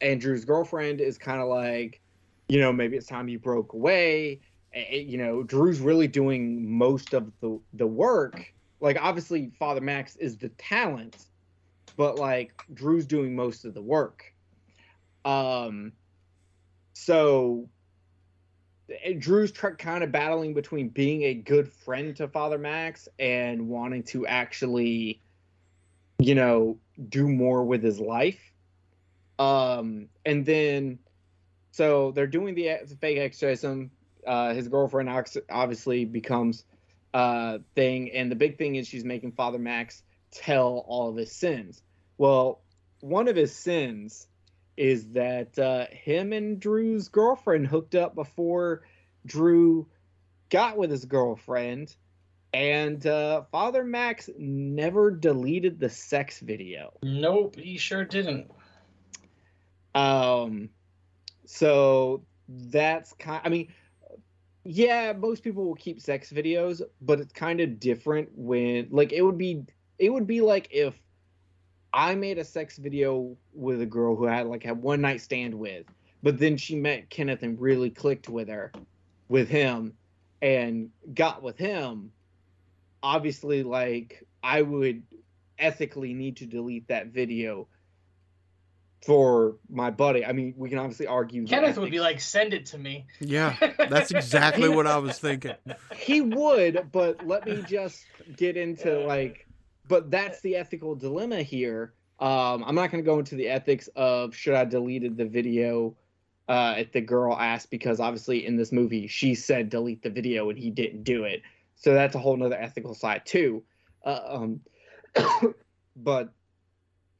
and 0.00 0.20
Drew's 0.20 0.44
girlfriend 0.44 1.00
is 1.00 1.18
kind 1.18 1.40
of 1.40 1.48
like, 1.48 2.00
you 2.48 2.60
know, 2.60 2.72
maybe 2.72 2.96
it's 2.96 3.06
time 3.06 3.28
you 3.28 3.38
broke 3.38 3.72
away. 3.72 4.40
Eh, 4.72 4.96
you 4.96 5.18
know, 5.18 5.42
Drew's 5.42 5.80
really 5.80 6.08
doing 6.08 6.70
most 6.70 7.14
of 7.14 7.30
the 7.40 7.58
the 7.74 7.86
work. 7.86 8.52
Like, 8.80 8.98
obviously, 9.00 9.50
Father 9.58 9.80
Max 9.80 10.16
is 10.16 10.36
the 10.36 10.50
talent, 10.50 11.26
but 11.96 12.18
like 12.18 12.52
Drew's 12.74 13.06
doing 13.06 13.34
most 13.34 13.64
of 13.64 13.74
the 13.74 13.82
work. 13.82 14.24
Um, 15.24 15.92
so 16.92 17.68
Drew's 19.18 19.52
tr- 19.52 19.70
kind 19.70 20.04
of 20.04 20.12
battling 20.12 20.54
between 20.54 20.88
being 20.88 21.22
a 21.22 21.34
good 21.34 21.68
friend 21.68 22.14
to 22.16 22.28
Father 22.28 22.58
Max 22.58 23.08
and 23.18 23.68
wanting 23.68 24.02
to 24.04 24.26
actually, 24.26 25.22
you 26.18 26.34
know, 26.34 26.78
do 27.08 27.28
more 27.28 27.64
with 27.64 27.82
his 27.82 27.98
life. 27.98 28.52
Um, 29.38 30.08
and 30.24 30.46
then, 30.46 30.98
so 31.72 32.12
they're 32.12 32.26
doing 32.26 32.54
the 32.54 32.78
fake 33.00 33.18
exorcism. 33.18 33.90
Uh, 34.26 34.54
his 34.54 34.68
girlfriend 34.68 35.10
obviously 35.50 36.04
becomes 36.04 36.64
uh 37.12 37.58
thing, 37.74 38.10
and 38.12 38.30
the 38.30 38.36
big 38.36 38.58
thing 38.58 38.74
is 38.74 38.88
she's 38.88 39.04
making 39.04 39.32
Father 39.32 39.58
Max 39.58 40.02
tell 40.30 40.84
all 40.88 41.10
of 41.10 41.16
his 41.16 41.30
sins. 41.30 41.82
Well, 42.18 42.60
one 43.00 43.28
of 43.28 43.36
his 43.36 43.54
sins 43.54 44.26
is 44.76 45.06
that 45.12 45.58
uh, 45.58 45.86
him 45.90 46.32
and 46.32 46.58
Drew's 46.58 47.08
girlfriend 47.08 47.66
hooked 47.66 47.94
up 47.94 48.14
before 48.14 48.82
Drew 49.26 49.86
got 50.50 50.76
with 50.76 50.90
his 50.90 51.04
girlfriend, 51.04 51.94
and 52.52 53.04
uh, 53.06 53.42
Father 53.52 53.84
Max 53.84 54.28
never 54.38 55.10
deleted 55.10 55.78
the 55.78 55.90
sex 55.90 56.40
video. 56.40 56.92
Nope, 57.02 57.56
he 57.56 57.78
sure 57.78 58.04
didn't. 58.04 58.50
Um, 59.94 60.68
so 61.44 62.22
that's 62.48 63.12
kind. 63.14 63.40
I 63.44 63.48
mean, 63.48 63.72
yeah, 64.64 65.12
most 65.12 65.42
people 65.42 65.64
will 65.64 65.74
keep 65.74 66.00
sex 66.00 66.30
videos, 66.30 66.82
but 67.00 67.20
it's 67.20 67.32
kind 67.32 67.60
of 67.60 67.78
different 67.78 68.30
when, 68.34 68.88
like, 68.90 69.12
it 69.12 69.22
would 69.22 69.38
be, 69.38 69.62
it 69.98 70.10
would 70.10 70.26
be 70.26 70.40
like 70.40 70.68
if 70.70 70.94
I 71.94 72.16
made 72.16 72.38
a 72.38 72.44
sex 72.44 72.76
video 72.76 73.36
with 73.52 73.80
a 73.80 73.86
girl 73.86 74.16
who 74.16 74.26
I 74.26 74.34
had 74.34 74.46
like 74.48 74.64
had 74.64 74.82
one 74.82 75.00
night 75.00 75.20
stand 75.20 75.54
with, 75.54 75.86
but 76.24 76.38
then 76.38 76.56
she 76.56 76.74
met 76.74 77.08
Kenneth 77.08 77.44
and 77.44 77.60
really 77.60 77.88
clicked 77.88 78.28
with 78.28 78.48
her, 78.48 78.72
with 79.28 79.48
him, 79.48 79.94
and 80.42 80.90
got 81.14 81.40
with 81.42 81.56
him. 81.56 82.10
Obviously, 83.00 83.62
like 83.62 84.26
I 84.42 84.62
would 84.62 85.04
ethically 85.58 86.14
need 86.14 86.38
to 86.38 86.46
delete 86.46 86.88
that 86.88 87.08
video 87.08 87.68
for 89.04 89.56
my 89.68 89.90
buddy. 89.90 90.24
I 90.24 90.32
mean, 90.32 90.54
we 90.56 90.70
can 90.70 90.78
obviously 90.78 91.06
argue. 91.06 91.42
the 91.42 91.48
Kenneth 91.48 91.76
would 91.76 91.90
be 91.90 92.00
like, 92.00 92.20
"Send 92.20 92.54
it 92.54 92.66
to 92.66 92.78
me." 92.78 93.06
Yeah, 93.20 93.56
that's 93.88 94.10
exactly 94.10 94.68
what 94.68 94.86
I 94.86 94.96
was 94.98 95.18
thinking. 95.18 95.54
he 95.94 96.20
would, 96.20 96.88
but 96.90 97.26
let 97.26 97.46
me 97.46 97.62
just 97.68 98.06
get 98.36 98.56
into 98.56 99.00
like, 99.00 99.46
but 99.88 100.10
that's 100.10 100.40
the 100.40 100.56
ethical 100.56 100.94
dilemma 100.94 101.42
here. 101.42 101.92
Um, 102.20 102.64
I'm 102.64 102.74
not 102.74 102.90
going 102.90 103.02
to 103.02 103.06
go 103.06 103.18
into 103.18 103.34
the 103.34 103.48
ethics 103.48 103.88
of 103.96 104.34
should 104.34 104.54
I 104.54 104.64
deleted 104.64 105.16
the 105.16 105.26
video 105.26 105.94
uh, 106.48 106.76
if 106.78 106.92
the 106.92 107.00
girl 107.00 107.36
asked 107.36 107.70
because 107.70 108.00
obviously 108.00 108.46
in 108.46 108.56
this 108.56 108.70
movie 108.70 109.08
she 109.08 109.34
said 109.34 109.68
delete 109.68 110.02
the 110.02 110.10
video 110.10 110.48
and 110.48 110.58
he 110.58 110.70
didn't 110.70 111.04
do 111.04 111.24
it, 111.24 111.42
so 111.74 111.92
that's 111.92 112.14
a 112.14 112.18
whole 112.18 112.36
nother 112.36 112.58
ethical 112.58 112.94
side 112.94 113.26
too. 113.26 113.62
Uh, 114.04 114.20
um, 114.26 114.60
but 115.96 116.32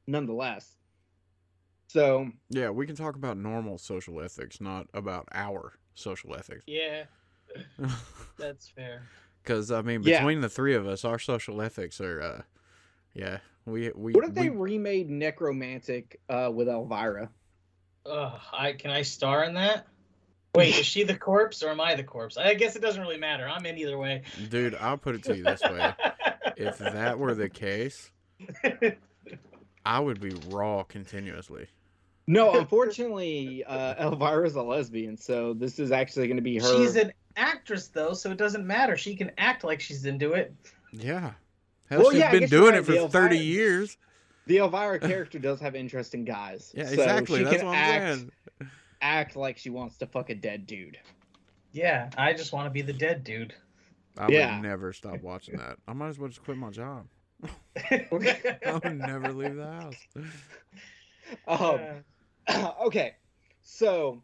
nonetheless. 0.07 0.74
So 1.95 2.29
Yeah, 2.51 2.71
we 2.71 2.87
can 2.87 2.97
talk 2.97 3.15
about 3.15 3.37
normal 3.37 3.79
social 3.79 4.21
ethics, 4.21 4.61
not 4.61 4.89
about 4.93 5.29
our 5.31 5.75
social 5.95 6.35
ethics. 6.35 6.65
Yeah, 6.67 7.05
that's 8.37 8.69
fair. 8.69 9.05
Because 9.41 9.71
I 9.71 9.81
mean, 9.83 10.03
Yeah. 10.03 10.19
between 10.19 10.41
the 10.41 10.49
three 10.49 10.75
of 10.75 10.89
us, 10.89 11.05
our 11.05 11.21
social 11.21 11.63
ethics 11.63 12.01
are, 12.01 12.21
uh, 12.21 12.43
yeah, 13.13 13.39
we 13.65 13.93
we. 13.95 14.13
what 14.13 14.25
if 14.25 14.35
they 14.35 14.49
remade 14.49 15.09
Nekromantik 15.09 16.17
uh, 16.29 16.51
with 16.53 16.69
Elvira? 16.69 17.31
Ugh, 18.07 18.41
I 18.53 18.73
can 18.73 18.91
I 18.91 19.03
star 19.03 19.45
in 19.45 19.55
that? 19.55 19.87
Wait, 20.57 20.77
is 20.77 20.87
she 20.87 21.05
the 21.05 21.17
corpse 21.17 21.63
or 21.63 21.71
am 21.71 21.81
I 21.81 21.95
the 21.95 22.03
corpse? 22.03 22.37
I 22.37 22.55
guess 22.55 22.75
it 22.75 22.83
doesn't 22.83 23.01
really 23.01 23.19
matter. 23.19 23.49
I'm 23.49 23.65
in 23.67 23.79
either 23.79 23.99
way. 23.99 24.23
dude, 24.49 24.75
I'll 24.75 24.99
put 24.99 25.15
it 25.15 25.23
to 25.25 25.37
you 25.37 25.45
this 25.45 25.63
way: 25.63 25.95
if 26.57 26.79
that 26.79 27.21
were 27.21 27.35
the 27.35 27.49
case, 27.49 28.11
I 29.87 30.01
would 30.01 30.21
be 30.21 30.35
raw 30.49 30.83
continuously. 30.83 31.69
No, 32.27 32.55
unfortunately, 32.59 33.65
uh, 33.65 33.95
Elvira's 34.11 34.55
a 34.55 34.63
lesbian, 34.63 35.17
so 35.17 35.53
this 35.55 35.79
is 35.79 35.93
actually 35.93 36.27
going 36.27 36.37
to 36.39 36.43
be 36.43 36.59
her. 36.59 36.77
She's 36.77 36.97
an 36.97 37.13
actress 37.37 37.89
though, 37.89 38.15
so 38.15 38.31
it 38.31 38.39
doesn't 38.39 38.67
matter. 38.67 38.97
She 38.97 39.15
can 39.15 39.31
act 39.39 39.65
like 39.65 39.81
she's 39.81 40.05
into 40.07 40.33
it. 40.33 40.55
Yeah, 40.93 41.33
hell, 41.91 42.01
Well, 42.03 42.11
she's 42.11 42.21
yeah, 42.21 42.31
been 42.31 42.49
doing 42.49 42.71
right, 42.73 42.79
it 42.81 42.87
for 42.87 42.93
the 42.93 43.09
thirty 43.09 43.39
years. 43.39 43.99
the 44.47 44.59
Elvira 44.59 44.99
character 45.01 45.39
does 45.39 45.61
have 45.61 45.75
interesting 45.75 46.25
guys. 46.25 46.73
Yeah, 46.75 46.87
so 46.87 46.93
exactly. 46.93 47.39
She 47.41 47.45
That's 47.45 47.57
can 47.59 47.67
what 47.67 47.77
I'm 47.77 48.03
act, 48.03 48.17
saying. 48.19 48.31
act 49.03 49.37
like 49.37 49.59
she 49.59 49.71
wants 49.71 49.99
to 49.99 50.07
fuck 50.07 50.31
a 50.31 50.35
dead 50.35 50.67
dude. 50.67 50.99
Yeah, 51.73 52.09
I 52.17 52.33
just 52.33 52.53
want 52.53 52.67
to 52.67 52.71
be 52.71 52.83
the 52.83 52.93
dead 52.93 53.25
dude. 53.25 53.53
I 54.17 54.29
Yeah. 54.29 54.55
would 54.55 54.63
never 54.63 54.93
stop 54.93 55.21
watching 55.23 55.57
that. 55.57 55.77
I 55.89 55.93
might 55.93 56.09
as 56.09 56.19
well 56.21 56.29
just 56.29 56.45
quit 56.45 56.57
my 56.57 56.71
job. 56.71 57.07
I 57.77 58.07
I 58.65 58.73
would 58.83 58.97
never 58.99 59.33
leave 59.33 59.57
the 59.57 59.67
house. 59.67 59.97
Um, 61.49 61.81
okay, 62.87 63.15
so 63.63 64.23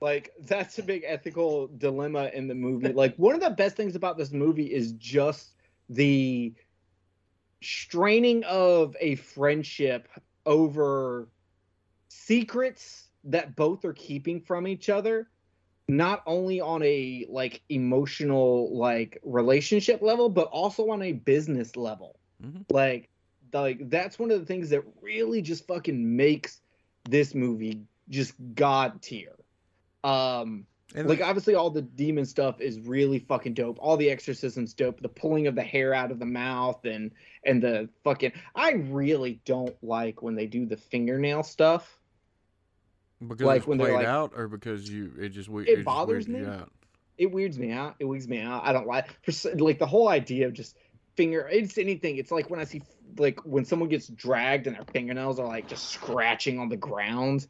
like 0.00 0.32
that's 0.40 0.78
a 0.78 0.82
big 0.82 1.02
ethical 1.06 1.68
dilemma 1.78 2.30
in 2.34 2.46
the 2.48 2.54
movie. 2.54 2.92
Like 2.92 3.16
one 3.16 3.34
of 3.34 3.40
the 3.40 3.50
best 3.50 3.76
things 3.76 3.96
about 3.96 4.16
this 4.18 4.32
movie 4.32 4.72
is 4.72 4.92
just 4.92 5.54
the 5.88 6.54
straining 7.62 8.44
of 8.44 8.96
a 9.00 9.14
friendship 9.16 10.08
over 10.44 11.28
secrets 12.08 13.08
that 13.24 13.56
both 13.56 13.84
are 13.84 13.92
keeping 13.92 14.40
from 14.40 14.66
each 14.66 14.88
other 14.88 15.28
not 15.88 16.22
only 16.26 16.60
on 16.60 16.82
a 16.82 17.26
like 17.28 17.62
emotional 17.68 18.76
like 18.76 19.18
relationship 19.24 20.02
level 20.02 20.28
but 20.28 20.48
also 20.48 20.90
on 20.90 21.02
a 21.02 21.12
business 21.12 21.76
level 21.76 22.18
Mhm. 22.42 22.64
like 22.70 23.08
like 23.52 23.88
that's 23.88 24.18
one 24.18 24.30
of 24.30 24.40
the 24.40 24.46
things 24.46 24.70
that 24.70 24.82
really 25.00 25.40
just 25.42 25.66
fucking 25.66 26.16
makes 26.16 26.60
this 27.08 27.34
movie 27.34 27.82
just 28.08 28.34
god 28.54 29.02
tier. 29.02 29.32
Um 30.04 30.66
And 30.94 31.08
like 31.08 31.20
obviously 31.20 31.54
all 31.54 31.70
the 31.70 31.82
demon 31.82 32.24
stuff 32.24 32.60
is 32.60 32.78
really 32.80 33.18
fucking 33.18 33.54
dope. 33.54 33.78
All 33.80 33.96
the 33.96 34.10
exorcisms 34.10 34.72
dope. 34.74 35.00
The 35.00 35.08
pulling 35.08 35.46
of 35.46 35.54
the 35.54 35.62
hair 35.62 35.92
out 35.94 36.10
of 36.10 36.18
the 36.18 36.26
mouth 36.26 36.84
and 36.84 37.10
and 37.44 37.62
the 37.62 37.88
fucking 38.04 38.32
i 38.54 38.72
really 38.72 39.40
don't 39.44 39.76
like 39.82 40.22
when 40.22 40.34
they 40.34 40.46
do 40.46 40.66
the 40.66 40.76
fingernail 40.76 41.42
stuff. 41.42 41.98
because 43.26 43.42
like, 43.46 43.58
it's 43.58 43.66
when 43.66 43.78
they're 43.78 43.88
played 43.88 43.98
like- 43.98 44.06
out, 44.06 44.32
or 44.36 44.48
because 44.48 44.88
you 44.90 45.12
it 45.18 45.30
just 45.30 45.48
we- 45.48 45.62
It 45.66 45.76
just 45.76 45.84
bothers 45.84 46.28
weirds 46.28 46.46
me. 46.46 46.52
out? 46.54 46.70
it 47.18 47.32
weirds 47.32 47.58
me 47.58 47.72
out. 47.72 47.96
It 47.98 48.04
weirds 48.04 48.28
me 48.28 48.40
out. 48.42 48.62
I 48.64 48.72
don't 48.74 48.86
like 48.86 49.08
for, 49.24 49.32
like 49.56 49.78
the 49.78 49.86
whole 49.86 50.08
idea 50.08 50.46
of 50.46 50.52
just 50.52 50.76
finger 51.16 51.48
it's 51.50 51.78
anything. 51.78 52.18
It's 52.18 52.30
like 52.30 52.50
when 52.50 52.60
i 52.60 52.64
see 52.64 52.82
like 53.18 53.40
when 53.44 53.64
someone 53.64 53.88
gets 53.88 54.08
dragged 54.08 54.66
and 54.66 54.76
their 54.76 54.84
fingernails 54.92 55.38
are 55.38 55.46
like 55.46 55.68
just 55.68 55.88
scratching 55.88 56.58
on 56.58 56.68
the 56.68 56.76
ground 56.76 57.46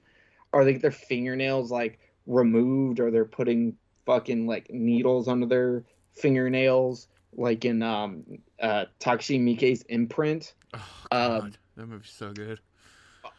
or 0.52 0.64
they 0.64 0.72
get 0.74 0.83
their 0.83 0.90
fingernails 0.90 1.70
like 1.70 1.98
removed 2.26 3.00
or 3.00 3.11
they're 3.11 3.24
putting 3.24 3.76
fucking 4.05 4.46
like 4.46 4.70
needles 4.70 5.26
under 5.29 5.46
their 5.46 5.85
fingernails 6.14 7.09
like 7.33 7.64
in 7.64 7.83
um 7.83 8.24
uh 8.61 8.85
Takashi 9.00 9.40
Miike's 9.40 9.83
imprint. 9.83 10.55
Oh, 10.74 10.81
Um, 11.11 11.40
God, 11.40 11.59
that 11.76 11.87
movie's 11.87 12.11
so 12.11 12.33
good. 12.33 12.61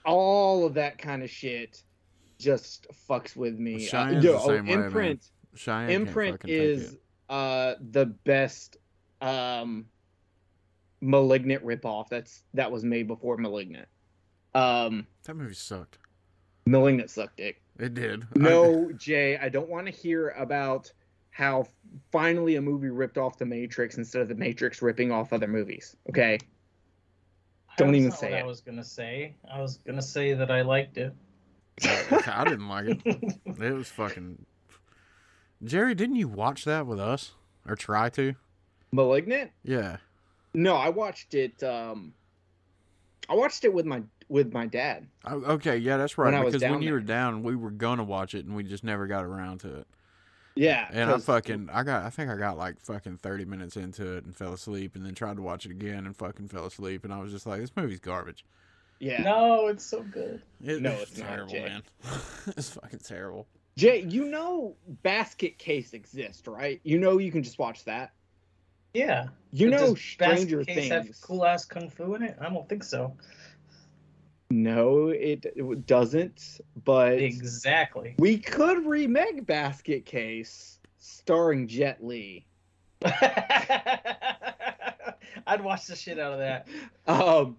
all 0.06 0.66
of 0.66 0.76
that 0.76 0.98
kind 0.98 1.24
of 1.24 1.30
shit 1.30 1.84
just 2.40 2.88
fucks 3.10 3.36
with 3.36 3.58
me. 3.58 3.90
Uh, 3.90 4.10
yo, 4.22 4.40
oh, 4.40 4.48
way, 4.50 4.58
imprint 4.58 5.24
Cheyenne 5.56 5.90
imprint 5.90 6.42
is 6.46 6.98
uh 7.30 7.76
the 7.92 8.06
best 8.06 8.78
um 9.22 9.86
malignant 11.02 11.64
ripoff 11.66 12.08
that's 12.10 12.44
that 12.54 12.72
was 12.72 12.84
made 12.84 13.08
before 13.08 13.38
malignant 13.38 13.88
um 14.56 15.06
that 15.24 15.36
movie 15.36 15.54
sucked. 15.54 16.00
malignant 16.66 17.10
sucked 17.10 17.38
dick 17.38 17.62
It 17.80 17.94
did. 17.94 18.24
I- 18.36 18.40
no 18.40 18.92
jay 18.98 19.38
i 19.38 19.48
don't 19.50 19.70
want 19.70 19.86
to 19.86 19.92
hear 19.92 20.30
about 20.30 20.92
how 21.30 21.68
finally 22.12 22.56
a 22.56 22.62
movie 22.62 22.90
ripped 22.90 23.18
off 23.20 23.38
the 23.38 23.46
matrix 23.46 23.98
instead 23.98 24.22
of 24.24 24.28
the 24.28 24.36
matrix 24.36 24.82
ripping 24.82 25.12
off 25.12 25.34
other 25.34 25.48
movies 25.48 25.96
okay 26.10 26.40
Don't 27.78 27.90
That's 27.92 27.98
even 27.98 28.10
not 28.10 28.18
say 28.20 28.32
what 28.32 28.40
it. 28.40 28.44
I 28.44 28.46
was 28.48 28.62
gonna 28.62 28.84
say. 28.84 29.36
I 29.54 29.62
was 29.62 29.78
gonna 29.86 30.02
say 30.02 30.34
that 30.34 30.50
I 30.50 30.64
liked 30.64 30.98
it. 30.98 31.14
I 31.86 32.44
didn't 32.44 32.68
like 32.70 32.88
it. 33.06 33.16
It 33.62 33.74
was 33.74 33.88
fucking. 33.90 34.44
Jerry, 35.64 35.94
didn't 35.94 36.16
you 36.16 36.28
watch 36.28 36.66
that 36.66 36.88
with 36.88 37.00
us 37.00 37.34
or 37.68 37.76
try 37.76 38.10
to? 38.10 38.34
malignant 38.92 39.52
Yeah. 39.64 39.98
No 40.54 40.76
i 40.76 40.90
watched 40.90 41.34
it 41.34 41.62
um 41.64 42.14
i 43.30 43.34
watched 43.36 43.64
it 43.66 43.74
with 43.74 43.86
my 43.86 44.02
with 44.30 44.52
my 44.54 44.66
dad 44.66 45.08
Oh, 45.26 45.44
okay, 45.54 45.78
yeah, 45.78 45.98
that's 45.98 46.18
right. 46.18 46.34
When 46.34 46.46
because 46.46 46.62
when 46.62 46.72
down 46.74 46.82
you 46.82 46.88
there. 46.90 46.94
were 46.96 47.00
down, 47.02 47.44
we 47.44 47.56
were 47.56 47.72
gonna 47.72 48.04
watch 48.04 48.34
it, 48.34 48.46
and 48.46 48.56
we 48.56 48.64
just 48.64 48.84
never 48.84 49.08
got 49.08 49.24
around 49.26 49.60
to 49.62 49.80
it. 49.80 49.88
yeah 50.56 50.88
And 50.92 51.10
I 51.10 51.18
fucking, 51.18 51.70
I 51.72 51.84
got, 51.84 52.04
I 52.06 52.10
think 52.10 52.30
I 52.30 52.36
got 52.38 52.58
like 52.58 52.80
fucking 52.80 53.18
thirty 53.18 53.46
minutes 53.46 53.78
into 53.78 54.16
it 54.18 54.26
and 54.26 54.36
fell 54.36 54.54
asleep, 54.54 54.96
and 54.96 55.06
then 55.06 55.16
tried 55.16 55.36
to 55.38 55.42
watch 55.42 55.66
it 55.66 55.72
again 55.72 56.06
and 56.06 56.16
fucking 56.16 56.48
fell 56.50 56.66
asleep, 56.66 57.04
and 57.06 57.14
I 57.14 57.20
was 57.20 57.32
just 57.32 57.46
like, 57.46 57.60
this 57.62 57.72
movie's 57.76 58.00
garbage. 58.00 58.46
yeah 59.00 59.22
No, 59.24 59.68
it's 59.68 59.86
so 59.86 60.02
good. 60.04 60.42
It, 60.64 60.82
No, 60.82 60.92
it's 60.92 61.18
not, 61.18 61.28
terrible, 61.28 61.52
Jay. 61.54 61.64
man. 61.64 61.84
it's 62.48 62.70
fucking 62.70 63.00
terrible. 63.00 63.48
Jay, 63.78 64.02
you 64.10 64.26
know 64.26 64.76
Basket 65.04 65.58
Case 65.58 65.94
exists, 65.94 66.48
right? 66.48 66.80
You 66.84 67.00
know 67.00 67.18
you 67.18 67.32
can 67.32 67.44
just 67.44 67.60
watch 67.60 67.84
that. 67.86 68.12
Yeah. 68.98 69.28
You 69.52 69.70
But 69.70 69.80
know 69.80 69.94
does 69.94 70.02
Stranger 70.02 70.58
Basket 70.58 70.74
Case 70.74 70.92
have 70.92 71.08
cool 71.22 71.46
ass 71.46 71.64
kung 71.66 71.88
fu 71.90 72.16
in 72.16 72.24
it? 72.24 72.36
I 72.42 72.50
don't 72.50 72.68
think 72.68 72.84
so. 72.84 73.16
No, 74.50 75.10
it, 75.10 75.46
it 75.56 75.86
doesn't. 75.86 76.62
But 76.84 77.20
Exactly. 77.20 78.16
we 78.18 78.40
could 78.40 78.88
remake 78.88 79.46
Basket 79.46 80.04
Case 80.06 80.80
starring 80.98 81.68
Jet 81.68 82.04
Li. 82.04 82.48
I'd 83.06 83.14
watch 85.62 85.86
the 85.86 85.96
shit 85.96 86.18
out 86.20 86.34
of 86.34 86.40
that. 86.40 86.68
Um. 87.08 87.58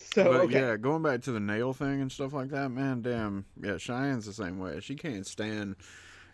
So 0.00 0.24
but 0.24 0.40
okay. 0.42 0.60
yeah, 0.60 0.76
going 0.76 1.02
back 1.02 1.22
to 1.22 1.32
the 1.32 1.40
nail 1.40 1.72
thing 1.72 2.00
and 2.00 2.12
stuff 2.12 2.32
like 2.32 2.50
that, 2.50 2.68
man, 2.68 3.02
damn. 3.02 3.44
Yeah, 3.60 3.78
Cheyenne's 3.78 4.26
the 4.26 4.32
same 4.32 4.60
way. 4.60 4.78
She 4.78 4.94
can't 4.94 5.26
stand, 5.26 5.74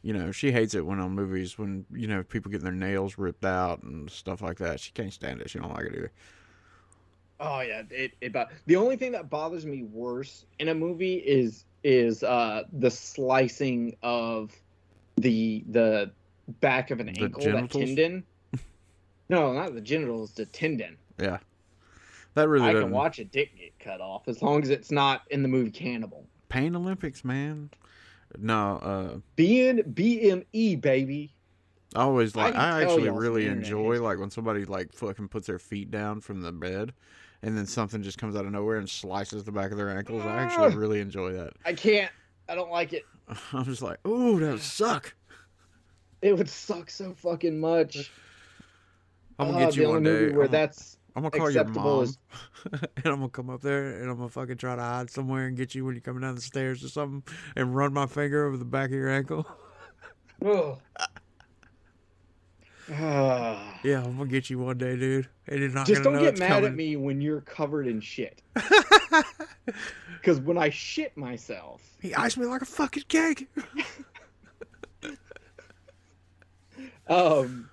you 0.04 0.12
know, 0.12 0.30
she 0.30 0.52
hates 0.52 0.74
it 0.74 0.84
when 0.84 1.00
on 1.00 1.12
movies 1.12 1.58
when 1.58 1.86
you 1.90 2.06
know 2.06 2.22
people 2.22 2.52
get 2.52 2.60
their 2.60 2.70
nails 2.72 3.16
ripped 3.16 3.44
out 3.44 3.82
and 3.82 4.10
stuff 4.10 4.42
like 4.42 4.58
that. 4.58 4.78
She 4.78 4.92
can't 4.92 5.12
stand 5.12 5.40
it. 5.40 5.48
She 5.48 5.58
don't 5.58 5.72
like 5.74 5.86
it 5.86 5.94
either. 5.96 6.12
Oh 7.40 7.60
yeah, 7.62 7.82
it, 7.90 8.12
it 8.20 8.32
bo- 8.32 8.46
the 8.66 8.76
only 8.76 8.96
thing 8.96 9.12
that 9.12 9.30
bothers 9.30 9.64
me 9.64 9.82
worse 9.82 10.44
in 10.58 10.68
a 10.68 10.74
movie 10.74 11.14
is 11.14 11.64
is 11.82 12.22
uh 12.22 12.64
the 12.74 12.90
slicing 12.90 13.96
of 14.02 14.52
the 15.16 15.64
the 15.70 16.10
back 16.60 16.90
of 16.90 17.00
an 17.00 17.06
The 17.06 17.22
ankle, 17.22 17.40
genitals? 17.42 17.72
that 17.72 17.78
tendon. 17.86 18.24
no, 19.30 19.54
not 19.54 19.74
the 19.74 19.80
genitals, 19.80 20.32
the 20.32 20.44
tendon. 20.44 20.98
Yeah, 21.18 21.38
that 22.34 22.46
really 22.48 22.68
I 22.68 22.72
doesn't. 22.74 22.88
can 22.88 22.94
watch 22.94 23.18
a 23.20 23.24
dick 23.24 23.56
get 23.56 23.78
cut 23.78 24.02
off 24.02 24.28
as 24.28 24.42
long 24.42 24.62
as 24.62 24.68
it's 24.68 24.90
not 24.90 25.22
in 25.30 25.42
the 25.42 25.48
movie 25.48 25.70
Cannibal. 25.70 26.26
Pain 26.50 26.76
Olympics, 26.76 27.24
man. 27.24 27.70
No, 28.38 28.76
uh, 28.82 29.18
Being 29.36 29.78
BME 29.78 30.80
baby. 30.80 31.32
I 31.94 32.02
always 32.02 32.34
like. 32.34 32.52
can 32.54 32.60
I, 32.60 32.82
actually 32.82 33.08
really 33.10 33.46
enjoy 33.46 34.00
like 34.02 34.18
when 34.18 34.30
somebody 34.30 34.64
like 34.64 34.92
fucking 34.92 35.28
puts 35.28 35.46
their 35.46 35.58
feet 35.60 35.90
down 35.90 36.20
from 36.20 36.40
the 36.42 36.50
bed, 36.50 36.92
and 37.42 37.56
then 37.56 37.66
something 37.66 38.02
just 38.02 38.18
comes 38.18 38.34
out 38.34 38.44
of 38.46 38.50
nowhere 38.52 38.78
and 38.78 38.88
slices 38.90 39.44
the 39.44 39.52
back 39.52 39.70
of 39.70 39.76
their 39.76 39.96
ankles. 39.96 40.22
I 40.24 40.42
actually 40.42 40.72
Ah. 40.74 40.76
really 40.78 41.00
enjoy 41.00 41.32
that. 41.34 41.52
I 41.64 41.72
can't. 41.72 42.10
I 42.48 42.54
don't 42.56 42.70
like 42.70 42.92
it. 42.92 43.04
I'm 43.52 43.64
just 43.64 43.80
like, 43.82 44.04
ooh, 44.06 44.40
that 44.40 44.50
would 44.52 44.60
suck. 44.60 45.14
It 46.20 46.36
would 46.36 46.48
suck 46.48 46.90
so 46.90 47.12
fucking 47.14 47.58
much. 47.60 48.10
I'm 49.38 49.52
gonna 49.52 49.58
Oh, 49.58 49.66
get 49.66 49.76
you 49.76 49.82
the 49.84 49.90
one 49.90 50.02
day. 50.02 50.10
movie 50.10 50.32
where 50.36 50.46
I'm, 50.46 50.50
that's 50.52 50.96
I'm 51.16 51.22
gonna 51.22 51.30
call 51.30 51.50
your 51.50 51.64
mom, 51.64 52.02
is- 52.04 52.18
and 52.72 53.06
I'm 53.06 53.16
gonna 53.16 53.28
come 53.28 53.48
up 53.50 53.60
there 53.60 54.00
and 54.00 54.10
I'm 54.10 54.16
gonna 54.16 54.28
fucking 54.28 54.56
try 54.56 54.74
to 54.74 54.82
hide 54.82 55.10
somewhere 55.10 55.46
and 55.46 55.56
get 55.56 55.74
you 55.74 55.84
when 55.84 55.94
you're 55.94 56.02
coming 56.02 56.22
down 56.22 56.34
the 56.34 56.40
stairs 56.40 56.82
or 56.84 56.88
something, 56.88 57.22
and 57.56 57.74
run 57.74 57.92
my 57.92 58.06
finger 58.06 58.46
over 58.46 58.56
the 58.56 58.64
back 58.64 58.86
of 58.90 58.94
your 58.96 59.10
ankle. 59.10 59.46
Ugh. 60.44 60.78
Ah. 62.92 63.70
Yeah, 63.84 64.02
I'm 64.02 64.16
gonna 64.16 64.28
get 64.30 64.48
you 64.50 64.58
one 64.58 64.78
day, 64.78 64.96
dude. 64.96 65.28
And 65.46 65.60
you're 65.60 65.68
not 65.68 65.86
Just 65.86 66.02
gonna 66.02 66.16
don't 66.16 66.24
get 66.24 66.38
mad 66.38 66.64
at 66.64 66.74
me 66.74 66.96
when 66.96 67.20
you're 67.20 67.42
covered 67.42 67.86
in 67.86 68.00
shit. 68.00 68.42
Because 70.20 70.40
when 70.40 70.56
I 70.56 70.70
shit 70.70 71.14
myself, 71.18 71.82
He 72.00 72.14
iced 72.14 72.38
me 72.38 72.46
like 72.46 72.62
a 72.62 72.64
fucking 72.66 73.02
cake. 73.08 73.46
um, 77.08 77.68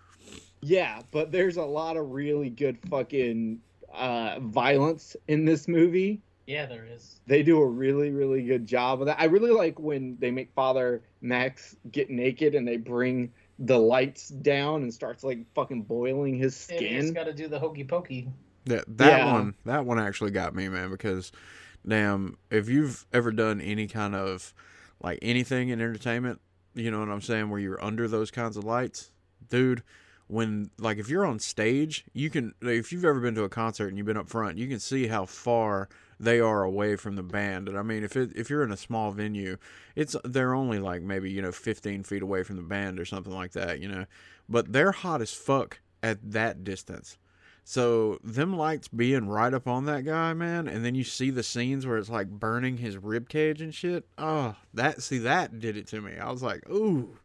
yeah, 0.62 1.02
but 1.12 1.32
there's 1.32 1.58
a 1.58 1.64
lot 1.64 1.98
of 1.98 2.12
really 2.12 2.50
good 2.50 2.78
fucking 2.90 3.60
uh, 3.94 4.40
violence 4.42 5.16
in 5.28 5.46
this 5.46 5.68
movie. 5.68 6.22
Yeah, 6.48 6.66
there 6.66 6.86
is. 6.86 7.20
They 7.28 7.44
do 7.44 7.62
a 7.62 7.66
really, 7.68 8.12
really 8.12 8.44
good 8.44 8.66
job 8.66 9.02
of 9.02 9.08
that. 9.08 9.20
I 9.20 9.26
really 9.26 9.52
like 9.52 9.80
when 9.80 10.18
they 10.20 10.32
make 10.32 10.52
Father 10.54 11.02
Max 11.22 11.76
get 11.92 12.10
naked 12.10 12.56
and 12.56 12.68
they 12.68 12.78
bring 12.78 13.32
the 13.60 13.78
lights 13.78 14.30
down 14.30 14.82
and 14.82 14.94
starts 14.94 15.24
like 15.24 15.40
fucking 15.54 15.84
boiling 15.84 16.36
his 16.36 16.68
Yeah, 16.70 16.80
you 16.80 16.90
just 16.90 17.10
skin. 17.10 17.14
got 17.14 17.26
to 17.26 17.34
do 17.34 17.48
the 17.48 17.60
hokey 17.60 17.84
pokey. 17.84 18.28
That 18.66 18.86
that 18.98 19.18
Yeah. 19.18 19.32
one 19.32 19.56
that 19.66 19.86
one 19.86 20.00
actually 20.00 20.32
got 20.32 20.56
me, 20.56 20.68
man, 20.68 20.90
because 20.90 21.32
damn, 21.88 22.38
if 22.50 22.70
you've 22.70 23.06
ever 23.14 23.32
done 23.32 23.62
any 23.62 23.88
kind 23.88 24.16
of 24.16 24.54
like 25.02 25.20
anything 25.22 25.70
in 25.70 25.80
entertainment, 25.82 26.42
you 26.74 26.92
know 26.92 27.00
what 27.00 27.10
I'm 27.10 27.22
saying, 27.22 27.50
where 27.50 27.60
you're 27.60 27.84
under 27.84 28.08
those 28.08 28.30
kinds 28.32 28.58
of 28.58 28.64
lights, 28.64 29.12
dude, 29.50 29.84
when 30.32 30.72
like 30.80 30.98
if 30.98 31.10
you're 31.10 31.26
on 31.26 31.40
stage, 31.40 32.06
you 32.14 32.30
can 32.30 32.54
if 32.62 32.94
you've 32.94 33.04
ever 33.04 33.20
been 33.20 33.36
to 33.36 33.44
a 33.44 33.50
concert 33.50 33.90
and 33.90 33.98
you've 33.98 34.08
been 34.08 34.16
up 34.16 34.30
front, 34.30 34.58
you 34.58 34.68
can 34.68 34.80
see 34.80 35.08
how 35.08 35.26
far 35.26 35.90
they 36.22 36.40
are 36.40 36.64
away 36.64 36.96
from 36.96 37.18
the 37.18 37.24
band. 37.24 37.68
And 37.68 37.78
I 37.78 37.82
mean, 37.82 38.04
if 38.04 38.16
it, 38.16 38.32
if 38.34 38.50
you're 38.50 38.64
in 38.64 38.72
a 38.72 38.78
small 38.78 39.12
venue, 39.12 39.58
it's 39.94 40.16
they're 40.24 40.54
only 40.54 40.80
like 40.80 41.02
maybe 41.02 41.30
you 41.30 41.42
know 41.42 41.52
15 41.52 42.04
feet 42.04 42.22
away 42.22 42.44
from 42.44 42.56
the 42.56 42.62
band 42.62 42.98
or 42.98 43.04
something 43.04 43.34
like 43.34 43.52
that, 43.52 43.82
you 43.82 43.90
know. 43.90 44.06
But 44.48 44.72
they're 44.72 44.94
hot 44.94 45.22
as 45.22 45.34
fuck 45.34 45.82
at 46.02 46.20
that 46.32 46.64
distance. 46.64 47.18
So 47.66 48.18
them 48.24 48.56
lights 48.56 48.88
being 48.88 49.28
right 49.28 49.54
up 49.54 49.68
on 49.68 49.86
that 49.86 50.06
guy, 50.06 50.34
man, 50.34 50.68
and 50.70 50.86
then 50.86 50.96
you 50.96 51.04
see 51.04 51.30
the 51.30 51.44
scenes 51.44 51.86
where 51.86 51.98
it's 51.98 52.10
like 52.10 52.30
burning 52.30 52.78
his 52.78 52.98
rib 52.98 53.28
cage 53.28 53.62
and 53.62 53.76
shit. 53.76 54.06
Oh, 54.18 54.56
that 54.74 55.04
see 55.04 55.18
that 55.20 55.60
did 55.60 55.76
it 55.76 55.88
to 55.88 56.00
me. 56.00 56.18
I 56.18 56.32
was 56.32 56.42
like, 56.42 56.68
ooh, 56.70 57.18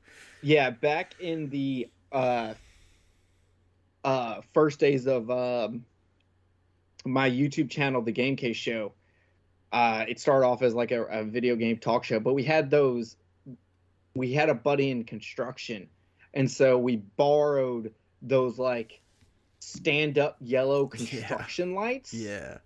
Yeah, 0.42 0.70
back 0.70 1.14
in 1.20 1.50
the 1.50 1.88
uh, 2.12 2.54
uh, 4.06 4.40
first 4.54 4.78
days 4.78 5.06
of 5.06 5.28
um, 5.30 5.84
my 7.04 7.28
YouTube 7.28 7.68
channel, 7.68 8.00
the 8.02 8.12
Game 8.12 8.36
Case 8.36 8.56
Show, 8.56 8.92
uh, 9.72 10.04
it 10.08 10.20
started 10.20 10.46
off 10.46 10.62
as 10.62 10.74
like 10.74 10.92
a, 10.92 11.02
a 11.02 11.24
video 11.24 11.56
game 11.56 11.76
talk 11.76 12.04
show, 12.04 12.20
but 12.20 12.32
we 12.32 12.44
had 12.44 12.70
those. 12.70 13.16
We 14.14 14.32
had 14.32 14.48
a 14.48 14.54
buddy 14.54 14.90
in 14.90 15.04
construction, 15.04 15.88
and 16.32 16.50
so 16.50 16.78
we 16.78 16.96
borrowed 16.96 17.92
those 18.22 18.58
like 18.58 19.00
stand-up 19.58 20.36
yellow 20.40 20.86
construction 20.86 21.74
lights. 21.74 22.14
yeah, 22.14 22.58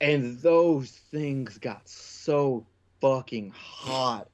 and 0.00 0.38
those 0.40 0.90
things 0.90 1.58
got 1.58 1.88
so 1.88 2.66
fucking 3.00 3.52
hot 3.56 4.28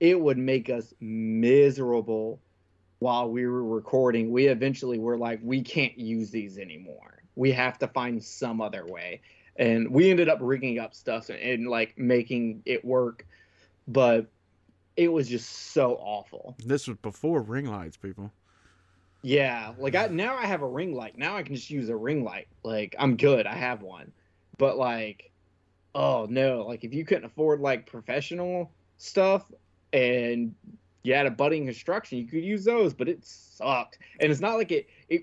it 0.00 0.18
would 0.18 0.38
make 0.38 0.70
us 0.70 0.94
miserable 1.00 2.40
while 3.00 3.30
we 3.30 3.46
were 3.46 3.64
recording 3.64 4.30
we 4.30 4.46
eventually 4.46 4.98
were 4.98 5.16
like 5.16 5.40
we 5.42 5.62
can't 5.62 5.98
use 5.98 6.30
these 6.30 6.58
anymore 6.58 7.22
we 7.36 7.52
have 7.52 7.78
to 7.78 7.86
find 7.88 8.22
some 8.22 8.60
other 8.60 8.84
way 8.86 9.20
and 9.56 9.88
we 9.90 10.10
ended 10.10 10.28
up 10.28 10.38
rigging 10.40 10.78
up 10.78 10.94
stuff 10.94 11.28
and, 11.30 11.38
and 11.38 11.68
like 11.68 11.96
making 11.98 12.62
it 12.66 12.84
work 12.84 13.26
but 13.86 14.26
it 14.96 15.12
was 15.12 15.28
just 15.28 15.48
so 15.72 15.94
awful 16.00 16.56
this 16.64 16.88
was 16.88 16.96
before 16.98 17.40
ring 17.40 17.66
lights, 17.66 17.96
people. 17.96 18.32
yeah, 19.22 19.72
like 19.78 19.94
I 19.94 20.08
now 20.08 20.36
I 20.36 20.44
have 20.46 20.62
a 20.62 20.68
ring 20.68 20.92
light. 20.92 21.16
Now 21.16 21.36
I 21.36 21.42
can 21.44 21.54
just 21.54 21.70
use 21.70 21.88
a 21.88 21.96
ring 21.96 22.24
light. 22.24 22.48
Like 22.64 22.96
I'm 22.98 23.16
good. 23.16 23.46
I 23.46 23.54
have 23.54 23.80
one. 23.82 24.12
But 24.58 24.76
like 24.76 25.30
oh 25.94 26.26
no, 26.28 26.66
like 26.66 26.84
if 26.84 26.92
you 26.92 27.04
couldn't 27.04 27.24
afford 27.24 27.60
like 27.60 27.86
professional 27.86 28.72
stuff 28.98 29.50
and 29.92 30.54
you 31.02 31.14
had 31.14 31.26
a 31.26 31.30
budding 31.30 31.64
construction, 31.66 32.18
you 32.18 32.26
could 32.26 32.44
use 32.44 32.64
those, 32.64 32.92
but 32.94 33.08
it 33.08 33.24
sucked. 33.24 33.98
And 34.20 34.30
it's 34.30 34.40
not 34.40 34.56
like 34.56 34.72
it 34.72 34.88
it 35.08 35.22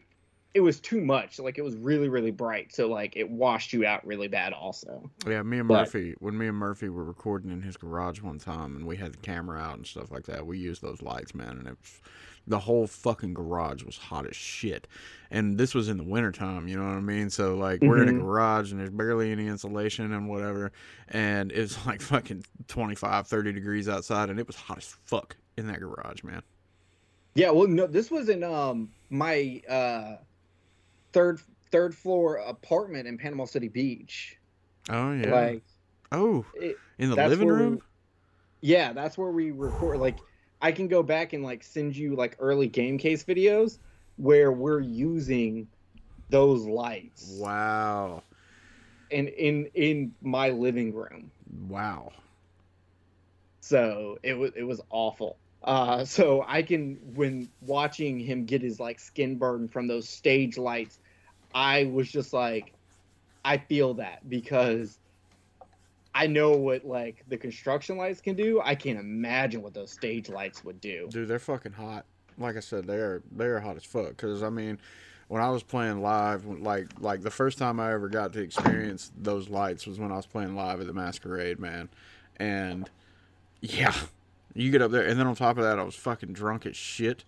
it 0.54 0.62
was 0.62 0.80
too 0.80 1.02
much. 1.02 1.38
Like 1.38 1.58
it 1.58 1.64
was 1.64 1.76
really 1.76 2.08
really 2.10 2.32
bright, 2.32 2.74
so 2.74 2.88
like 2.88 3.16
it 3.18 3.30
washed 3.30 3.74
you 3.74 3.86
out 3.86 4.06
really 4.08 4.28
bad 4.30 4.54
also. 4.54 5.10
Yeah, 5.28 5.44
me 5.44 5.60
and 5.60 5.68
But- 5.68 5.82
Murphy, 5.82 6.16
when 6.20 6.38
me 6.38 6.48
and 6.48 6.58
Murphy 6.58 6.90
were 6.90 7.04
recording 7.04 7.52
in 7.52 7.62
his 7.62 7.76
garage 7.78 8.22
one 8.22 8.40
time, 8.40 8.76
and 8.76 8.86
we 8.88 8.96
had 8.96 9.14
the 9.14 9.18
camera 9.18 9.60
out 9.60 9.76
and 9.78 9.86
stuff 9.86 10.12
like 10.12 10.26
that, 10.28 10.46
we 10.48 10.58
used 10.58 10.82
those 10.82 11.02
lights, 11.02 11.36
man, 11.36 11.58
and 11.58 11.68
it 11.68 11.78
was 11.82 12.02
the 12.48 12.60
whole 12.60 12.86
fucking 12.86 13.34
garage 13.34 13.84
was 13.84 13.98
hot 13.98 14.28
as 14.28 14.36
shit. 14.36 14.88
And 15.32 15.58
this 15.58 15.74
was 15.74 15.90
in 15.90 15.98
the 15.98 16.04
wintertime, 16.04 16.68
you 16.68 16.78
know 16.78 16.86
what 16.86 16.96
I 16.96 17.00
mean? 17.02 17.32
So 17.32 17.56
like 17.58 17.82
we're 17.82 18.04
in 18.04 18.08
a 18.10 18.12
Mhm. 18.14 18.22
garage 18.22 18.70
and 18.72 18.80
there's 18.80 18.92
barely 18.92 19.32
any 19.32 19.48
insulation 19.48 20.14
and 20.14 20.30
whatever, 20.30 20.72
and 21.10 21.52
it's 21.52 21.84
like 21.88 22.02
fucking 22.02 22.46
25, 22.68 23.28
30 23.28 23.52
degrees 23.52 23.90
outside, 23.90 24.30
and 24.30 24.40
it 24.40 24.46
was 24.48 24.56
hot 24.56 24.78
as 24.78 24.86
fuck 25.06 25.36
in 25.58 25.68
that 25.68 25.80
garage, 25.80 26.24
man. 26.24 26.42
Yeah, 27.36 27.52
well 27.52 27.68
no, 27.68 27.88
this 27.88 28.10
was 28.10 28.30
in 28.30 28.44
um 28.44 28.90
my 29.10 29.62
uh 29.70 30.18
third 31.12 31.42
third 31.72 31.96
floor 31.96 32.38
apartment 32.38 33.08
in 33.08 33.18
Panama 33.18 33.46
City 33.46 33.68
Beach. 33.68 34.38
Oh 34.90 35.12
yeah. 35.12 35.34
Like 35.34 35.64
oh, 36.12 36.46
it, 36.56 36.78
in 36.98 37.10
the 37.10 37.16
living 37.16 37.48
where 37.48 37.56
we- 37.56 37.62
room. 37.62 37.82
Yeah, 38.62 38.94
that's 38.94 39.16
where 39.18 39.30
we 39.30 39.52
record. 39.52 40.00
Like, 40.00 40.18
I 40.60 40.72
can 40.72 40.88
go 40.88 41.04
back 41.04 41.34
and 41.34 41.44
like 41.44 41.64
send 41.64 41.96
you 41.96 42.16
like 42.16 42.36
early 42.40 42.68
game 42.68 42.98
case 42.98 43.24
videos 43.24 43.78
where 44.18 44.52
we're 44.52 44.80
using 44.80 45.68
those 46.30 46.66
lights 46.66 47.38
Wow. 47.40 48.24
And 49.12 49.28
in 49.30 49.66
in 49.76 50.14
my 50.24 50.50
living 50.50 50.94
room. 50.94 51.30
Wow. 51.68 52.12
So 53.60 54.18
it 54.24 54.34
was 54.34 54.52
it 54.56 54.64
was 54.64 54.82
awful. 54.90 55.38
Uh, 55.66 56.06
so 56.06 56.46
I 56.48 56.62
can 56.62 57.00
when 57.16 57.50
watching 57.62 58.20
him 58.20 58.46
get 58.46 58.62
his 58.62 58.80
like 58.80 59.00
skin 59.00 59.38
burn 59.38 59.68
from 59.68 59.88
those 59.88 60.08
stage 60.08 60.58
lights, 60.58 61.00
I 61.56 61.86
was 61.86 62.10
just 62.10 62.34
like, 62.34 62.72
I 63.44 63.58
feel 63.58 63.96
that 63.96 64.30
because 64.30 65.00
I 66.14 66.28
know 66.28 66.52
what 66.52 66.86
like 66.86 67.26
the 67.28 67.38
construction 67.38 67.98
lights 67.98 68.22
can 68.22 68.36
do. 68.36 68.62
I 68.64 68.76
can't 68.76 69.00
imagine 69.00 69.64
what 69.64 69.74
those 69.74 69.92
stage 69.92 70.30
lights 70.30 70.64
would 70.64 70.80
do. 70.80 71.08
Dude, 71.10 71.28
they're 71.28 71.40
fucking 71.40 71.74
hot. 71.74 72.06
Like 72.38 72.58
I 72.58 72.62
said, 72.62 72.86
they're 72.86 73.24
they're 73.32 73.60
hot 73.60 73.76
as 73.76 73.84
fuck. 73.84 74.16
Cause 74.18 74.44
I 74.44 74.50
mean, 74.50 74.78
when 75.30 75.42
I 75.42 75.50
was 75.50 75.64
playing 75.64 76.02
live, 76.02 76.46
like 76.46 76.90
like 77.00 77.22
the 77.22 77.32
first 77.32 77.58
time 77.58 77.80
I 77.80 77.92
ever 77.92 78.08
got 78.08 78.34
to 78.34 78.40
experience 78.40 79.12
those 79.18 79.50
lights 79.50 79.88
was 79.88 80.00
when 80.00 80.12
I 80.12 80.16
was 80.16 80.28
playing 80.28 80.56
live 80.56 80.80
at 80.80 80.86
the 80.86 80.94
Masquerade, 80.94 81.60
man. 81.60 81.90
And 82.38 82.88
yeah, 83.62 83.94
you 84.56 84.72
get 84.72 84.82
up 84.82 84.92
there, 84.92 85.06
and 85.06 85.20
then 85.20 85.28
on 85.28 85.36
top 85.36 85.58
of 85.58 85.64
that, 85.64 85.78
I 85.78 85.84
was 85.84 85.96
fucking 85.96 86.34
drunk 86.34 86.66
as 86.66 86.76
shit. 86.76 87.24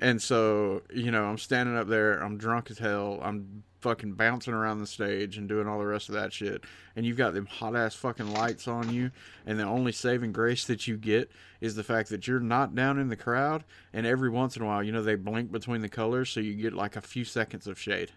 And 0.00 0.22
so, 0.22 0.82
you 0.94 1.10
know, 1.10 1.24
I'm 1.24 1.38
standing 1.38 1.76
up 1.76 1.88
there, 1.88 2.18
I'm 2.18 2.38
drunk 2.38 2.70
as 2.70 2.78
hell, 2.78 3.18
I'm 3.20 3.64
fucking 3.80 4.12
bouncing 4.12 4.54
around 4.54 4.78
the 4.78 4.86
stage 4.86 5.36
and 5.36 5.48
doing 5.48 5.66
all 5.66 5.78
the 5.78 5.86
rest 5.86 6.08
of 6.08 6.14
that 6.14 6.32
shit. 6.32 6.62
And 6.94 7.04
you've 7.04 7.16
got 7.16 7.34
them 7.34 7.46
hot 7.46 7.74
ass 7.74 7.94
fucking 7.94 8.32
lights 8.32 8.68
on 8.68 8.92
you, 8.92 9.10
and 9.44 9.58
the 9.58 9.64
only 9.64 9.90
saving 9.90 10.32
grace 10.32 10.64
that 10.66 10.86
you 10.86 10.96
get 10.96 11.30
is 11.60 11.74
the 11.74 11.82
fact 11.82 12.10
that 12.10 12.28
you're 12.28 12.38
not 12.38 12.76
down 12.76 12.98
in 12.98 13.08
the 13.08 13.16
crowd, 13.16 13.64
and 13.92 14.06
every 14.06 14.30
once 14.30 14.56
in 14.56 14.62
a 14.62 14.66
while, 14.66 14.82
you 14.84 14.92
know, 14.92 15.02
they 15.02 15.16
blink 15.16 15.50
between 15.50 15.80
the 15.80 15.88
colors, 15.88 16.30
so 16.30 16.38
you 16.38 16.54
get 16.54 16.74
like 16.74 16.94
a 16.94 17.00
few 17.00 17.24
seconds 17.24 17.66
of 17.66 17.78
shade. 17.78 18.12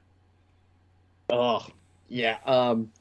Oh, 1.32 1.66
yeah. 2.10 2.38
Um, 2.46 2.92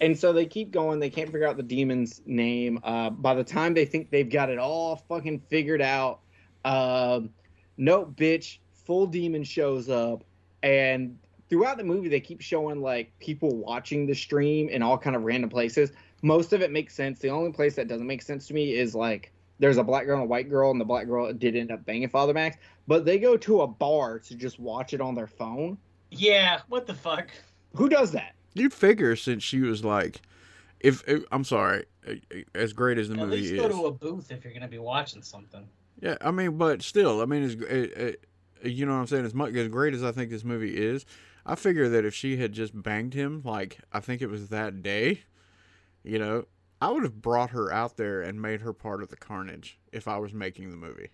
and 0.00 0.18
so 0.18 0.32
they 0.32 0.46
keep 0.46 0.70
going. 0.70 0.98
They 0.98 1.10
can't 1.10 1.30
figure 1.30 1.46
out 1.46 1.56
the 1.56 1.62
demon's 1.62 2.20
name. 2.26 2.80
Uh, 2.82 3.10
by 3.10 3.34
the 3.34 3.44
time 3.44 3.74
they 3.74 3.84
think 3.84 4.10
they've 4.10 4.28
got 4.28 4.50
it 4.50 4.58
all 4.58 4.96
fucking 5.08 5.40
figured 5.48 5.82
out, 5.82 6.20
um, 6.64 7.30
no, 7.76 8.04
bitch, 8.06 8.58
full 8.86 9.06
demon 9.06 9.44
shows 9.44 9.88
up, 9.88 10.24
and 10.62 11.18
throughout 11.48 11.76
the 11.76 11.84
movie 11.84 12.08
they 12.08 12.20
keep 12.20 12.40
showing 12.40 12.80
like 12.80 13.12
people 13.18 13.56
watching 13.56 14.06
the 14.06 14.14
stream 14.14 14.68
in 14.68 14.82
all 14.82 14.98
kind 14.98 15.16
of 15.16 15.22
random 15.22 15.50
places. 15.50 15.92
Most 16.22 16.52
of 16.52 16.62
it 16.62 16.70
makes 16.70 16.94
sense. 16.94 17.18
The 17.18 17.28
only 17.28 17.52
place 17.52 17.74
that 17.76 17.86
doesn't 17.86 18.06
make 18.06 18.22
sense 18.22 18.46
to 18.48 18.54
me 18.54 18.74
is 18.74 18.94
like 18.94 19.32
there's 19.58 19.76
a 19.76 19.84
black 19.84 20.06
girl 20.06 20.16
and 20.16 20.24
a 20.24 20.28
white 20.28 20.48
girl, 20.48 20.70
and 20.70 20.80
the 20.80 20.84
black 20.84 21.06
girl 21.06 21.32
did 21.32 21.54
end 21.54 21.70
up 21.70 21.84
banging 21.84 22.08
Father 22.08 22.32
Max, 22.32 22.56
but 22.86 23.04
they 23.04 23.18
go 23.18 23.36
to 23.36 23.62
a 23.62 23.66
bar 23.66 24.18
to 24.20 24.34
just 24.34 24.58
watch 24.58 24.94
it 24.94 25.00
on 25.00 25.14
their 25.14 25.26
phone. 25.26 25.78
Yeah, 26.10 26.60
what 26.68 26.86
the 26.86 26.94
fuck? 26.94 27.30
Who 27.74 27.88
does 27.88 28.12
that? 28.12 28.33
You'd 28.54 28.72
figure 28.72 29.16
since 29.16 29.42
she 29.42 29.60
was 29.60 29.84
like, 29.84 30.22
if, 30.80 31.06
if 31.08 31.24
I'm 31.32 31.44
sorry, 31.44 31.84
as 32.54 32.72
great 32.72 32.98
as 32.98 33.08
the 33.08 33.14
At 33.14 33.20
movie 33.20 33.36
least 33.36 33.52
is, 33.52 33.60
go 33.60 33.68
to 33.68 33.86
a 33.86 33.90
booth 33.92 34.30
if 34.30 34.44
you're 34.44 34.52
gonna 34.52 34.68
be 34.68 34.78
watching 34.78 35.22
something. 35.22 35.66
Yeah, 36.00 36.16
I 36.20 36.30
mean, 36.30 36.56
but 36.58 36.82
still, 36.82 37.20
I 37.20 37.24
mean, 37.24 37.44
it's, 37.44 37.54
it, 37.54 37.92
it, 37.96 38.24
you 38.62 38.86
know 38.86 38.92
what 38.92 38.98
I'm 39.00 39.06
saying? 39.06 39.24
As 39.24 39.34
much 39.34 39.54
as 39.54 39.68
great 39.68 39.94
as 39.94 40.04
I 40.04 40.12
think 40.12 40.30
this 40.30 40.44
movie 40.44 40.76
is, 40.76 41.04
I 41.46 41.54
figure 41.54 41.88
that 41.88 42.04
if 42.04 42.14
she 42.14 42.36
had 42.36 42.52
just 42.52 42.80
banged 42.80 43.14
him, 43.14 43.42
like 43.44 43.78
I 43.92 44.00
think 44.00 44.22
it 44.22 44.28
was 44.28 44.48
that 44.48 44.82
day, 44.82 45.22
you 46.02 46.18
know, 46.18 46.46
I 46.80 46.90
would 46.90 47.02
have 47.02 47.20
brought 47.20 47.50
her 47.50 47.72
out 47.72 47.96
there 47.96 48.22
and 48.22 48.40
made 48.40 48.60
her 48.60 48.72
part 48.72 49.02
of 49.02 49.08
the 49.08 49.16
carnage 49.16 49.78
if 49.92 50.06
I 50.06 50.18
was 50.18 50.32
making 50.34 50.70
the 50.70 50.76
movie. 50.76 51.10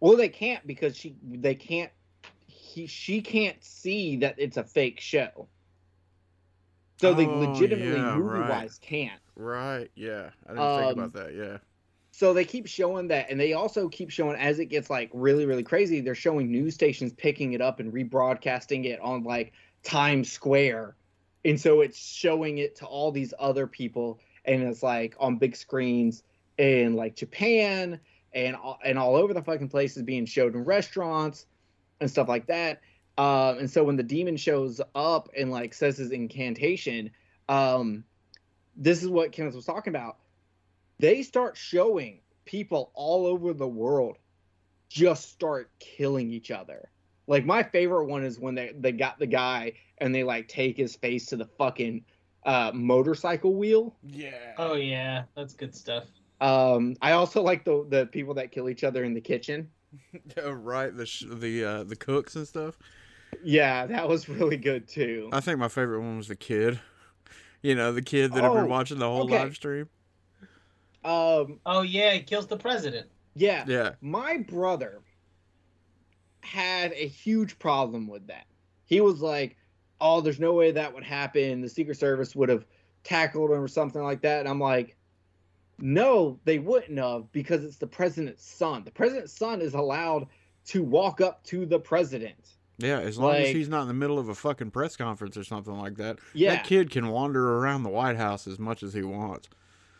Well, 0.00 0.16
they 0.16 0.28
can't 0.28 0.66
because 0.66 0.96
she 0.96 1.16
they 1.22 1.54
can't 1.54 1.90
he 2.46 2.86
she 2.86 3.22
can't 3.22 3.62
see 3.64 4.16
that 4.18 4.34
it's 4.36 4.56
a 4.56 4.64
fake 4.64 5.00
show. 5.00 5.48
So 6.96 7.12
they 7.14 7.26
Oh, 7.26 7.38
legitimately 7.38 7.90
yeah, 8.00 8.14
movie 8.16 8.38
right. 8.40 8.48
wise 8.48 8.78
can't. 8.78 9.20
Right. 9.36 9.90
Yeah. 9.94 10.30
I 10.46 10.54
didn't 10.54 10.76
think 10.76 10.98
Um, 10.98 10.98
about 10.98 11.12
that. 11.14 11.34
Yeah. 11.34 11.58
So 12.12 12.32
they 12.32 12.44
keep 12.44 12.66
showing 12.68 13.08
that, 13.08 13.28
and 13.28 13.40
they 13.40 13.54
also 13.54 13.88
keep 13.88 14.10
showing 14.10 14.36
as 14.36 14.60
it 14.60 14.66
gets 14.66 14.88
like 14.88 15.10
really, 15.12 15.46
really 15.46 15.64
crazy. 15.64 16.00
They're 16.00 16.14
showing 16.14 16.50
news 16.50 16.74
stations 16.74 17.12
picking 17.12 17.54
it 17.54 17.60
up 17.60 17.80
and 17.80 17.92
rebroadcasting 17.92 18.84
it 18.84 19.00
on 19.00 19.24
like 19.24 19.52
Times 19.82 20.30
Square, 20.30 20.94
and 21.44 21.60
so 21.60 21.80
it's 21.80 21.98
showing 21.98 22.58
it 22.58 22.76
to 22.76 22.86
all 22.86 23.10
these 23.10 23.34
other 23.38 23.66
people, 23.66 24.20
and 24.44 24.62
it's 24.62 24.82
like 24.82 25.16
on 25.18 25.38
big 25.38 25.56
screens 25.56 26.22
in 26.56 26.94
like 26.94 27.16
Japan 27.16 27.98
and 28.32 28.54
all- 28.54 28.78
and 28.84 28.96
all 28.96 29.16
over 29.16 29.34
the 29.34 29.42
fucking 29.42 29.68
place 29.68 29.96
is 29.96 30.04
being 30.04 30.24
showed 30.24 30.54
in 30.54 30.62
restaurants 30.62 31.46
and 32.00 32.08
stuff 32.08 32.28
like 32.28 32.46
that. 32.46 32.80
Um, 33.16 33.58
and 33.58 33.70
so 33.70 33.84
when 33.84 33.96
the 33.96 34.02
demon 34.02 34.36
shows 34.36 34.80
up 34.94 35.28
and 35.36 35.50
like 35.50 35.72
says 35.72 35.98
his 35.98 36.10
incantation, 36.10 37.10
um, 37.48 38.04
this 38.76 39.02
is 39.02 39.08
what 39.08 39.32
Kenneth 39.32 39.54
was 39.54 39.64
talking 39.64 39.92
about 39.92 40.16
they 40.98 41.22
start 41.22 41.56
showing 41.56 42.20
people 42.44 42.90
all 42.94 43.26
over 43.26 43.52
the 43.52 43.66
world 43.66 44.18
just 44.88 45.30
start 45.30 45.70
killing 45.80 46.30
each 46.30 46.50
other. 46.50 46.90
Like 47.26 47.44
my 47.44 47.62
favorite 47.62 48.04
one 48.04 48.24
is 48.24 48.38
when 48.38 48.54
they 48.54 48.72
they 48.78 48.92
got 48.92 49.18
the 49.18 49.26
guy 49.26 49.72
and 49.98 50.14
they 50.14 50.24
like 50.24 50.46
take 50.46 50.76
his 50.76 50.94
face 50.94 51.26
to 51.26 51.36
the 51.36 51.46
fucking 51.58 52.04
uh, 52.44 52.70
motorcycle 52.74 53.54
wheel. 53.54 53.96
Yeah. 54.02 54.52
Oh 54.58 54.74
yeah, 54.74 55.24
that's 55.34 55.54
good 55.54 55.74
stuff. 55.74 56.04
Um, 56.40 56.96
I 57.00 57.12
also 57.12 57.42
like 57.42 57.64
the 57.64 57.86
the 57.88 58.06
people 58.06 58.34
that 58.34 58.52
kill 58.52 58.68
each 58.68 58.84
other 58.84 59.04
in 59.04 59.14
the 59.14 59.20
kitchen. 59.20 59.70
Yeah, 60.36 60.44
right. 60.52 60.94
The 60.94 61.06
sh- 61.06 61.24
the 61.28 61.64
uh, 61.64 61.84
the 61.84 61.96
cooks 61.96 62.36
and 62.36 62.46
stuff. 62.46 62.78
Yeah, 63.42 63.86
that 63.86 64.08
was 64.08 64.28
really 64.28 64.56
good 64.56 64.86
too. 64.88 65.30
I 65.32 65.40
think 65.40 65.58
my 65.58 65.68
favorite 65.68 66.00
one 66.00 66.16
was 66.16 66.28
the 66.28 66.36
kid. 66.36 66.80
You 67.62 67.74
know, 67.74 67.92
the 67.92 68.02
kid 68.02 68.32
that 68.34 68.42
had 68.42 68.50
Oh, 68.50 68.54
been 68.54 68.68
watching 68.68 68.98
the 68.98 69.08
whole 69.08 69.24
okay. 69.24 69.38
live 69.38 69.54
stream. 69.54 69.88
Um, 71.04 71.60
Oh 71.66 71.82
yeah, 71.82 72.12
he 72.12 72.20
kills 72.20 72.46
the 72.46 72.56
president. 72.56 73.08
yeah, 73.34 73.64
Yeah. 73.66 73.94
my 74.00 74.38
brother 74.38 75.00
had 76.42 76.92
a 76.92 77.06
huge 77.06 77.58
problem 77.58 78.06
with 78.06 78.26
that. 78.26 78.46
He 78.84 79.00
was 79.00 79.20
like, 79.22 79.56
"Oh, 80.00 80.20
there's 80.20 80.40
no 80.40 80.52
way 80.52 80.70
that 80.72 80.92
would 80.94 81.04
happen. 81.04 81.60
The 81.62 81.68
Secret 81.68 81.96
Service 81.96 82.36
would 82.36 82.48
have 82.48 82.66
tackled 83.02 83.50
him 83.50 83.60
or 83.62 83.68
something 83.68 84.02
like 84.02 84.20
that." 84.22 84.40
And 84.40 84.48
I'm 84.48 84.60
like, 84.60 84.96
"No, 85.78 86.38
they 86.44 86.58
wouldn't 86.58 86.98
have 86.98 87.32
because 87.32 87.64
it's 87.64 87.78
the 87.78 87.86
president's 87.86 88.44
son. 88.44 88.84
The 88.84 88.90
president's 88.90 89.32
son 89.32 89.60
is 89.62 89.74
allowed 89.74 90.26
to 90.66 90.82
walk 90.82 91.20
up 91.20 91.42
to 91.44 91.64
the 91.66 91.78
president." 91.80 92.53
Yeah, 92.78 92.98
as 92.98 93.18
long 93.18 93.34
as 93.36 93.48
he's 93.50 93.68
not 93.68 93.82
in 93.82 93.88
the 93.88 93.94
middle 93.94 94.18
of 94.18 94.28
a 94.28 94.34
fucking 94.34 94.70
press 94.72 94.96
conference 94.96 95.36
or 95.36 95.44
something 95.44 95.78
like 95.78 95.96
that. 95.96 96.18
Yeah, 96.32 96.56
That 96.56 96.64
kid 96.64 96.90
can 96.90 97.08
wander 97.08 97.58
around 97.58 97.84
the 97.84 97.88
White 97.88 98.16
House 98.16 98.46
as 98.46 98.58
much 98.58 98.82
as 98.82 98.92
he 98.92 99.02
wants. 99.02 99.48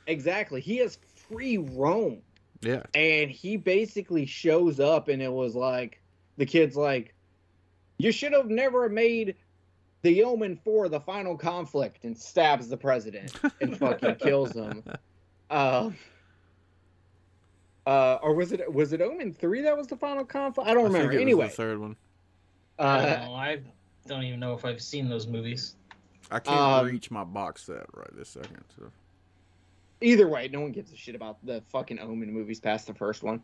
exactly. 0.07 0.61
He 0.61 0.79
has 0.79 0.99
free 1.15 1.59
roam. 1.59 2.19
Yeah. 2.63 2.83
and 2.95 3.31
he 3.31 3.59
basically 3.59 4.25
shows 4.25 4.81
up 4.81 5.09
and 5.09 5.21
it 5.21 5.31
was 5.31 5.55
like 5.55 6.01
the 6.39 6.47
kid's 6.47 6.77
like 6.77 7.15
you 7.99 8.11
should 8.11 8.33
have 8.33 8.47
never 8.49 8.89
made 8.89 9.35
the 10.01 10.23
omen 10.23 10.59
for 10.65 10.89
the 10.89 10.99
final 10.99 11.37
conflict 11.37 12.05
and 12.05 12.17
stabs 12.17 12.69
the 12.69 12.77
president 12.79 13.35
and 13.61 13.77
fucking 13.79 14.15
kills 14.15 14.53
him 14.53 14.83
uh, 15.51 15.91
uh 17.87 18.19
or 18.23 18.35
was 18.35 18.53
it 18.53 18.73
was 18.73 18.95
it 18.95 19.03
omen 19.03 19.35
3 19.35 19.61
that 19.61 19.77
was 19.77 19.87
the 19.89 19.97
final 19.97 20.25
conflict 20.25 20.67
i 20.67 20.73
don't 20.73 20.85
I 20.85 20.87
remember 20.87 21.19
anyway 21.19 21.49
the 21.49 21.53
third 21.53 21.79
one. 21.81 21.97
I 22.79 22.97
don't 22.97 23.07
uh 23.07 23.25
know. 23.27 23.35
I 23.35 23.61
don't 24.07 24.23
even 24.25 24.41
know 24.41 24.55
if 24.55 24.65
I've 24.65 24.83
seen 24.83 25.09
those 25.09 25.27
movies. 25.27 25.77
I 26.31 26.39
can't 26.39 26.59
um, 26.59 26.87
reach 26.87 27.11
my 27.11 27.25
box 27.25 27.65
set 27.65 27.87
right 27.95 28.11
this 28.17 28.31
second. 28.31 28.65
So. 28.77 28.91
either 30.01 30.27
way 30.29 30.49
no 30.53 30.61
one 30.61 30.73
gives 30.73 30.93
a 30.93 30.97
shit 30.97 31.15
about 31.15 31.45
the 31.45 31.63
fucking 31.71 31.99
omen 31.99 32.33
movies 32.33 32.61
past 32.61 32.87
the 32.87 32.95
first 32.95 33.23
one 33.23 33.43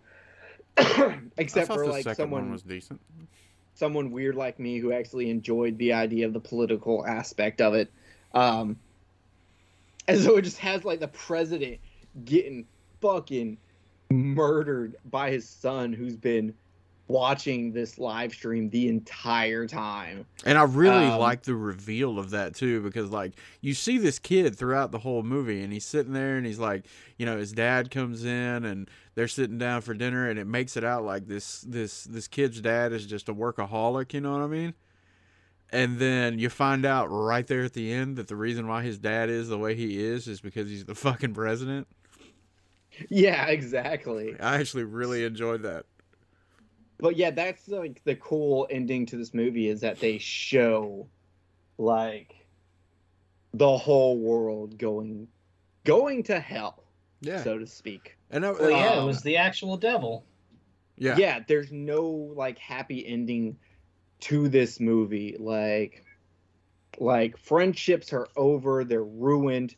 except 1.37 1.69
thought 1.69 1.77
for 1.77 1.85
the 1.85 1.91
like 1.91 2.05
second 2.05 2.17
someone 2.17 2.43
one 2.43 2.53
was 2.53 2.63
decent. 2.63 3.01
someone 3.75 4.11
weird 4.11 4.35
like 4.35 4.59
me 4.59 4.79
who 4.79 4.93
actually 4.93 5.31
enjoyed 5.31 5.79
the 5.79 5.93
idea 5.93 6.27
of 6.27 6.33
the 6.33 6.41
political 6.41 7.07
aspect 7.07 7.61
of 7.61 7.75
it. 7.75 7.91
Um, 8.35 8.79
and 10.07 10.21
so 10.21 10.37
it 10.37 10.43
just 10.43 10.59
has 10.59 10.85
like 10.85 11.01
the 11.01 11.09
president 11.09 11.79
getting 12.25 12.67
fucking 13.01 13.59
murdered 14.11 14.97
by 15.09 15.31
his 15.31 15.49
son 15.49 15.93
who's 15.93 16.17
been 16.17 16.55
watching 17.11 17.73
this 17.73 17.99
live 17.99 18.33
stream 18.33 18.71
the 18.71 18.89
entire 18.89 19.67
time. 19.67 20.25
And 20.45 20.57
I 20.57 20.63
really 20.63 21.07
Um, 21.07 21.19
like 21.21 21.43
the 21.43 21.55
reveal 21.55 22.19
of 22.19 22.31
that 22.31 22.55
too, 22.55 22.81
because 22.83 23.11
like 23.11 23.33
you 23.61 23.75
see 23.75 23.99
this 23.99 24.19
kid 24.19 24.57
throughout 24.57 24.93
the 24.93 25.01
whole 25.01 25.23
movie, 25.23 25.63
and 25.63 25.73
he's 25.73 25.85
sitting 25.85 26.13
there, 26.13 26.37
and 26.37 26.47
he's 26.47 26.59
like, 26.59 26.87
you 27.19 27.27
know, 27.27 27.37
his 27.39 27.53
dad 27.53 27.91
comes 27.91 28.25
in, 28.25 28.65
and 28.65 28.89
they're 29.15 29.29
sitting 29.29 29.59
down 29.59 29.83
for 29.83 29.93
dinner, 29.95 30.31
and 30.31 30.39
it 30.39 30.47
makes 30.47 30.77
it 30.77 30.85
out 30.85 31.05
like 31.05 31.27
this 31.27 31.61
this 31.63 32.05
this 32.05 32.29
kid's 32.29 32.61
dad 32.61 32.93
is 32.93 33.07
just 33.07 33.29
a 33.29 33.35
workaholic. 33.35 34.13
You 34.15 34.21
know 34.21 34.33
what 34.33 34.43
I 34.43 34.47
mean? 34.47 34.75
And 35.73 35.99
then 35.99 36.39
you 36.39 36.49
find 36.51 36.85
out 36.85 37.07
right 37.07 37.47
there 37.47 37.63
at 37.65 37.75
the 37.75 37.93
end 37.93 38.17
that 38.17 38.27
the 38.29 38.35
reason 38.37 38.67
why 38.67 38.83
his 38.83 38.99
dad 38.99 39.31
is 39.31 39.49
the 39.49 39.59
way 39.59 39.75
he 39.77 40.03
is 40.03 40.27
is 40.27 40.41
because 40.41 40.69
he's 40.69 40.85
the 40.85 40.95
fucking 41.07 41.35
president. 41.35 41.87
Yeah, 43.09 43.47
exactly. 43.47 44.39
I 44.41 44.57
actually 44.57 44.85
really 44.85 45.25
enjoyed 45.25 45.63
that. 45.63 45.87
But 47.01 47.17
yeah, 47.17 47.31
that's 47.31 47.67
like 47.69 48.03
the 48.05 48.17
cool 48.17 48.67
ending 48.71 49.07
to 49.07 49.17
this 49.17 49.33
movie 49.35 49.69
is 49.69 49.81
that 49.81 50.01
they 50.01 50.19
show 50.19 51.09
like 51.79 52.35
the 53.55 53.77
whole 53.77 54.19
world 54.19 54.79
going 54.79 55.29
going 55.85 56.23
to 56.25 56.39
hell, 56.39 56.85
Yeah, 57.21 57.43
so 57.43 57.59
to 57.59 57.67
speak. 57.67 58.17
and 58.31 58.45
that, 58.45 58.61
Well, 58.61 58.71
yeah, 58.71 58.95
Um, 58.95 59.05
it 59.05 59.07
was 59.07 59.23
the 59.23 59.39
actual 59.39 59.77
devil. 59.77 60.25
yeah, 60.99 61.17
yeah 61.17 61.41
there's 61.49 61.73
no 61.73 62.03
like 62.37 62.59
happy 62.59 63.07
ending 63.07 63.57
to 64.21 64.49
this 64.49 64.79
movie 64.79 65.35
like 65.39 66.05
like 66.99 67.39
friendships 67.39 68.13
are 68.13 68.29
over 68.37 68.85
they're 68.85 69.03
ruined 69.03 69.75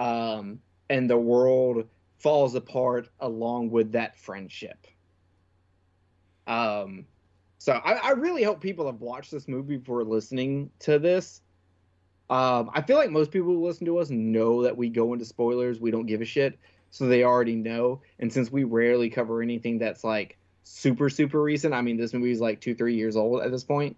um 0.00 0.58
and 0.90 1.08
the 1.08 1.16
world 1.16 1.88
falls 2.18 2.56
apart 2.56 3.08
along 3.20 3.70
with 3.70 3.92
that 3.92 4.18
friendship 4.18 4.86
um 6.46 7.06
so 7.58 7.72
I, 7.72 7.94
I 7.94 8.10
really 8.10 8.42
hope 8.42 8.60
people 8.60 8.86
have 8.86 9.00
watched 9.00 9.30
this 9.30 9.48
movie 9.48 9.78
before 9.78 10.04
listening 10.04 10.70
to 10.80 10.98
this. 10.98 11.40
Um 12.28 12.70
i 12.74 12.82
feel 12.82 12.96
like 12.96 13.10
most 13.10 13.30
people 13.30 13.48
who 13.48 13.64
listen 13.66 13.86
to 13.86 13.98
us 13.98 14.10
know 14.10 14.62
that 14.62 14.76
we 14.76 14.88
go 14.88 15.12
into 15.12 15.24
spoilers 15.24 15.80
we 15.80 15.90
don't 15.90 16.06
give 16.06 16.20
a 16.20 16.24
shit 16.24 16.58
so 16.90 17.06
they 17.06 17.24
already 17.24 17.56
know. 17.56 18.00
And 18.18 18.32
since 18.32 18.50
we 18.50 18.64
rarely 18.64 19.10
cover 19.10 19.42
anything 19.42 19.78
that's 19.78 20.04
like 20.04 20.38
super 20.64 21.08
super 21.08 21.40
recent 21.40 21.72
i 21.72 21.80
mean 21.80 21.96
this 21.96 22.12
movie 22.12 22.32
is 22.32 22.40
like 22.40 22.60
two 22.60 22.74
three 22.74 22.96
years 22.96 23.16
old 23.16 23.42
at 23.42 23.50
this 23.50 23.64
point. 23.64 23.96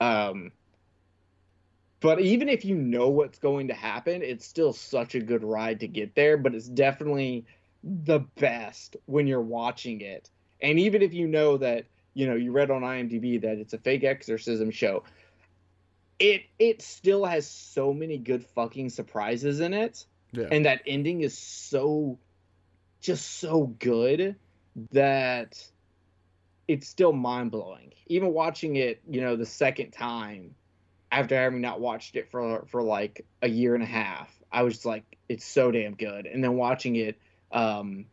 Um 0.00 0.52
but 2.00 2.20
even 2.20 2.48
if 2.48 2.64
you 2.64 2.74
know 2.74 3.08
what's 3.08 3.38
going 3.38 3.68
to 3.68 3.74
happen 3.74 4.22
it's 4.22 4.46
still 4.46 4.72
such 4.72 5.14
a 5.14 5.20
good 5.20 5.44
ride 5.44 5.80
to 5.80 5.88
get 5.88 6.14
there 6.14 6.36
but 6.36 6.54
it's 6.54 6.68
definitely 6.68 7.46
the 7.82 8.20
best 8.38 8.96
when 9.06 9.26
you're 9.26 9.40
watching 9.40 10.00
it 10.00 10.28
and 10.62 10.78
even 10.78 11.02
if 11.02 11.14
you 11.14 11.26
know 11.26 11.56
that 11.56 11.84
you 12.14 12.26
know 12.26 12.34
you 12.34 12.52
read 12.52 12.70
on 12.70 12.82
imdb 12.82 13.40
that 13.42 13.58
it's 13.58 13.72
a 13.72 13.78
fake 13.78 14.04
exorcism 14.04 14.70
show 14.70 15.02
it 16.20 16.42
it 16.58 16.82
still 16.82 17.24
has 17.24 17.48
so 17.50 17.92
many 17.92 18.18
good 18.18 18.44
fucking 18.44 18.90
surprises 18.90 19.58
in 19.58 19.74
it. 19.74 20.04
Yeah. 20.32 20.46
and 20.52 20.64
that 20.66 20.82
ending 20.86 21.22
is 21.22 21.36
so 21.36 22.18
just 23.00 23.40
so 23.40 23.66
good 23.80 24.36
that 24.92 25.66
it's 26.68 26.86
still 26.86 27.12
mind-blowing. 27.12 27.94
Even 28.06 28.32
watching 28.32 28.76
it 28.76 29.00
you 29.08 29.22
know 29.22 29.34
the 29.34 29.46
second 29.46 29.90
time 29.90 30.54
after 31.10 31.34
having 31.34 31.60
not 31.60 31.80
watched 31.80 32.14
it 32.14 32.30
for 32.30 32.64
for 32.68 32.82
like 32.82 33.26
a 33.42 33.48
year 33.48 33.74
and 33.74 33.82
a 33.82 33.86
half 33.86 34.32
i 34.52 34.62
was 34.62 34.74
just 34.74 34.86
like 34.86 35.16
it's 35.28 35.44
so 35.44 35.72
damn 35.72 35.94
good. 35.94 36.26
And 36.26 36.44
then 36.44 36.54
watching 36.54 36.94
it 36.96 37.18
um 37.50 38.04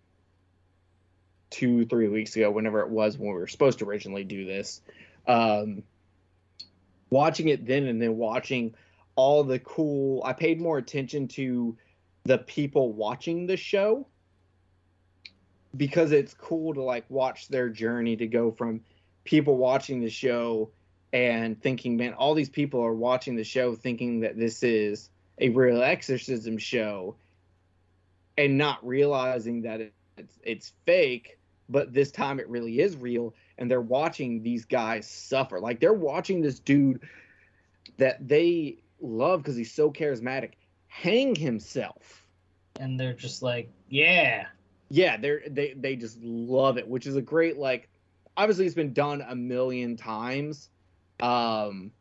two 1.50 1.86
three 1.86 2.08
weeks 2.08 2.36
ago 2.36 2.52
whenever 2.52 2.82
it 2.82 2.90
was 2.90 3.18
when 3.18 3.30
we 3.30 3.34
were 3.40 3.48
supposed 3.48 3.80
to 3.80 3.86
originally 3.86 4.24
do 4.24 4.46
this 4.46 4.82
um 5.28 5.82
watching 7.10 7.48
it 7.48 7.66
then 7.66 7.86
and 7.86 8.02
then 8.02 8.18
watching 8.18 8.74
all 9.16 9.44
the 9.44 9.60
cool 9.60 10.22
i 10.26 10.34
paid 10.34 10.60
more 10.60 10.78
attention 10.78 11.28
to 11.28 11.78
the 12.24 12.38
people 12.38 12.92
watching 12.92 13.48
the 13.48 13.56
show 13.56 14.06
because 15.76 16.12
it's 16.12 16.34
cool 16.34 16.74
to 16.74 16.82
like 16.82 17.06
watch 17.10 17.48
their 17.48 17.70
journey 17.70 18.16
to 18.18 18.28
go 18.28 18.52
from 18.52 18.82
people 19.24 19.58
watching 19.58 20.02
the 20.02 20.10
show 20.10 20.70
and 21.14 21.62
thinking 21.62 21.96
man 21.96 22.14
all 22.14 22.34
these 22.34 22.50
people 22.50 22.84
are 22.84 22.94
watching 22.94 23.36
the 23.36 23.44
show 23.44 23.76
thinking 23.76 24.20
that 24.22 24.38
this 24.38 24.64
is 24.64 25.10
a 25.40 25.50
real 25.50 25.82
exorcism 25.82 26.58
show 26.58 27.16
and 28.38 28.58
not 28.58 28.86
realizing 28.86 29.62
that 29.62 29.80
it's 30.18 30.40
it's 30.44 30.74
fake 30.86 31.37
but 31.70 31.94
this 31.94 32.12
time 32.12 32.40
it 32.40 32.48
really 32.50 32.80
is 32.80 32.96
real 32.96 33.34
and 33.58 33.70
they're 33.70 33.82
watching 33.82 34.42
these 34.42 34.66
guys 34.66 35.08
suffer. 35.08 35.60
Like 35.60 35.80
they're 35.80 35.94
watching 35.94 36.42
this 36.42 36.60
dude 36.60 37.02
that 37.98 38.28
they 38.28 38.78
love 39.02 39.42
because 39.42 39.56
he's 39.56 39.74
so 39.74 39.92
charismatic 39.92 40.52
hang 40.88 41.36
himself. 41.36 42.26
And 42.80 43.00
they're 43.00 43.14
just 43.14 43.42
like, 43.42 43.70
yeah, 43.90 44.48
yeah 44.90 45.18
they're 45.18 45.42
they 45.48 45.74
they 45.74 45.98
just 45.98 46.18
love 46.22 46.78
it 46.78 46.88
which 46.88 47.08
is 47.08 47.18
a 47.18 47.22
great 47.22 47.58
like 47.58 47.90
obviously 48.38 48.66
it's 48.66 48.74
been 48.74 48.94
done 48.94 49.22
a 49.28 49.36
million 49.36 49.98
times 49.98 50.70
um 51.20 51.92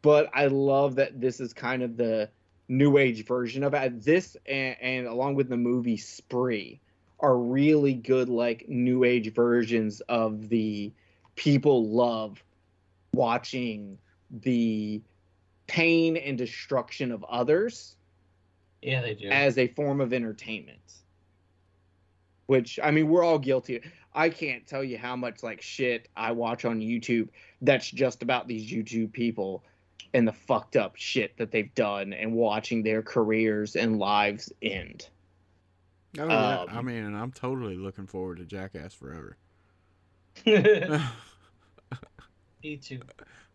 but 0.00 0.30
i 0.32 0.46
love 0.46 0.94
that 0.94 1.20
this 1.20 1.40
is 1.40 1.52
kind 1.52 1.82
of 1.82 1.96
the 1.96 2.30
new 2.68 2.98
age 2.98 3.24
version 3.24 3.62
of 3.62 3.74
it. 3.74 4.02
This 4.02 4.36
and, 4.46 4.76
and 4.80 5.06
along 5.06 5.34
with 5.34 5.48
the 5.48 5.56
movie 5.56 5.96
spree 5.96 6.80
are 7.24 7.38
really 7.38 7.94
good 7.94 8.28
like 8.28 8.68
new 8.68 9.02
age 9.02 9.32
versions 9.32 10.02
of 10.02 10.50
the 10.50 10.92
people 11.36 11.88
love 11.88 12.44
watching 13.14 13.96
the 14.42 15.00
pain 15.66 16.18
and 16.18 16.36
destruction 16.36 17.10
of 17.10 17.24
others 17.24 17.96
yeah, 18.82 19.00
they 19.00 19.14
do. 19.14 19.30
as 19.30 19.56
a 19.56 19.68
form 19.68 20.02
of 20.02 20.12
entertainment. 20.12 20.78
Which 22.44 22.78
I 22.82 22.90
mean, 22.90 23.08
we're 23.08 23.24
all 23.24 23.38
guilty. 23.38 23.80
I 24.12 24.28
can't 24.28 24.66
tell 24.66 24.84
you 24.84 24.98
how 24.98 25.16
much 25.16 25.42
like 25.42 25.62
shit 25.62 26.08
I 26.14 26.32
watch 26.32 26.66
on 26.66 26.80
YouTube 26.80 27.30
that's 27.62 27.90
just 27.90 28.22
about 28.22 28.48
these 28.48 28.70
YouTube 28.70 29.12
people 29.14 29.64
and 30.12 30.28
the 30.28 30.32
fucked 30.32 30.76
up 30.76 30.96
shit 30.96 31.38
that 31.38 31.50
they've 31.50 31.74
done 31.74 32.12
and 32.12 32.34
watching 32.34 32.82
their 32.82 33.00
careers 33.00 33.76
and 33.76 33.98
lives 33.98 34.52
end. 34.60 35.08
Oh 36.18 36.28
yeah, 36.28 36.60
Um, 36.60 36.68
I 36.70 36.82
mean, 36.82 37.14
I'm 37.14 37.32
totally 37.32 37.76
looking 37.76 38.06
forward 38.06 38.38
to 38.38 38.44
Jackass 38.44 38.94
Forever. 38.94 39.36
Me 40.46 41.00
too. 42.76 43.00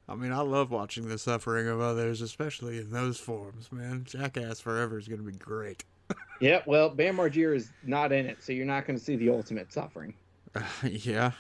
I 0.08 0.16
mean, 0.16 0.32
I 0.32 0.42
love 0.42 0.72
watching 0.72 1.08
the 1.08 1.18
suffering 1.18 1.68
of 1.68 1.80
others, 1.80 2.22
especially 2.22 2.80
in 2.80 2.92
those 2.92 3.20
forms, 3.20 3.72
man. 3.72 4.04
Jackass 4.06 4.60
Forever 4.60 4.98
is 4.98 5.08
going 5.08 5.24
to 5.24 5.32
be 5.32 5.38
great. 5.38 5.84
Yeah, 6.42 6.62
well, 6.66 6.90
Bam 6.90 7.18
Margera 7.18 7.54
is 7.54 7.70
not 7.84 8.14
in 8.14 8.26
it, 8.26 8.42
so 8.42 8.54
you're 8.54 8.66
not 8.66 8.88
going 8.88 8.98
to 8.98 9.04
see 9.04 9.18
the 9.18 9.30
ultimate 9.30 9.74
suffering. 9.74 10.14
yeah. 10.84 11.32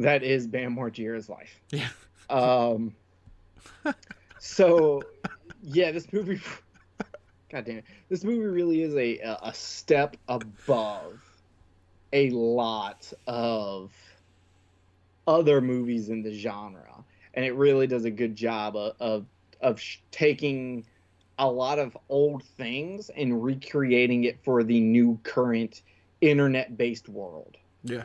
That 0.00 0.24
is 0.24 0.48
Bam 0.48 0.74
Margera's 0.74 1.28
life. 1.28 1.60
Yeah. 1.70 1.86
Um. 2.28 2.96
so, 4.40 5.02
yeah, 5.62 5.92
this 5.92 6.12
movie. 6.12 6.40
God 7.54 7.66
damn 7.66 7.78
it! 7.78 7.84
This 8.08 8.24
movie 8.24 8.40
really 8.40 8.82
is 8.82 8.96
a 8.96 9.20
a 9.40 9.54
step 9.54 10.16
above 10.26 11.22
a 12.12 12.28
lot 12.30 13.12
of 13.28 13.92
other 15.28 15.60
movies 15.60 16.08
in 16.08 16.20
the 16.20 16.32
genre, 16.32 17.04
and 17.34 17.44
it 17.44 17.54
really 17.54 17.86
does 17.86 18.06
a 18.06 18.10
good 18.10 18.34
job 18.34 18.74
of 18.74 18.96
of, 18.98 19.26
of 19.60 19.80
taking 20.10 20.84
a 21.38 21.48
lot 21.48 21.78
of 21.78 21.96
old 22.08 22.42
things 22.42 23.08
and 23.16 23.44
recreating 23.44 24.24
it 24.24 24.36
for 24.42 24.64
the 24.64 24.80
new 24.80 25.16
current 25.22 25.82
internet 26.20 26.76
based 26.76 27.08
world. 27.08 27.56
Yeah. 27.84 28.04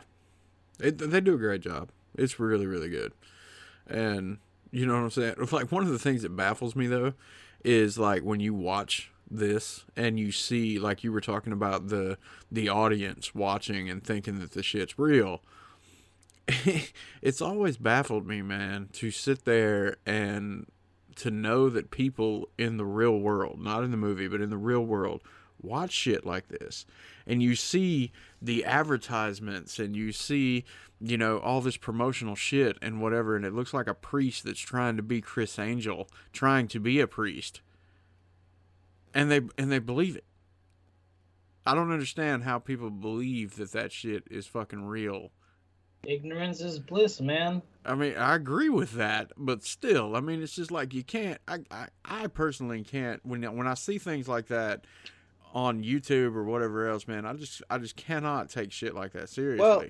It, 0.80 1.00
they 1.00 1.22
do 1.22 1.34
a 1.34 1.38
great 1.40 1.62
job. 1.62 1.90
It's 2.16 2.40
really, 2.40 2.68
really 2.68 2.90
good. 2.90 3.14
And 3.88 4.38
you 4.70 4.86
know 4.86 4.94
what 4.94 5.04
I'm 5.04 5.10
saying? 5.10 5.36
Like 5.52 5.72
one 5.72 5.82
of 5.82 5.90
the 5.90 6.00
things 6.00 6.22
that 6.22 6.36
baffles 6.36 6.76
me 6.76 6.86
though 6.86 7.14
is 7.64 7.98
like 7.98 8.22
when 8.22 8.40
you 8.40 8.54
watch 8.54 9.12
this 9.32 9.86
and 9.96 10.20
you 10.20 10.32
see 10.32 10.80
like 10.80 11.04
you 11.04 11.12
were 11.12 11.22
talking 11.22 11.54
about 11.54 11.90
the 11.90 12.18
the 12.52 12.70
audience 12.70 13.36
watching 13.36 13.90
and 13.90 14.04
thinking 14.04 14.40
that 14.40 14.52
the 14.52 14.64
shit's 14.64 14.98
real. 14.98 15.42
it's 17.22 17.42
always 17.42 17.78
baffled 17.78 18.26
me, 18.26 18.42
man, 18.42 18.90
to 18.94 19.12
sit 19.12 19.46
there 19.46 19.98
and 20.06 20.66
to 21.16 21.30
know 21.30 21.70
that 21.70 21.92
people 21.92 22.50
in 22.58 22.78
the 22.78 22.86
real 22.86 23.20
world, 23.20 23.62
not 23.62 23.84
in 23.84 23.92
the 23.92 23.98
movie, 23.98 24.28
but 24.28 24.42
in 24.42 24.50
the 24.50 24.58
real 24.58 24.82
world, 24.82 25.22
watch 25.62 25.92
shit 25.92 26.26
like 26.26 26.48
this. 26.48 26.86
And 27.28 27.44
you 27.44 27.56
see 27.56 28.12
the 28.42 28.66
advertisements 28.66 29.80
and 29.80 29.96
you 29.96 30.12
see, 30.12 30.64
you 31.00 31.18
know, 31.18 31.40
all 31.40 31.62
this 31.62 31.78
promotional 31.78 32.36
shit 32.36 32.78
and 32.82 33.02
whatever, 33.02 33.36
and 33.36 33.46
it 33.46 33.54
looks 33.54 33.74
like 33.74 33.88
a 33.88 33.94
priest 33.94 34.46
that's 34.46 34.60
trying 34.60 34.98
to 34.98 35.04
be 35.04 35.22
Criss 35.22 35.60
Angel, 35.60 36.10
trying 36.34 36.68
to 36.70 36.80
be 36.80 37.00
a 37.00 37.08
priest. 37.08 37.62
And 39.14 39.32
they 39.32 39.42
and 39.58 39.72
they 39.72 39.80
believe 39.80 40.16
it. 40.16 40.26
I 41.66 41.76
don't 41.76 41.92
understand 41.92 42.44
how 42.44 42.60
people 42.60 42.90
believe 42.90 43.58
that 43.58 43.72
that 43.74 43.92
shit 43.92 44.24
is 44.30 44.48
fucking 44.48 44.86
real 44.86 45.32
Ignorance 46.04 46.62
is 46.62 46.80
bliss, 46.80 47.20
man. 47.20 47.62
I 47.86 47.96
mean, 47.96 48.16
I 48.16 48.36
agree 48.36 48.70
with 48.70 48.94
that, 48.94 49.32
but 49.38 49.64
still, 49.64 50.16
I 50.16 50.22
mean, 50.22 50.42
it's 50.42 50.56
just 50.56 50.72
like 50.72 50.94
you 50.94 51.04
can't. 51.04 51.40
I, 51.48 51.60
I, 51.72 51.88
I 52.06 52.28
personally 52.28 52.84
can't 52.84 53.24
when 53.26 53.44
when 53.56 53.68
I 53.68 53.74
see 53.74 53.98
things 53.98 54.28
like 54.28 54.48
that 54.48 54.86
on 55.54 55.84
YouTube 55.84 56.36
or 56.36 56.44
whatever 56.46 56.88
else, 56.88 57.08
man. 57.08 57.26
I 57.26 57.34
just 57.34 57.62
I 57.70 57.80
just 57.80 57.98
cannot 57.98 58.50
take 58.50 58.72
shit 58.72 58.96
like 58.96 59.12
that 59.14 59.30
seriously. 59.30 59.60
Well, 59.60 59.84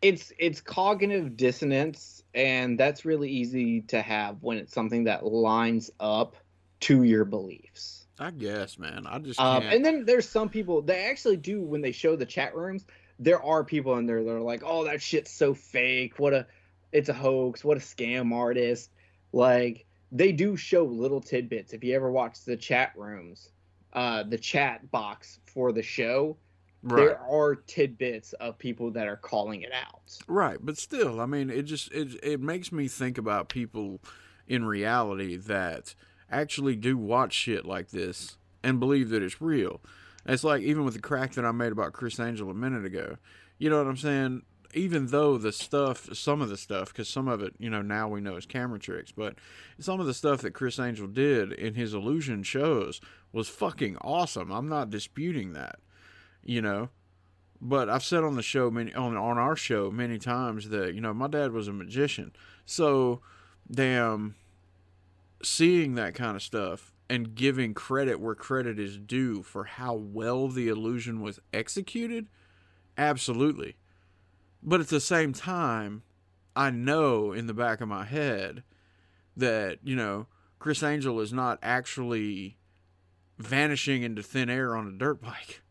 it's 0.00 0.32
it's 0.38 0.60
cognitive 0.60 1.36
dissonance 1.36 2.22
and 2.34 2.78
that's 2.78 3.04
really 3.04 3.30
easy 3.30 3.82
to 3.82 4.00
have 4.00 4.42
when 4.42 4.58
it's 4.58 4.72
something 4.72 5.04
that 5.04 5.24
lines 5.24 5.90
up 6.00 6.36
to 6.80 7.02
your 7.02 7.24
beliefs 7.24 8.03
I 8.18 8.30
guess, 8.30 8.78
man. 8.78 9.06
I 9.06 9.18
just 9.18 9.40
um, 9.40 9.62
and 9.64 9.84
then 9.84 10.04
there's 10.04 10.28
some 10.28 10.48
people 10.48 10.82
they 10.82 11.06
actually 11.06 11.36
do 11.36 11.62
when 11.62 11.80
they 11.80 11.92
show 11.92 12.16
the 12.16 12.26
chat 12.26 12.54
rooms 12.54 12.84
there 13.18 13.42
are 13.42 13.64
people 13.64 13.96
in 13.98 14.06
there 14.06 14.22
that 14.22 14.30
are 14.30 14.40
like 14.40 14.62
oh 14.64 14.84
that 14.84 15.02
shit's 15.02 15.30
so 15.30 15.54
fake. 15.54 16.18
What 16.18 16.34
a 16.34 16.46
it's 16.92 17.08
a 17.08 17.14
hoax. 17.14 17.64
What 17.64 17.76
a 17.76 17.80
scam 17.80 18.32
artist. 18.32 18.90
Like 19.32 19.86
they 20.12 20.32
do 20.32 20.56
show 20.56 20.84
little 20.84 21.20
tidbits. 21.20 21.72
If 21.72 21.84
you 21.84 21.94
ever 21.94 22.10
watch 22.10 22.44
the 22.44 22.56
chat 22.56 22.92
rooms 22.96 23.50
uh 23.92 24.24
the 24.24 24.38
chat 24.38 24.90
box 24.90 25.38
for 25.44 25.72
the 25.72 25.82
show 25.82 26.36
right, 26.82 26.96
there 26.96 27.20
are 27.20 27.54
tidbits 27.54 28.32
of 28.34 28.58
people 28.58 28.90
that 28.92 29.06
are 29.06 29.16
calling 29.16 29.62
it 29.62 29.72
out. 29.72 30.18
Right, 30.26 30.58
but 30.60 30.76
still, 30.76 31.20
I 31.20 31.26
mean, 31.26 31.50
it 31.50 31.62
just 31.62 31.92
it 31.92 32.18
it 32.22 32.40
makes 32.40 32.72
me 32.72 32.88
think 32.88 33.18
about 33.18 33.48
people 33.48 34.00
in 34.46 34.64
reality 34.64 35.36
that 35.36 35.94
actually 36.40 36.76
do 36.76 36.96
watch 36.96 37.32
shit 37.32 37.64
like 37.64 37.90
this 37.90 38.36
and 38.62 38.80
believe 38.80 39.10
that 39.10 39.22
it's 39.22 39.40
real. 39.40 39.80
It's 40.26 40.44
like 40.44 40.62
even 40.62 40.84
with 40.84 40.94
the 40.94 41.00
crack 41.00 41.34
that 41.34 41.44
I 41.44 41.52
made 41.52 41.72
about 41.72 41.92
Criss 41.92 42.18
Angel 42.18 42.50
a 42.50 42.54
minute 42.54 42.84
ago. 42.84 43.16
You 43.58 43.70
know 43.70 43.78
what 43.78 43.86
I'm 43.86 43.96
saying? 43.96 44.42
Even 44.72 45.06
though 45.06 45.38
the 45.38 45.52
stuff, 45.52 46.08
some 46.14 46.40
of 46.40 46.48
the 46.48 46.56
stuff, 46.56 46.88
because 46.88 47.08
some 47.08 47.28
of 47.28 47.42
it, 47.42 47.54
you 47.58 47.70
know, 47.70 47.82
now 47.82 48.08
we 48.08 48.20
know 48.20 48.36
is 48.36 48.46
camera 48.46 48.78
tricks, 48.78 49.12
but 49.12 49.36
some 49.78 50.00
of 50.00 50.06
the 50.06 50.14
stuff 50.14 50.40
that 50.40 50.50
Criss 50.50 50.80
Angel 50.80 51.06
did 51.06 51.52
in 51.52 51.74
his 51.74 51.94
illusion 51.94 52.42
shows 52.42 53.00
was 53.32 53.48
fucking 53.48 53.96
awesome. 53.98 54.50
I'm 54.50 54.68
not 54.68 54.90
disputing 54.90 55.52
that, 55.52 55.78
you 56.42 56.60
know. 56.60 56.88
But 57.60 57.88
I've 57.88 58.02
said 58.02 58.24
on 58.24 58.34
the 58.34 58.42
show 58.42 58.70
many 58.70 58.92
on 58.94 59.16
on 59.16 59.38
our 59.38 59.56
show 59.56 59.90
many 59.90 60.18
times 60.18 60.68
that 60.70 60.94
you 60.94 61.00
know 61.00 61.14
my 61.14 61.28
dad 61.28 61.52
was 61.52 61.68
a 61.68 61.72
magician, 61.72 62.32
so 62.66 63.20
damn 63.70 64.34
seeing 65.44 65.94
that 65.94 66.14
kind 66.14 66.36
of 66.36 66.42
stuff 66.42 66.92
and 67.08 67.34
giving 67.34 67.74
credit 67.74 68.18
where 68.18 68.34
credit 68.34 68.78
is 68.78 68.98
due 68.98 69.42
for 69.42 69.64
how 69.64 69.94
well 69.94 70.48
the 70.48 70.68
illusion 70.68 71.20
was 71.20 71.40
executed, 71.52 72.28
absolutely. 72.96 73.76
But 74.62 74.80
at 74.80 74.88
the 74.88 75.00
same 75.00 75.32
time, 75.32 76.02
I 76.56 76.70
know 76.70 77.32
in 77.32 77.46
the 77.46 77.54
back 77.54 77.80
of 77.80 77.88
my 77.88 78.04
head 78.04 78.62
that, 79.36 79.78
you 79.82 79.96
know, 79.96 80.26
Criss 80.58 80.82
Angel 80.82 81.20
is 81.20 81.32
not 81.32 81.58
actually 81.62 82.56
vanishing 83.38 84.02
into 84.02 84.22
thin 84.22 84.48
air 84.48 84.74
on 84.74 84.88
a 84.88 84.92
dirt 84.92 85.20
bike. 85.20 85.62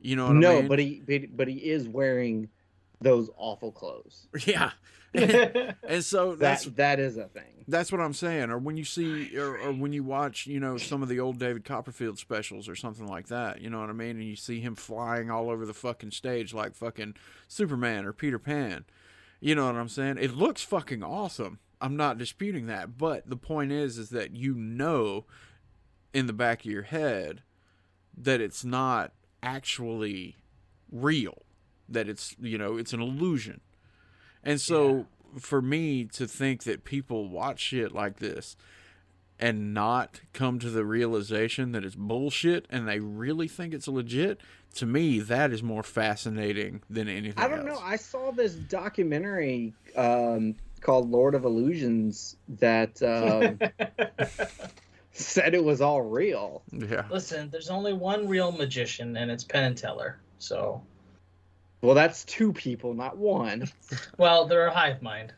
You 0.00 0.16
know 0.16 0.28
what 0.28 0.36
no 0.36 0.50
I 0.50 0.54
mean? 0.54 0.62
No, 0.62 0.68
but 0.68 0.78
he 0.78 1.02
but, 1.06 1.36
but 1.36 1.48
he 1.48 1.56
is 1.56 1.88
wearing 1.88 2.48
those 3.02 3.30
awful 3.36 3.72
clothes 3.72 4.26
yeah. 4.46 4.70
and 5.14 6.04
so 6.04 6.30
that 6.30 6.38
that's 6.38 6.64
that 6.64 6.98
is 6.98 7.16
a 7.16 7.26
thing 7.26 7.52
That's 7.68 7.92
what 7.92 8.00
I'm 8.00 8.14
saying. 8.14 8.50
Or 8.50 8.58
when 8.58 8.76
you 8.76 8.84
see, 8.84 9.36
or, 9.36 9.58
or 9.58 9.72
when 9.72 9.92
you 9.92 10.02
watch, 10.02 10.46
you 10.46 10.58
know, 10.58 10.76
some 10.78 11.02
of 11.02 11.08
the 11.08 11.20
old 11.20 11.38
David 11.38 11.64
Copperfield 11.64 12.18
specials 12.18 12.68
or 12.68 12.74
something 12.74 13.06
like 13.06 13.28
that. 13.28 13.60
You 13.60 13.70
know 13.70 13.80
what 13.80 13.90
I 13.90 13.92
mean? 13.92 14.16
And 14.16 14.24
you 14.24 14.36
see 14.36 14.60
him 14.60 14.74
flying 14.74 15.30
all 15.30 15.50
over 15.50 15.66
the 15.66 15.74
fucking 15.74 16.10
stage 16.10 16.52
like 16.52 16.74
fucking 16.74 17.14
Superman 17.48 18.04
or 18.04 18.12
Peter 18.12 18.38
Pan. 18.38 18.84
You 19.40 19.54
know 19.54 19.66
what 19.66 19.76
I'm 19.76 19.88
saying? 19.88 20.18
It 20.18 20.34
looks 20.34 20.62
fucking 20.62 21.02
awesome. 21.02 21.58
I'm 21.80 21.96
not 21.96 22.18
disputing 22.18 22.66
that. 22.66 22.96
But 22.96 23.28
the 23.28 23.36
point 23.36 23.72
is, 23.72 23.98
is 23.98 24.10
that 24.10 24.34
you 24.34 24.54
know, 24.54 25.24
in 26.12 26.26
the 26.26 26.32
back 26.32 26.60
of 26.60 26.70
your 26.70 26.82
head, 26.82 27.42
that 28.16 28.40
it's 28.40 28.64
not 28.64 29.12
actually 29.42 30.36
real. 30.90 31.41
That 31.92 32.08
it's, 32.08 32.34
you 32.40 32.58
know, 32.58 32.76
it's 32.76 32.92
an 32.92 33.00
illusion. 33.00 33.60
And 34.44 34.60
so 34.60 35.06
for 35.38 35.62
me 35.62 36.04
to 36.04 36.26
think 36.26 36.64
that 36.64 36.84
people 36.84 37.28
watch 37.28 37.60
shit 37.60 37.92
like 37.92 38.18
this 38.18 38.56
and 39.38 39.74
not 39.74 40.20
come 40.32 40.58
to 40.58 40.70
the 40.70 40.84
realization 40.84 41.72
that 41.72 41.84
it's 41.84 41.94
bullshit 41.94 42.66
and 42.70 42.86
they 42.86 43.00
really 43.00 43.48
think 43.48 43.74
it's 43.74 43.88
legit, 43.88 44.40
to 44.74 44.86
me 44.86 45.18
that 45.18 45.52
is 45.52 45.62
more 45.62 45.82
fascinating 45.82 46.82
than 46.88 47.08
anything 47.08 47.42
I 47.42 47.48
don't 47.48 47.66
know. 47.66 47.80
I 47.82 47.96
saw 47.96 48.30
this 48.30 48.54
documentary 48.54 49.74
um, 49.96 50.54
called 50.80 51.10
Lord 51.10 51.34
of 51.34 51.44
Illusions 51.44 52.36
that 52.60 53.02
um, 53.02 53.58
said 55.12 55.54
it 55.54 55.64
was 55.64 55.80
all 55.80 56.02
real. 56.02 56.62
yeah. 56.70 57.04
Listen, 57.10 57.50
there's 57.50 57.70
only 57.70 57.92
one 57.92 58.28
real 58.28 58.52
magician, 58.52 59.16
and 59.16 59.30
it's 59.30 59.44
Penn 59.44 59.64
and 59.64 59.76
Teller. 59.76 60.20
So, 60.38 60.82
Well, 61.82 61.94
that's 61.94 62.24
two 62.24 62.52
people, 62.52 62.94
not 62.94 63.18
one. 63.18 63.64
well, 64.18 64.46
they're 64.46 64.66
a 64.66 64.74
hive 64.74 65.02
mind. 65.02 65.34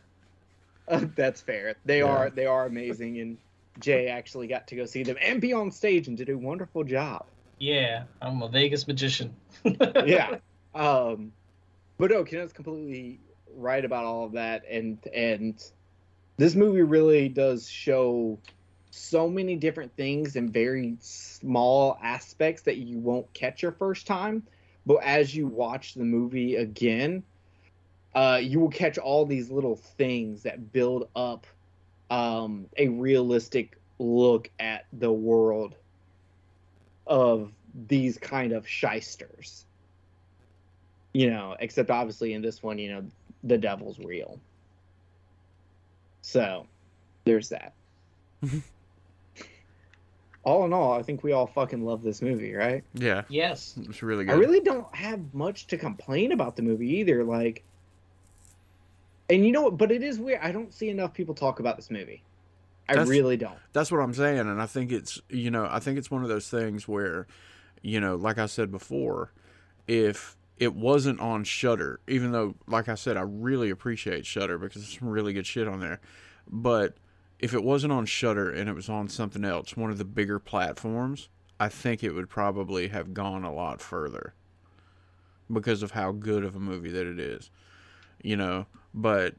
that's 1.17 1.41
fair. 1.41 1.77
They 1.85 2.01
Yeah. 2.01 2.05
are 2.05 2.31
they 2.31 2.47
are 2.47 2.67
amazing, 2.67 3.19
and 3.21 3.39
Jay 3.79 4.09
actually 4.09 4.47
got 4.47 4.69
to 4.69 4.77
go 4.77 4.85
see 4.85 5.03
them 5.03 5.17
and 5.21 5.41
be 5.41 5.53
on 5.55 5.71
stage 5.71 6.07
and 6.09 6.17
did 6.17 6.29
a 6.29 6.37
wonderful 6.37 6.85
job. 6.85 7.27
Yeah, 7.59 8.05
I'm 8.21 8.43
a 8.43 8.49
Vegas 8.49 8.87
magician. 8.87 9.35
yeah. 10.05 10.39
Um, 10.75 11.33
but 11.99 12.11
no, 12.11 12.25
Kenneth's 12.25 12.53
completely 12.53 13.21
right 13.57 13.85
about 13.85 14.05
all 14.05 14.25
of 14.27 14.33
that, 14.33 14.65
and 14.71 14.99
and 15.15 15.63
this 16.37 16.55
movie 16.55 16.83
really 16.83 17.29
does 17.29 17.69
show 17.69 18.39
so 18.91 19.29
many 19.29 19.57
different 19.57 19.97
things 19.97 20.37
in 20.37 20.51
very 20.53 20.97
small 21.01 21.99
aspects 22.03 22.63
that 22.63 22.77
you 22.77 22.99
won't 22.99 23.33
catch 23.33 23.63
your 23.63 23.73
first 23.73 24.07
time, 24.07 24.43
but 24.87 25.03
as 25.03 25.35
you 25.35 25.47
watch 25.47 25.95
the 25.95 26.05
movie 26.05 26.57
again, 26.57 27.23
uh, 28.15 28.39
you 28.43 28.61
will 28.61 28.71
catch 28.71 28.99
all 28.99 29.25
these 29.27 29.51
little 29.51 29.77
things 29.77 30.43
that 30.43 30.73
build 30.73 31.09
up 31.17 31.47
um, 32.11 32.67
a 32.77 32.89
realistic 32.89 33.79
look 33.99 34.51
at 34.61 34.87
the 34.93 35.11
world 35.13 35.75
of 37.07 37.53
these 37.89 38.19
kind 38.19 38.53
of 38.53 38.69
shysters. 38.69 39.65
You 41.13 41.31
know, 41.31 41.57
except 41.61 41.91
obviously 41.91 42.35
in 42.35 42.43
this 42.43 42.63
one, 42.63 42.79
you 42.79 42.93
know, 42.93 43.05
the 43.43 43.59
devil's 43.59 43.99
real. 43.99 44.41
So, 46.23 46.67
there's 47.25 47.51
that. 47.51 47.75
all 50.45 50.65
in 50.65 50.73
all, 50.73 50.93
I 50.93 51.03
think 51.03 51.23
we 51.23 51.33
all 51.33 51.47
fucking 51.47 51.85
love 51.85 52.03
this 52.03 52.21
movie, 52.23 52.55
right? 52.55 52.85
Yeah. 52.95 53.23
yes. 53.29 53.75
It's 53.89 54.03
really 54.03 54.25
good. 54.25 54.35
I 54.35 54.37
really 54.37 54.61
don't 54.61 54.95
have 54.95 55.35
much 55.35 55.67
to 55.69 55.79
complain 55.79 56.33
about 56.33 56.57
the 56.57 56.63
movie 56.63 56.99
either. 56.99 57.25
Like, 57.25 57.65
and 59.31 59.45
you 59.45 59.53
know 59.53 59.63
what? 59.63 59.79
But 59.79 59.91
it 59.91 60.03
is 60.03 60.19
weird. 60.19 60.41
I 60.43 60.53
don't 60.53 60.73
see 60.73 60.91
enough 60.91 61.15
people 61.15 61.35
talk 61.35 61.61
about 61.61 61.77
this 61.77 61.91
movie. 61.91 62.23
I 62.89 62.93
That's- 62.95 63.09
really 63.09 63.37
don't. 63.39 63.59
That's 63.73 63.91
what 63.91 64.01
I'm 64.01 64.13
saying, 64.13 64.41
and 64.41 64.61
I 64.61 64.67
think 64.67 64.93
it's 64.93 65.19
you 65.31 65.51
know 65.51 65.67
I 65.71 65.81
think 65.81 65.97
it's 65.97 66.11
one 66.11 66.23
of 66.23 66.29
those 66.29 66.51
things 66.51 66.87
where, 66.87 67.27
you 67.81 67.99
know, 67.99 68.17
like 68.17 68.37
I 68.37 68.45
said 68.45 68.71
before, 68.71 69.33
if 69.89 70.37
it 70.59 70.75
wasn't 70.75 71.19
on 71.21 71.45
Shudder, 71.45 72.01
even 72.07 72.33
though 72.33 72.55
like 72.67 72.91
I 72.91 72.95
said 72.95 73.17
I 73.17 73.23
really 73.23 73.71
appreciate 73.71 74.27
Shudder 74.27 74.59
because 74.59 74.83
there's 74.83 74.99
some 74.99 75.09
really 75.09 75.33
good 75.33 75.47
shit 75.47 75.67
on 75.67 75.81
there, 75.81 76.01
but 76.47 76.99
if 77.45 77.53
it 77.53 77.63
wasn't 77.63 77.93
on 77.93 78.07
Shudder 78.07 78.51
and 78.51 78.71
it 78.71 78.73
was 78.73 78.89
on 78.89 79.07
something 79.07 79.45
else, 79.45 79.77
one 79.77 79.91
of 79.91 79.99
the 79.99 80.05
bigger 80.07 80.39
platforms, 80.39 81.29
I 81.61 81.69
think 81.69 82.03
it 82.03 82.13
would 82.13 82.31
probably 82.31 82.89
have 82.89 83.13
gone 83.13 83.45
a 83.45 83.53
lot 83.53 83.83
further 83.83 84.33
because 85.53 85.83
of 85.83 85.91
how 85.91 86.13
good 86.13 86.43
of 86.43 86.57
a 86.57 86.59
movie 86.59 86.91
that 86.91 87.07
it 87.07 87.21
is, 87.21 87.51
you 88.23 88.35
know. 88.35 88.65
But 88.95 89.35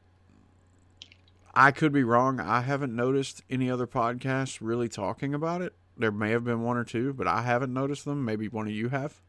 I 1.52 1.72
could 1.72 1.92
be 1.92 2.04
wrong. 2.04 2.38
I 2.38 2.60
haven't 2.60 2.94
noticed 2.94 3.42
any 3.50 3.68
other 3.68 3.88
podcasts 3.88 4.58
really 4.60 4.88
talking 4.88 5.34
about 5.34 5.60
it. 5.60 5.74
There 5.98 6.12
may 6.12 6.30
have 6.30 6.44
been 6.44 6.62
one 6.62 6.76
or 6.76 6.84
two, 6.84 7.12
but 7.12 7.26
I 7.26 7.42
haven't 7.42 7.74
noticed 7.74 8.04
them. 8.04 8.24
Maybe 8.24 8.46
one 8.46 8.68
of 8.68 8.72
you 8.72 8.88
have. 8.90 9.20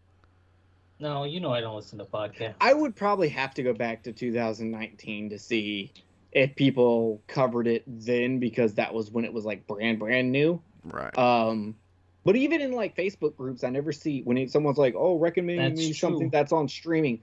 No, 1.00 1.24
you 1.24 1.40
know 1.40 1.52
I 1.52 1.62
don't 1.62 1.76
listen 1.76 1.98
to 1.98 2.06
podcasts. 2.06 2.54
I 2.62 2.76
would 2.76 2.96
probably 2.96 3.30
have 3.30 3.56
to 3.56 3.64
go 3.64 3.74
back 3.74 4.04
to 4.04 4.12
2019 4.12 5.32
to 5.32 5.40
see 5.40 5.92
if 6.38 6.56
people 6.56 7.20
covered 7.26 7.66
it 7.66 7.84
then 7.88 8.38
because 8.38 8.76
that 8.76 8.94
was 8.94 9.10
when 9.10 9.26
it 9.26 9.34
was 9.34 9.44
like 9.44 9.66
brand 9.66 9.98
brand 9.98 10.32
new. 10.32 10.62
Right. 10.84 11.18
Um, 11.18 11.76
but 12.24 12.36
even 12.36 12.62
in 12.62 12.74
like 12.74 12.96
Facebook 12.96 13.36
groups, 13.36 13.64
I 13.64 13.70
never 13.70 13.92
see 13.92 14.22
when 14.22 14.48
someone's 14.48 14.78
like, 14.78 14.94
"Oh, 14.96 15.18
recommend 15.18 15.60
That's 15.60 15.80
me 15.80 15.94
something 15.94 16.30
true. 16.30 16.30
that's 16.32 16.52
on 16.52 16.68
streaming." 16.68 17.22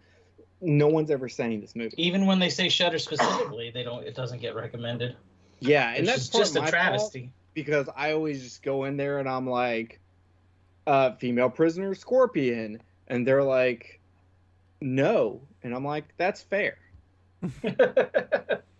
No 0.61 0.89
one's 0.89 1.11
ever 1.11 1.29
saying 1.29 1.61
this 1.61 1.77
movie. 1.77 1.95
Even 1.97 2.27
when 2.27 2.41
they 2.41 2.49
say 2.49 2.69
Shudder 2.69 2.99
specifically, 2.99 3.71
they 3.71 3.85
don't. 3.85 4.05
It 4.05 4.17
doesn't 4.17 4.41
get 4.41 4.57
recommended. 4.57 5.15
Yeah, 5.61 5.91
and 5.91 6.01
It's 6.01 6.09
that's 6.09 6.29
just, 6.29 6.33
part 6.33 6.45
just 6.45 6.57
of 6.57 6.65
a 6.65 6.71
travesty. 6.71 7.33
because 7.55 7.89
I 7.95 8.13
always 8.13 8.43
just 8.43 8.63
go 8.63 8.85
in 8.85 8.97
there 8.97 9.21
and 9.21 9.29
I'm 9.29 9.49
like, 9.49 10.01
uh, 10.87 11.13
female 11.13 11.51
prisoner 11.51 11.95
scorpion, 11.95 12.83
and 13.07 13.27
they're 13.27 13.45
like, 13.45 14.01
no, 14.81 15.43
and 15.63 15.73
I'm 15.75 15.85
like, 15.85 16.05
that's 16.17 16.43
fair. 16.43 16.79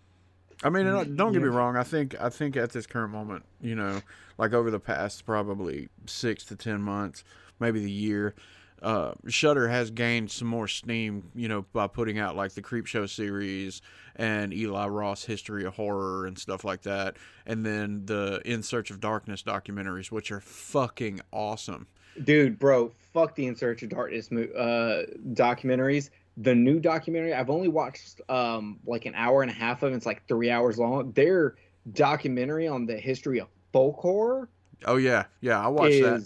I 0.63 0.69
mean, 0.69 1.15
don't 1.15 1.33
get 1.33 1.41
me 1.41 1.47
wrong. 1.47 1.75
I 1.75 1.83
think 1.83 2.15
I 2.19 2.29
think 2.29 2.55
at 2.57 2.71
this 2.71 2.87
current 2.87 3.11
moment, 3.11 3.43
you 3.61 3.75
know, 3.75 4.01
like 4.37 4.53
over 4.53 4.71
the 4.71 4.79
past 4.79 5.25
probably 5.25 5.89
six 6.05 6.45
to 6.45 6.55
ten 6.55 6.81
months, 6.81 7.23
maybe 7.59 7.79
the 7.79 7.91
year, 7.91 8.35
uh, 8.81 9.13
Shudder 9.27 9.67
has 9.67 9.91
gained 9.91 10.31
some 10.31 10.47
more 10.47 10.67
steam. 10.67 11.29
You 11.35 11.47
know, 11.47 11.65
by 11.73 11.87
putting 11.87 12.19
out 12.19 12.35
like 12.35 12.53
the 12.53 12.61
Creep 12.61 12.85
Show 12.85 13.05
series 13.05 13.81
and 14.15 14.53
Eli 14.53 14.87
Roth 14.87 15.25
History 15.25 15.65
of 15.65 15.75
Horror 15.75 16.25
and 16.25 16.37
stuff 16.37 16.63
like 16.63 16.83
that, 16.83 17.17
and 17.45 17.65
then 17.65 18.05
the 18.05 18.41
In 18.45 18.63
Search 18.63 18.91
of 18.91 18.99
Darkness 18.99 19.43
documentaries, 19.43 20.09
which 20.11 20.31
are 20.31 20.41
fucking 20.41 21.19
awesome. 21.31 21.87
Dude, 22.23 22.57
bro, 22.57 22.93
fuck 23.13 23.35
the 23.35 23.45
In 23.45 23.57
Search 23.57 23.83
of 23.83 23.89
Darkness 23.89 24.31
uh, 24.31 25.03
documentaries. 25.33 26.11
The 26.37 26.53
new 26.55 26.79
documentary, 26.79 27.33
I've 27.33 27.49
only 27.49 27.67
watched 27.69 28.21
um 28.29 28.79
like 28.85 29.05
an 29.05 29.15
hour 29.15 29.41
and 29.41 29.51
a 29.51 29.53
half 29.53 29.83
of 29.83 29.93
it. 29.93 29.95
It's 29.95 30.05
like 30.05 30.27
three 30.27 30.49
hours 30.51 30.77
long. 30.77 31.11
Their 31.13 31.55
documentary 31.93 32.67
on 32.67 32.85
the 32.85 32.97
history 32.97 33.39
of 33.39 33.47
folk 33.73 33.97
horror 33.99 34.49
Oh 34.85 34.97
yeah, 34.97 35.25
yeah, 35.41 35.63
I 35.63 35.67
watched 35.67 36.01
that. 36.01 36.23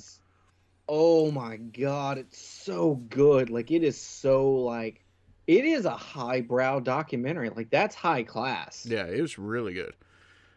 oh 0.88 1.32
my 1.32 1.57
god 1.57 2.18
it's 2.18 2.39
so 2.41 2.95
good 2.95 3.49
like 3.49 3.70
it 3.72 3.84
is 3.84 3.99
so 3.99 4.49
like 4.51 5.03
it 5.47 5.66
is 5.66 5.86
a 5.86 5.91
highbrow 5.95 6.80
documentary 6.80 7.49
like 7.49 7.70
that's 7.70 7.95
high 7.95 8.24
class 8.24 8.86
Yeah, 8.86 9.05
it 9.05 9.22
was 9.22 9.38
really 9.38 9.74
good. 9.74 9.93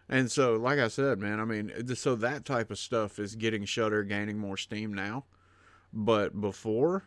And 0.08 0.30
so, 0.30 0.56
like 0.56 0.78
I 0.78 0.88
said, 0.88 1.20
man, 1.20 1.40
I 1.40 1.44
mean, 1.44 1.72
so 1.96 2.14
that 2.16 2.44
type 2.44 2.70
of 2.70 2.78
stuff 2.78 3.18
is 3.18 3.34
getting 3.36 3.64
Shudder 3.64 4.02
gaining 4.04 4.38
more 4.38 4.56
steam 4.56 4.92
now. 4.92 5.24
But 5.92 6.38
before, 6.40 7.04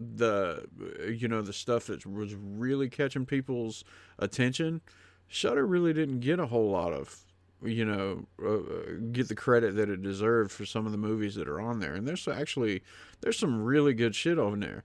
the 0.00 0.66
you 1.08 1.28
know 1.28 1.42
the 1.42 1.52
stuff 1.52 1.86
that 1.86 2.06
was 2.06 2.34
really 2.34 2.88
catching 2.88 3.26
people's 3.26 3.84
attention, 4.18 4.80
Shudder 5.26 5.66
really 5.66 5.92
didn't 5.92 6.20
get 6.20 6.38
a 6.38 6.46
whole 6.46 6.70
lot 6.70 6.92
of 6.92 7.24
you 7.62 7.84
know 7.84 8.26
uh, 8.44 8.98
get 9.12 9.28
the 9.28 9.34
credit 9.34 9.74
that 9.76 9.88
it 9.88 10.02
deserved 10.02 10.52
for 10.52 10.64
some 10.64 10.86
of 10.86 10.92
the 10.92 10.98
movies 10.98 11.34
that 11.34 11.48
are 11.48 11.60
on 11.60 11.80
there. 11.80 11.94
And 11.94 12.06
there's 12.06 12.28
actually 12.28 12.82
there's 13.20 13.38
some 13.38 13.62
really 13.64 13.94
good 13.94 14.14
shit 14.14 14.38
on 14.38 14.60
there. 14.60 14.84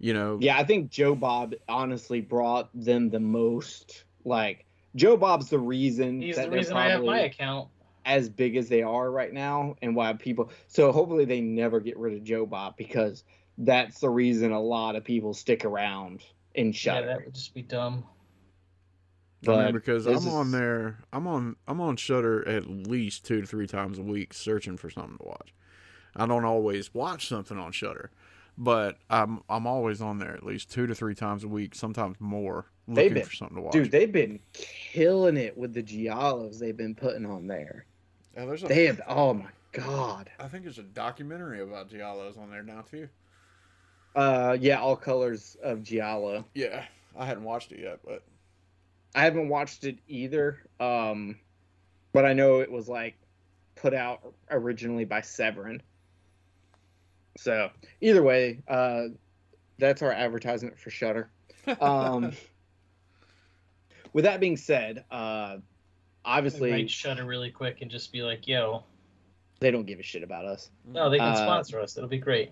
You 0.00 0.14
know, 0.14 0.38
yeah 0.40 0.58
i 0.58 0.64
think 0.64 0.90
joe 0.90 1.14
bob 1.14 1.54
honestly 1.68 2.20
brought 2.20 2.70
them 2.74 3.08
the 3.08 3.20
most 3.20 4.02
like 4.24 4.64
joe 4.96 5.16
bob's 5.16 5.48
the 5.48 5.60
reason 5.60 6.20
He's 6.20 6.34
that 6.34 6.46
the 6.46 6.50
they're 6.50 6.58
reason 6.58 6.76
I 6.76 6.88
have 6.90 7.02
my 7.02 7.06
probably 7.06 7.26
account. 7.26 7.68
as 8.04 8.28
big 8.28 8.56
as 8.56 8.68
they 8.68 8.82
are 8.82 9.12
right 9.12 9.32
now 9.32 9.76
and 9.80 9.94
why 9.94 10.12
people 10.14 10.50
so 10.66 10.90
hopefully 10.90 11.24
they 11.24 11.40
never 11.40 11.78
get 11.78 11.96
rid 11.96 12.14
of 12.14 12.24
joe 12.24 12.46
bob 12.46 12.76
because 12.76 13.22
that's 13.58 14.00
the 14.00 14.10
reason 14.10 14.52
a 14.52 14.60
lot 14.60 14.96
of 14.96 15.04
people 15.04 15.34
stick 15.34 15.64
around 15.64 16.22
in 16.54 16.66
Yeah, 16.68 16.72
Shudder. 16.72 17.06
that 17.08 17.24
would 17.24 17.34
just 17.34 17.54
be 17.54 17.62
dumb. 17.62 18.04
I 19.46 19.50
mean, 19.50 19.56
But 19.66 19.72
because 19.72 20.06
I'm 20.06 20.28
on 20.28 20.46
is- 20.46 20.52
there, 20.52 20.98
I'm 21.12 21.26
on, 21.26 21.56
I'm 21.66 21.80
on 21.80 21.96
Shudder 21.96 22.46
at 22.48 22.66
least 22.68 23.24
two 23.26 23.40
to 23.40 23.46
three 23.46 23.66
times 23.66 23.98
a 23.98 24.02
week, 24.02 24.34
searching 24.34 24.76
for 24.76 24.88
something 24.88 25.18
to 25.18 25.24
watch. 25.24 25.52
I 26.14 26.26
don't 26.26 26.44
always 26.44 26.94
watch 26.94 27.26
something 27.28 27.58
on 27.58 27.72
Shudder, 27.72 28.10
but 28.56 28.98
I'm, 29.10 29.42
I'm 29.48 29.66
always 29.66 30.00
on 30.00 30.18
there 30.18 30.32
at 30.34 30.44
least 30.44 30.70
two 30.70 30.86
to 30.86 30.94
three 30.94 31.14
times 31.16 31.42
a 31.42 31.48
week, 31.48 31.74
sometimes 31.74 32.16
more, 32.20 32.66
They've 32.86 32.96
looking 32.96 33.14
been- 33.14 33.24
for 33.24 33.34
something 33.34 33.56
to 33.56 33.62
watch. 33.62 33.72
Dude, 33.72 33.90
they've 33.90 34.12
been 34.12 34.38
killing 34.52 35.36
it 35.36 35.56
with 35.58 35.72
the 35.74 35.82
giallos 35.82 36.58
they've 36.58 36.76
been 36.76 36.94
putting 36.94 37.26
on 37.26 37.46
there. 37.48 37.86
Yeah, 38.36 38.44
there's 38.44 38.62
a- 38.62 38.68
They 38.68 38.84
have, 38.86 39.00
oh 39.08 39.34
my 39.34 39.50
god. 39.72 40.30
I 40.38 40.46
think 40.48 40.62
there's 40.64 40.78
a 40.78 40.82
documentary 40.84 41.60
about 41.62 41.90
giallos 41.90 42.38
on 42.38 42.50
there 42.50 42.62
now 42.62 42.82
too. 42.82 43.08
Uh, 44.14 44.56
yeah, 44.60 44.80
all 44.80 44.96
colors 44.96 45.56
of 45.62 45.82
giallo. 45.82 46.44
Yeah, 46.54 46.84
I 47.16 47.24
hadn't 47.26 47.44
watched 47.44 47.72
it 47.72 47.80
yet, 47.80 48.00
but 48.04 48.22
I 49.14 49.24
haven't 49.24 49.48
watched 49.48 49.84
it 49.84 49.98
either. 50.08 50.58
Um, 50.80 51.38
but 52.12 52.24
I 52.24 52.32
know 52.32 52.60
it 52.60 52.70
was 52.70 52.88
like 52.88 53.16
put 53.74 53.94
out 53.94 54.20
originally 54.50 55.04
by 55.04 55.22
Severin. 55.22 55.82
So 57.38 57.70
either 58.00 58.22
way, 58.22 58.60
uh, 58.68 59.04
that's 59.78 60.02
our 60.02 60.12
advertisement 60.12 60.78
for 60.78 60.90
Shudder. 60.90 61.30
Um, 61.80 62.32
with 64.12 64.24
that 64.24 64.40
being 64.40 64.58
said, 64.58 65.04
uh, 65.10 65.56
obviously, 66.24 66.86
Shudder 66.86 67.24
really 67.24 67.50
quick 67.50 67.78
and 67.80 67.90
just 67.90 68.12
be 68.12 68.22
like, 68.22 68.46
"Yo, 68.46 68.84
They 69.60 69.70
don't 69.70 69.86
give 69.86 69.98
a 70.00 70.02
shit 70.02 70.22
about 70.22 70.44
us. 70.44 70.70
No, 70.84 71.08
they 71.08 71.18
can 71.18 71.28
Uh, 71.28 71.36
sponsor 71.36 71.80
us. 71.80 71.96
It'll 71.96 72.08
be 72.08 72.18
great. 72.18 72.50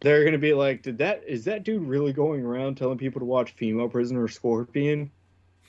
They're 0.00 0.24
gonna 0.24 0.38
be 0.38 0.54
like, 0.54 0.82
"Did 0.82 0.98
that? 0.98 1.24
Is 1.26 1.44
that 1.44 1.64
dude 1.64 1.82
really 1.82 2.12
going 2.12 2.44
around 2.44 2.76
telling 2.76 2.98
people 2.98 3.20
to 3.20 3.24
watch 3.24 3.52
Female 3.52 3.88
Prisoner 3.88 4.28
Scorpion?" 4.28 5.10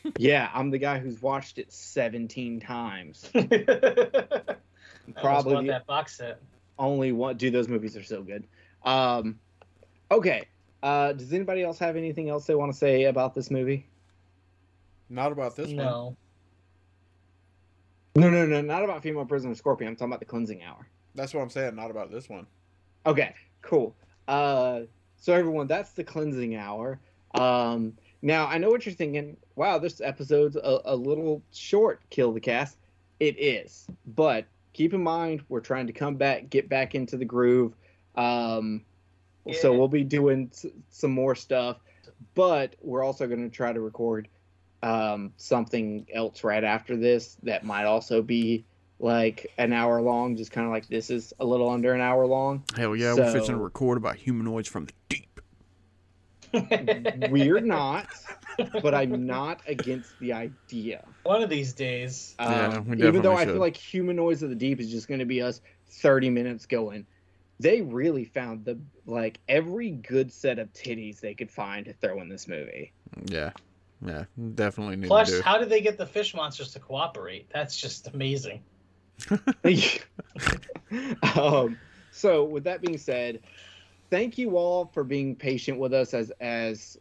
yeah, 0.17 0.49
I'm 0.53 0.69
the 0.69 0.77
guy 0.77 0.99
who's 0.99 1.21
watched 1.21 1.57
it 1.57 1.71
17 1.71 2.59
times. 2.59 3.29
Probably 3.33 3.55
bought 5.55 5.67
that 5.67 5.85
box 5.87 6.17
set. 6.17 6.39
only 6.77 7.11
one. 7.11 7.37
Dude, 7.37 7.53
those 7.53 7.67
movies 7.67 7.97
are 7.97 8.03
so 8.03 8.21
good. 8.21 8.45
Um, 8.83 9.39
okay. 10.11 10.47
Uh, 10.81 11.13
does 11.13 11.33
anybody 11.33 11.63
else 11.63 11.77
have 11.79 11.97
anything 11.97 12.29
else 12.29 12.45
they 12.45 12.55
want 12.55 12.71
to 12.71 12.77
say 12.77 13.05
about 13.05 13.35
this 13.35 13.51
movie? 13.51 13.87
Not 15.09 15.31
about 15.31 15.55
this 15.55 15.67
one. 15.67 15.77
No. 15.77 16.17
No, 18.15 18.29
no, 18.29 18.45
no, 18.45 18.61
not 18.61 18.83
about 18.83 19.03
Female 19.03 19.25
Prisoner 19.25 19.55
Scorpion. 19.55 19.89
I'm 19.89 19.95
talking 19.95 20.11
about 20.11 20.19
the 20.19 20.25
Cleansing 20.25 20.63
Hour. 20.63 20.87
That's 21.15 21.33
what 21.33 21.41
I'm 21.41 21.49
saying. 21.49 21.75
Not 21.75 21.91
about 21.91 22.11
this 22.11 22.29
one. 22.29 22.47
Okay, 23.05 23.33
cool. 23.61 23.95
Uh, 24.29 24.81
so 25.17 25.33
everyone, 25.33 25.65
that's 25.67 25.91
the 25.91 26.03
cleansing 26.03 26.55
hour. 26.55 26.99
Um, 27.33 27.97
now 28.21 28.45
I 28.45 28.59
know 28.59 28.69
what 28.69 28.85
you're 28.85 28.93
thinking. 28.95 29.35
Wow, 29.55 29.79
this 29.79 30.01
episode's 30.01 30.55
a, 30.55 30.79
a 30.85 30.95
little 30.95 31.41
short. 31.51 31.99
Kill 32.11 32.31
the 32.31 32.39
cast. 32.39 32.77
It 33.19 33.37
is, 33.39 33.87
but 34.05 34.45
keep 34.73 34.93
in 34.93 35.01
mind 35.03 35.41
we're 35.49 35.59
trying 35.59 35.87
to 35.87 35.93
come 35.93 36.15
back, 36.15 36.49
get 36.49 36.69
back 36.69 36.93
into 36.95 37.17
the 37.17 37.25
groove. 37.25 37.73
Um, 38.15 38.85
so 39.51 39.75
we'll 39.77 39.87
be 39.87 40.03
doing 40.03 40.49
s- 40.53 40.67
some 40.91 41.11
more 41.11 41.33
stuff, 41.35 41.77
but 42.35 42.75
we're 42.81 43.03
also 43.03 43.27
going 43.27 43.49
to 43.49 43.53
try 43.55 43.73
to 43.73 43.81
record 43.81 44.27
um, 44.83 45.33
something 45.37 46.05
else 46.13 46.43
right 46.43 46.63
after 46.63 46.95
this 46.95 47.35
that 47.43 47.63
might 47.63 47.85
also 47.85 48.21
be 48.21 48.63
like 48.99 49.51
an 49.57 49.71
hour 49.73 50.01
long, 50.01 50.35
just 50.35 50.51
kind 50.51 50.67
of 50.67 50.71
like 50.73 50.87
this 50.87 51.09
is 51.09 51.33
a 51.39 51.45
little 51.45 51.69
under 51.69 51.93
an 51.93 52.01
hour 52.01 52.25
long. 52.25 52.63
Hell 52.75 52.95
yeah, 52.95 53.13
we're 53.13 53.31
fixing 53.31 53.55
to 53.55 53.61
record 53.61 53.97
about 53.97 54.15
humanoids 54.17 54.67
from 54.67 54.85
the 54.85 54.93
deep. 55.07 55.25
We're 57.29 57.59
not, 57.61 58.07
but 58.81 58.93
I'm 58.95 59.25
not 59.25 59.61
against 59.67 60.17
the 60.19 60.33
idea. 60.33 61.05
One 61.23 61.41
of 61.43 61.49
these 61.49 61.73
days. 61.73 62.35
Yeah, 62.39 62.77
Um, 62.77 62.87
we 62.89 62.97
even 62.97 63.21
though 63.21 63.35
definitely 63.35 63.35
I 63.35 63.39
should. 63.45 63.51
feel 63.53 63.59
like 63.61 63.77
Humanoids 63.77 64.43
of 64.43 64.49
the 64.49 64.55
Deep 64.55 64.79
is 64.79 64.89
just 64.89 65.07
going 65.07 65.19
to 65.19 65.25
be 65.25 65.41
us 65.41 65.61
30 65.87 66.29
minutes 66.31 66.65
going. 66.65 67.05
They 67.59 67.81
really 67.81 68.25
found 68.25 68.65
the 68.65 68.79
like 69.05 69.39
every 69.47 69.91
good 69.91 70.31
set 70.31 70.59
of 70.59 70.71
titties 70.73 71.19
they 71.19 71.33
could 71.33 71.51
find 71.51 71.85
to 71.85 71.93
throw 71.93 72.19
in 72.21 72.29
this 72.29 72.47
movie. 72.47 72.93
Yeah, 73.25 73.51
yeah, 74.05 74.23
definitely 74.55 74.95
need 74.95 75.03
to 75.03 75.07
Plus, 75.09 75.29
do. 75.29 75.41
how 75.41 75.57
did 75.57 75.69
they 75.69 75.81
get 75.81 75.97
the 75.97 76.05
fish 76.05 76.33
monsters 76.33 76.71
to 76.73 76.79
cooperate? 76.79 77.49
That's 77.53 77.75
just 77.79 78.07
amazing. 78.07 78.61
um, 81.35 81.77
so 82.11 82.43
with 82.43 82.63
that 82.63 82.81
being 82.81 82.97
said, 82.97 83.41
thank 84.09 84.37
you 84.37 84.57
all 84.57 84.85
for 84.93 85.03
being 85.03 85.35
patient 85.35 85.79
with 85.79 85.93
us 85.93 86.13
as 86.13 86.31
as 86.39 86.97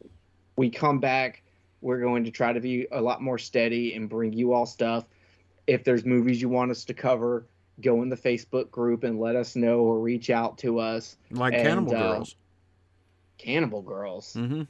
we 0.56 0.70
come 0.70 1.00
back. 1.00 1.42
We're 1.80 2.00
going 2.00 2.24
to 2.24 2.30
try 2.30 2.52
to 2.52 2.60
be 2.60 2.88
a 2.90 3.00
lot 3.00 3.22
more 3.22 3.38
steady 3.38 3.94
and 3.94 4.08
bring 4.08 4.32
you 4.32 4.52
all 4.52 4.66
stuff. 4.66 5.04
If 5.68 5.84
there's 5.84 6.04
movies 6.04 6.42
you 6.42 6.48
want 6.48 6.70
us 6.72 6.84
to 6.86 6.94
cover, 6.94 7.46
go 7.80 8.02
in 8.02 8.08
the 8.08 8.16
Facebook 8.16 8.70
group 8.70 9.04
and 9.04 9.20
let 9.20 9.36
us 9.36 9.54
know 9.54 9.80
or 9.80 10.00
reach 10.00 10.30
out 10.30 10.58
to 10.58 10.80
us. 10.80 11.16
like 11.30 11.54
and, 11.54 11.62
Cannibal 11.62 11.94
uh, 11.94 12.12
Girls. 12.14 12.36
Cannibal 13.38 13.82
Girls. 13.82 14.34
Mm-hmm. 14.34 14.62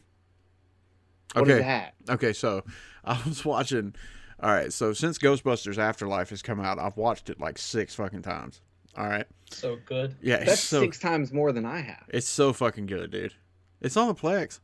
What 1.35 1.49
is 1.49 1.55
Okay. 1.55 1.63
that? 1.63 1.95
Okay, 2.11 2.33
so 2.35 2.65
I 3.05 3.19
was 3.27 3.45
watching. 3.45 3.95
All 4.41 4.51
right, 4.51 4.73
so 4.73 4.93
since 4.93 5.19
Ghostbusters 5.19 5.79
Afterlife 5.79 6.31
has 6.31 6.43
come 6.43 6.61
out, 6.61 6.79
I've 6.79 6.97
watched 6.97 7.29
it 7.31 7.41
like 7.41 7.59
six 7.59 7.95
fucking 7.95 8.23
times. 8.23 8.61
All 8.97 9.07
right, 9.09 9.27
So 9.51 9.79
good. 9.85 10.17
yeah, 10.23 10.45
That's 10.45 10.61
so 10.63 10.81
six 10.81 10.99
times 10.99 11.33
more 11.33 11.53
than 11.53 11.65
I 11.65 11.81
have. 11.81 12.05
it's 12.09 12.29
so 12.29 12.53
fucking 12.53 12.87
good, 12.87 13.11
dude. 13.11 13.35
It's 13.81 13.97
on 13.97 14.09
the 14.09 14.15
Plex, 14.15 14.61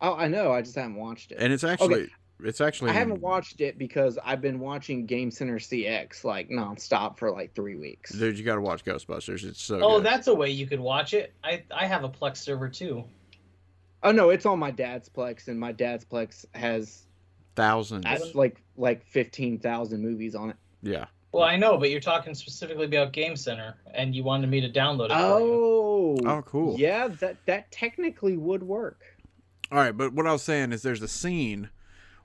Oh, 0.00 0.14
I 0.14 0.28
know. 0.28 0.52
I 0.52 0.60
just 0.62 0.74
haven't 0.74 0.96
watched 0.96 1.32
it. 1.32 1.38
and 1.40 1.52
it's 1.52 1.64
actually 1.64 2.08
it's 2.42 2.60
actually 2.60 2.90
I 2.90 2.94
haven't 2.94 3.20
watched 3.20 3.60
it 3.60 3.78
because 3.78 4.18
I've 4.22 4.40
been 4.42 4.58
watching 4.60 5.06
Game 5.06 5.30
Center 5.30 5.58
CX 5.58 6.24
like 6.24 6.50
nonstop 6.50 7.16
for 7.16 7.30
like 7.30 7.54
three 7.54 7.76
weeks. 7.76 8.10
Dude, 8.12 8.36
you 8.38 8.44
got 8.44 8.56
to 8.56 8.60
watch 8.60 8.84
Ghostbusters. 8.84 9.44
It's 9.44 9.62
so. 9.62 9.80
Oh, 9.82 9.96
good. 9.98 10.06
that's 10.06 10.26
a 10.26 10.34
way 10.34 10.50
you 10.50 10.66
could 10.66 10.80
watch 10.80 11.14
it. 11.14 11.32
I 11.42 11.62
I 11.74 11.86
have 11.86 12.04
a 12.04 12.08
Plex 12.08 12.38
server 12.38 12.68
too. 12.68 13.04
Oh 14.02 14.10
no, 14.12 14.30
it's 14.30 14.44
on 14.46 14.58
my 14.58 14.70
dad's 14.70 15.08
Plex, 15.08 15.48
and 15.48 15.58
my 15.58 15.72
dad's 15.72 16.04
Plex 16.04 16.44
has 16.54 17.06
thousands. 17.54 18.06
has, 18.06 18.34
like 18.34 18.62
like 18.76 19.04
fifteen 19.06 19.58
thousand 19.58 20.02
movies 20.02 20.34
on 20.34 20.50
it. 20.50 20.56
Yeah, 20.82 21.06
Well, 21.32 21.44
I 21.44 21.56
know, 21.56 21.78
but 21.78 21.90
you're 21.90 22.00
talking 22.00 22.34
specifically 22.34 22.84
about 22.84 23.12
Game 23.12 23.36
Center, 23.36 23.74
and 23.94 24.14
you 24.14 24.22
wanted 24.22 24.50
me 24.50 24.60
to 24.60 24.68
download 24.68 25.06
it. 25.06 25.12
For 25.12 25.40
you. 25.40 25.54
Oh, 25.54 26.16
Oh, 26.24 26.42
cool. 26.42 26.78
Yeah, 26.78 27.08
that 27.08 27.36
that 27.46 27.70
technically 27.70 28.36
would 28.36 28.62
work. 28.62 29.00
All 29.72 29.78
right, 29.78 29.96
but 29.96 30.12
what 30.12 30.26
I 30.26 30.32
was 30.32 30.42
saying 30.42 30.72
is 30.72 30.82
there's 30.82 31.02
a 31.02 31.08
scene 31.08 31.70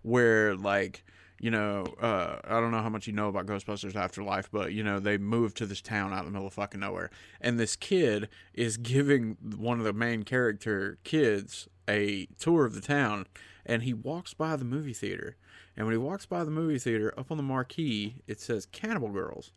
where 0.01 0.55
like 0.55 1.03
you 1.39 1.49
know 1.49 1.85
uh, 2.01 2.39
I 2.43 2.59
don't 2.59 2.71
know 2.71 2.81
how 2.81 2.89
much 2.89 3.07
you 3.07 3.13
know 3.13 3.29
about 3.29 3.45
Ghostbusters 3.45 3.95
Afterlife, 3.95 4.51
but 4.51 4.73
you 4.73 4.83
know 4.83 4.99
they 4.99 5.17
moved 5.17 5.57
to 5.57 5.65
this 5.65 5.81
town 5.81 6.13
out 6.13 6.19
in 6.19 6.25
the 6.25 6.31
middle 6.31 6.47
of 6.47 6.53
fucking 6.53 6.81
nowhere, 6.81 7.09
and 7.39 7.59
this 7.59 7.75
kid 7.75 8.27
is 8.53 8.77
giving 8.77 9.37
one 9.57 9.79
of 9.79 9.85
the 9.85 9.93
main 9.93 10.23
character 10.23 10.97
kids 11.03 11.67
a 11.89 12.27
tour 12.39 12.65
of 12.65 12.75
the 12.75 12.81
town, 12.81 13.27
and 13.65 13.83
he 13.83 13.93
walks 13.93 14.33
by 14.33 14.55
the 14.55 14.63
movie 14.63 14.93
theater, 14.93 15.35
and 15.75 15.85
when 15.85 15.93
he 15.93 15.97
walks 15.97 16.25
by 16.25 16.43
the 16.43 16.51
movie 16.51 16.79
theater, 16.79 17.13
up 17.17 17.31
on 17.31 17.37
the 17.37 17.43
marquee 17.43 18.21
it 18.27 18.39
says 18.39 18.65
Cannibal 18.67 19.09
Girls. 19.09 19.51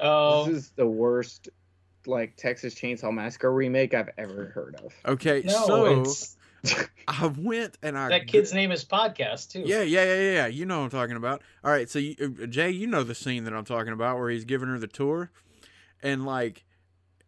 Oh, 0.00 0.46
This 0.46 0.56
is 0.56 0.70
the 0.70 0.86
worst 0.86 1.48
like 2.06 2.36
Texas 2.36 2.74
Chainsaw 2.74 3.12
Massacre 3.12 3.52
remake 3.52 3.94
I've 3.94 4.10
ever 4.16 4.46
heard 4.46 4.76
of. 4.84 4.92
Okay, 5.04 5.42
no, 5.44 5.66
so 5.66 6.00
it's 6.00 6.36
I 7.08 7.26
went 7.26 7.78
and 7.82 7.96
I 7.96 8.08
that 8.08 8.26
kid's 8.26 8.52
name 8.52 8.72
is 8.72 8.84
podcast 8.84 9.52
too. 9.52 9.62
Yeah, 9.64 9.82
yeah, 9.82 10.04
yeah, 10.04 10.32
yeah. 10.32 10.46
You 10.46 10.66
know 10.66 10.78
what 10.78 10.84
I'm 10.84 10.90
talking 10.90 11.16
about. 11.16 11.42
All 11.64 11.70
right, 11.70 11.88
so 11.88 11.98
you, 11.98 12.16
uh, 12.42 12.46
Jay, 12.46 12.70
you 12.70 12.86
know 12.86 13.04
the 13.04 13.14
scene 13.14 13.44
that 13.44 13.54
I'm 13.54 13.64
talking 13.64 13.92
about 13.92 14.18
where 14.18 14.30
he's 14.30 14.44
giving 14.44 14.68
her 14.68 14.78
the 14.78 14.86
tour, 14.88 15.30
and 16.02 16.24
like 16.24 16.64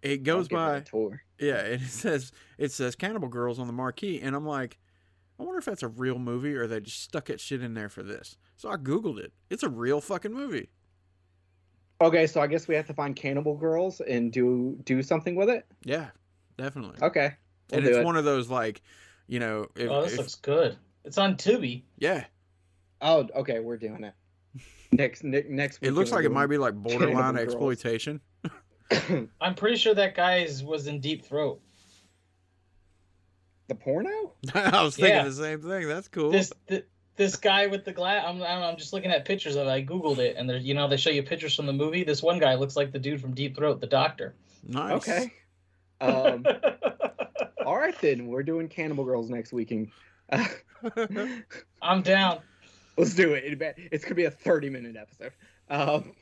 it 0.03 0.23
goes 0.23 0.47
I'll 0.47 0.49
give 0.49 0.59
it 0.59 0.63
a 0.63 0.81
by, 0.81 0.81
tour. 0.81 1.23
yeah, 1.39 1.59
and 1.65 1.83
it 1.83 1.87
says 1.89 2.33
it 2.59 2.73
says 2.73 2.95
Cannibal 2.97 3.29
Girls 3.29 3.59
on 3.59 3.67
the 3.67 3.73
marquee, 3.73 4.21
and 4.21 4.35
I'm 4.37 4.47
like, 4.47 4.79
I 5.39 5.43
wonder 5.43 5.59
if 5.59 5.65
that's 5.65 5.83
a 5.83 5.89
real 5.89 6.19
movie 6.19 6.55
or 6.55 6.67
they 6.67 6.81
just 6.81 7.03
stuck 7.03 7.27
that 7.27 7.41
shit 7.41 7.63
in 7.63 7.75
there 7.75 7.89
for 7.89 8.03
this. 8.03 8.37
So 8.57 8.69
I 8.71 8.77
googled 8.77 9.19
it. 9.19 9.33
It's 9.49 9.63
a 9.63 9.69
real 9.71 10.01
fucking 10.01 10.33
movie. 10.35 10.69
Okay, 12.03 12.27
so 12.27 12.41
I 12.41 12.47
guess 12.47 12.67
we 12.67 12.75
have 12.75 12.87
to 12.87 12.95
find 12.95 13.15
Cannibal 13.15 13.57
Girls 13.57 14.01
and 14.01 14.33
do 14.33 14.79
do 14.85 15.03
something 15.03 15.35
with 15.35 15.51
it. 15.51 15.67
Yeah, 15.85 16.09
definitely. 16.57 16.97
Okay, 17.03 17.33
we'll 17.71 17.79
and 17.79 17.87
it's 17.89 17.99
it. 17.99 18.05
one 18.05 18.17
of 18.17 18.25
those 18.25 18.49
like, 18.49 18.81
you 19.29 19.39
know, 19.39 19.67
if, 19.77 19.91
Oh, 19.91 20.03
this 20.03 20.13
if- 20.13 20.19
looks 20.19 20.35
good. 20.37 20.77
It's 21.05 21.17
on 21.19 21.37
Tubi. 21.37 21.83
yeah, 21.99 22.25
Oh, 23.03 23.27
okay, 23.37 23.61
we're 23.61 23.79
doing 23.79 24.05
it. 24.05 24.13
Next 24.93 25.25
ne- 25.25 25.45
next 25.49 25.81
week. 25.81 25.89
it 25.89 25.95
looks 25.95 26.11
like 26.13 26.25
it 26.25 26.33
might 26.33 26.49
be 26.49 26.59
like 26.59 26.75
borderline 26.75 27.15
Cannibal 27.15 27.33
Girls. 27.35 27.45
exploitation. 27.55 28.21
I'm 29.41 29.55
pretty 29.55 29.77
sure 29.77 29.95
that 29.95 30.15
guy 30.15 30.39
is- 30.39 30.63
was 30.65 30.87
in 30.87 31.01
Deep 31.01 31.25
Throat. 31.25 31.61
the 33.69 33.75
porno. 33.77 34.33
I 34.55 34.83
was 34.83 34.97
thinking 34.97 35.15
Yeah. 35.17 35.25
the 35.25 35.33
same 35.33 35.63
thing. 35.63 35.87
That's 35.89 36.09
cool. 36.09 36.31
This 36.33 36.53
th- 36.69 36.87
this 37.17 37.37
guy 37.37 37.67
with 37.69 37.85
the 37.85 37.93
glass. 37.93 38.25
I'm 38.27 38.37
I 38.43 38.49
don't 38.49 38.61
know, 38.61 38.67
I'm 38.67 38.77
just 38.77 38.93
looking 38.93 39.11
at 39.11 39.25
pictures 39.25 39.55
of 39.57 39.67
it. 39.67 39.71
I 39.71 39.83
googled 39.83 40.19
it, 40.19 40.37
and 40.37 40.49
there's 40.51 40.65
you 40.65 40.75
know 40.75 40.89
they 40.89 40.97
show 40.97 41.11
you 41.11 41.23
pictures 41.23 41.55
from 41.55 41.67
the 41.67 41.73
movie. 41.73 42.03
This 42.03 42.23
one 42.23 42.39
guy 42.41 42.55
looks 42.55 42.75
like 42.77 42.91
the 42.93 42.99
dude 42.99 43.21
from 43.21 43.33
Deep 43.35 43.57
Throat, 43.57 43.81
the 43.81 43.87
doctor. 43.87 44.35
nice. 44.67 44.93
Okay. 45.09 45.33
Um, 46.03 46.47
all 47.67 47.77
right 47.77 47.95
then, 48.01 48.27
we're 48.29 48.43
doing 48.43 48.69
Cannibal 48.69 49.05
Girls 49.05 49.29
next 49.29 49.53
weekend. 49.53 49.91
I'm 51.83 52.01
down. 52.03 52.39
let's 52.97 53.13
do 53.15 53.35
it. 53.35 53.45
It- 53.61 53.77
It's 53.93 54.05
gonna 54.05 54.15
be 54.15 54.25
a 54.25 54.31
thirty-minute 54.31 54.97
episode. 54.97 55.33
Um, 55.69 55.91
Okay, 55.91 56.13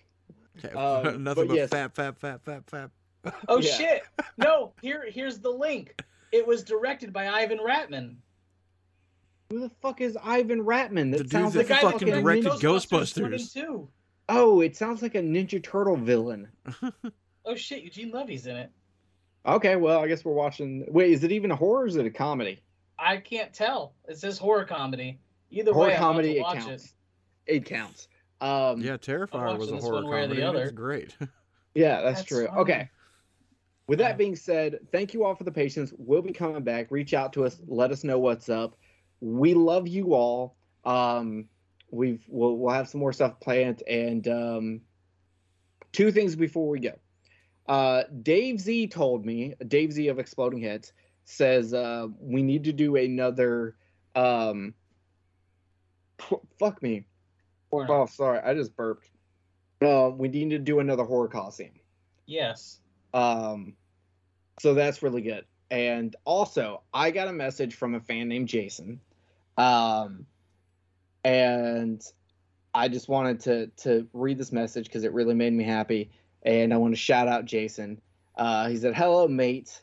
Um, 0.77 1.23
Nothing 1.25 1.47
but 1.47 1.49
but 1.49 1.57
yes. 1.57 1.71
fat, 1.71 1.95
fat, 1.95 2.19
fat, 2.19 2.43
fat, 2.45 2.63
fat. 2.69 2.91
Oh 3.49 3.59
Yeah. 3.61 3.73
shit! 3.73 4.03
No, 4.37 4.73
here 4.83 5.05
here's 5.09 5.39
the 5.39 5.51
link. 5.51 6.03
It 6.33 6.47
was 6.47 6.63
directed 6.63 7.13
by 7.13 7.29
Ivan 7.29 7.59
Reitman. 7.59 8.17
who 9.51 9.61
the 9.61 9.71
fuck 9.83 10.01
is 10.01 10.17
Ivan 10.23 10.63
Reitman? 10.65 11.11
That 11.13 11.25
The 11.25 11.31
sounds 11.31 11.55
that 11.55 11.61
like 11.61 11.69
The 11.69 11.75
a 11.75 11.91
fucking 11.91 12.09
that 12.09 12.15
fucking 12.17 12.23
directed 12.23 12.53
ninja... 12.53 12.61
Ghostbusters. 12.61 13.23
one 13.57 13.67
two. 13.67 13.89
Oh, 14.29 14.61
it 14.61 14.77
sounds 14.77 15.01
like 15.01 15.15
a 15.15 15.21
Ninja 15.23 15.63
Turtle 15.63 15.97
villain. 15.97 16.49
Oh 17.47 17.55
shit! 17.55 17.83
Eugene 17.83 18.11
Levy's 18.11 18.47
in 18.47 18.57
it. 18.57 18.71
Okay, 19.47 19.77
well, 19.77 20.01
I 20.05 20.07
guess 20.09 20.23
we're 20.23 20.35
watching. 20.35 20.85
Wait, 20.89 21.13
is 21.13 21.25
it 21.25 21.33
even 21.33 21.51
a 21.51 21.57
horror? 21.57 21.85
or 21.85 21.87
Is 21.87 21.97
it 21.97 22.05
a 22.05 22.11
comedy? 22.11 22.61
I 22.99 23.17
can't 23.17 23.55
tell. 23.55 23.95
It 24.07 24.19
says 24.19 24.37
horror 24.37 24.67
comedy. 24.67 25.19
Either 25.51 25.73
horror 25.73 25.87
way, 25.89 25.95
I'm 25.95 26.01
comedy. 26.01 26.37
It 26.37 26.41
about 26.41 26.51
to 26.53 26.57
watch 26.59 26.67
counts. 26.67 26.95
It 27.47 27.65
counts. 27.65 28.09
Um, 28.41 28.81
yeah, 28.81 28.97
Terrifier 28.97 29.59
was 29.59 29.71
a 29.71 29.77
horror 29.79 29.95
one 30.05 30.09
way 30.09 30.19
or 30.23 30.27
the 30.29 30.35
comedy. 30.35 30.43
and 30.43 30.57
It 30.57 30.63
was 30.63 30.73
great. 30.73 31.17
Yeah, 31.75 32.01
that's, 32.01 32.21
That's 32.21 32.29
true. 32.29 32.47
fine. 32.49 32.59
Okay. 32.59 32.91
With 33.87 34.01
that 34.01 34.19
being 34.19 34.35
said, 34.35 34.79
thank 34.91 35.15
you 35.15 35.25
all 35.25 35.37
for 35.37 35.45
the 35.45 35.53
patience. 35.53 35.93
We'll 35.97 36.23
be 36.23 36.33
coming 36.33 36.65
back. 36.65 36.91
Reach 36.91 37.15
out 37.15 37.33
to 37.35 37.45
us. 37.45 37.61
Let 37.69 37.93
us 37.93 38.03
know 38.03 38.19
what's 38.19 38.49
up. 38.49 38.77
We 39.21 39.55
love 39.55 39.87
you 39.87 40.15
all. 40.15 40.57
Um, 40.85 41.45
we've 41.91 42.25
we'll, 42.29 42.57
we'll 42.57 42.75
have 42.75 42.89
some 42.89 43.01
more 43.01 43.13
stuff 43.13 43.39
planned. 43.39 43.83
And 43.89 44.27
um, 44.27 44.81
two 45.93 46.11
things 46.11 46.35
before 46.35 46.69
we 46.69 46.81
go. 46.81 46.99
Uh, 47.69 48.05
Dave 48.23 48.59
Z 48.61 48.89
told 48.89 49.25
me, 49.25 49.55
Dave 49.69 49.93
Z 49.93 50.09
of 50.09 50.19
Exploding 50.19 50.61
Heads 50.61 50.93
says 51.27 51.73
uh, 51.75 52.09
we 52.19 52.43
need 52.43 52.65
to 52.65 52.73
do 52.73 52.97
another. 52.97 53.77
Um, 54.17 54.75
p- 56.17 56.37
fuck 56.59 56.83
me. 56.83 57.05
Oh, 57.91 58.07
sorry, 58.07 58.41
I 58.41 58.55
just 58.55 58.75
burped. 58.77 59.11
Uh, 59.81 60.11
we 60.15 60.29
need 60.29 60.51
to 60.51 60.59
do 60.59 60.81
another 60.81 61.05
horror 61.05 61.29
coliseum. 61.29 61.75
Yes. 62.27 62.81
Um, 63.15 63.75
so 64.61 64.75
that's 64.75 65.03
really 65.03 65.23
good. 65.23 65.45
And 65.71 66.17
also, 66.25 66.83
I 66.93 67.11
got 67.11 67.29
a 67.29 67.33
message 67.33 67.75
from 67.75 67.95
a 67.95 68.01
fan 68.01 68.29
named 68.29 68.49
Jason. 68.49 69.01
Um, 69.57 70.27
and 71.25 72.03
I 72.75 72.89
just 72.89 73.09
wanted 73.09 73.41
to 73.41 73.67
to 73.85 74.09
read 74.13 74.39
this 74.39 74.53
message 74.53 74.87
because 74.87 75.05
it 75.05 75.13
really 75.13 75.35
made 75.35 75.53
me 75.53 75.65
happy. 75.65 76.11
And 76.43 76.73
I 76.73 76.77
want 76.77 76.95
to 76.95 77.01
shout 77.01 77.29
out 77.29 77.45
Jason. 77.45 78.01
Uh, 78.37 78.69
he 78.69 78.77
said, 78.77 78.95
"Hello, 78.95 79.29
mate." 79.29 79.83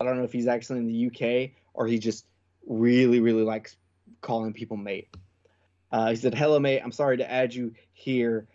I 0.00 0.04
don't 0.04 0.16
know 0.16 0.24
if 0.24 0.32
he's 0.32 0.46
actually 0.46 0.78
in 0.78 0.86
the 0.86 1.06
UK 1.08 1.50
or 1.74 1.86
he 1.86 1.98
just 1.98 2.24
really, 2.66 3.20
really 3.20 3.42
likes 3.42 3.76
calling 4.22 4.54
people 4.54 4.78
mate. 4.78 5.14
Uh, 5.92 6.10
he 6.10 6.16
said, 6.16 6.34
"Hello, 6.34 6.58
mate. 6.58 6.80
I'm 6.84 6.92
sorry 6.92 7.16
to 7.18 7.30
add 7.30 7.52
you 7.54 7.72
here, 7.92 8.46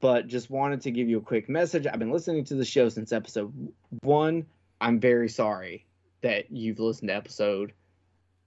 but 0.00 0.26
just 0.28 0.48
wanted 0.50 0.82
to 0.82 0.90
give 0.90 1.08
you 1.08 1.18
a 1.18 1.22
quick 1.22 1.48
message. 1.48 1.86
I've 1.86 1.98
been 1.98 2.12
listening 2.12 2.44
to 2.46 2.54
the 2.54 2.64
show 2.64 2.88
since 2.88 3.12
episode 3.12 3.72
one. 4.02 4.46
I'm 4.80 5.00
very 5.00 5.28
sorry 5.28 5.86
that 6.22 6.50
you've 6.50 6.78
listened 6.78 7.08
to 7.08 7.14
episode 7.14 7.72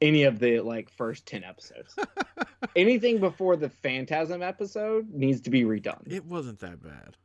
any 0.02 0.24
of 0.24 0.40
the 0.40 0.60
like 0.62 0.90
first 0.92 1.26
10 1.26 1.44
episodes. 1.44 1.96
Anything 2.76 3.20
before 3.20 3.56
the 3.56 3.70
Phantasm 3.70 4.42
episode 4.44 5.10
needs 5.12 5.42
to 5.42 5.50
be 5.50 5.64
redone. 5.64 6.02
It 6.12 6.26
wasn't 6.26 6.60
that 6.60 6.80
bad. 6.84 7.16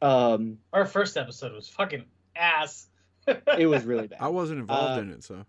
Um, 0.00 0.58
Our 0.72 0.84
first 0.86 1.16
episode 1.16 1.52
was 1.52 1.68
fucking 1.68 2.04
ass. 2.36 2.86
it 3.26 3.66
was 3.68 3.84
really 3.86 4.06
bad. 4.08 4.18
I 4.20 4.28
wasn't 4.28 4.60
involved 4.60 4.98
Uh, 4.98 5.02
in 5.02 5.10
it, 5.10 5.24
so 5.24 5.44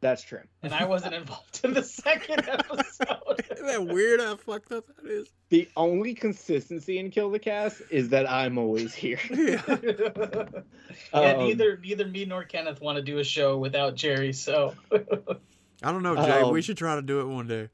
That's 0.00 0.22
true. 0.22 0.42
and 0.62 0.72
I 0.72 0.84
wasn't 0.84 1.14
involved 1.14 1.60
in 1.64 1.74
the 1.74 1.82
second 1.82 2.48
episode. 2.48 3.42
Isn't 3.52 3.66
that 3.66 3.84
weird 3.86 4.20
how 4.20 4.36
fucked 4.36 4.70
up 4.70 4.84
that 4.86 5.10
is? 5.10 5.28
The 5.48 5.68
only 5.76 6.14
consistency 6.14 6.98
in 6.98 7.10
Kill 7.10 7.30
the 7.30 7.38
Cast 7.40 7.82
is 7.90 8.10
that 8.10 8.30
I'm 8.30 8.58
always 8.58 8.94
here. 8.94 9.18
Yeah. 9.30 9.62
yeah, 9.68 11.32
Um, 11.32 11.38
neither 11.40 11.76
neither 11.78 12.06
me 12.06 12.24
nor 12.24 12.44
Kenneth 12.44 12.80
want 12.80 12.96
to 12.96 13.02
do 13.02 13.18
a 13.18 13.24
show 13.24 13.58
without 13.58 13.94
Jerry. 13.94 14.32
So, 14.32 14.74
I 14.92 15.92
don't 15.92 16.02
know, 16.02 16.14
Jay. 16.16 16.42
we 16.44 16.48
Um, 16.58 16.60
should 16.62 16.76
try 16.78 16.94
to 16.96 17.02
do 17.02 17.20
it 17.20 17.26
one 17.26 17.46
day. 17.48 17.68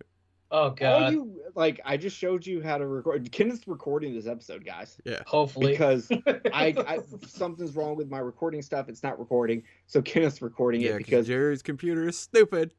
Oh 0.50 0.70
god, 0.70 1.12
you 1.12 1.40
like, 1.54 1.80
I 1.84 1.96
just 1.96 2.16
showed 2.16 2.46
you 2.46 2.62
how 2.62 2.78
to 2.78 2.86
record. 2.86 3.30
Kenneth's 3.32 3.66
recording 3.66 4.14
this 4.14 4.26
episode, 4.26 4.64
guys, 4.64 4.96
Yeah, 5.04 5.20
hopefully. 5.26 5.72
because 5.72 6.10
I, 6.52 6.74
I 6.86 6.98
something's 7.26 7.74
wrong 7.76 7.96
with 7.96 8.08
my 8.10 8.18
recording 8.18 8.62
stuff. 8.62 8.88
It's 8.88 9.02
not 9.02 9.18
recording, 9.18 9.62
so 9.86 10.00
Kenneth's 10.02 10.42
recording 10.42 10.80
Yeah, 10.80 10.90
it 10.90 10.98
because 10.98 11.06
because 11.06 11.26
Jerry's 11.28 11.62
computer 11.62 12.08
is 12.08 12.18
stupid. 12.18 12.72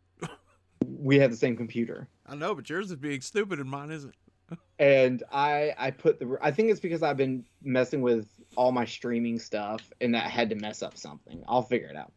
we 0.86 1.18
have 1.20 1.32
the 1.32 1.38
same 1.38 1.56
computer. 1.56 2.08
I 2.28 2.36
know, 2.36 2.56
but 2.56 2.70
yours 2.70 2.90
is 2.92 2.98
being 2.98 3.22
stupid 3.22 3.60
and 3.60 3.70
mine 3.70 3.92
isn't. 3.92 4.14
and 4.80 5.24
I 5.32 5.74
I 5.78 5.90
put 5.92 6.20
the 6.20 6.38
I 6.42 6.52
think 6.52 6.70
it's 6.70 6.80
because 6.80 7.02
I've 7.02 7.18
been 7.18 7.46
messing 7.64 8.02
with 8.02 8.28
all 8.56 8.72
my 8.72 8.86
streaming 8.86 9.40
stuff 9.40 9.92
and 10.02 10.14
that 10.14 10.30
had 10.30 10.50
to 10.52 10.56
mess 10.56 10.84
up 10.84 10.98
something. 10.98 11.44
I'll 11.48 11.64
figure 11.64 11.88
it 11.88 11.96
out. 11.96 12.12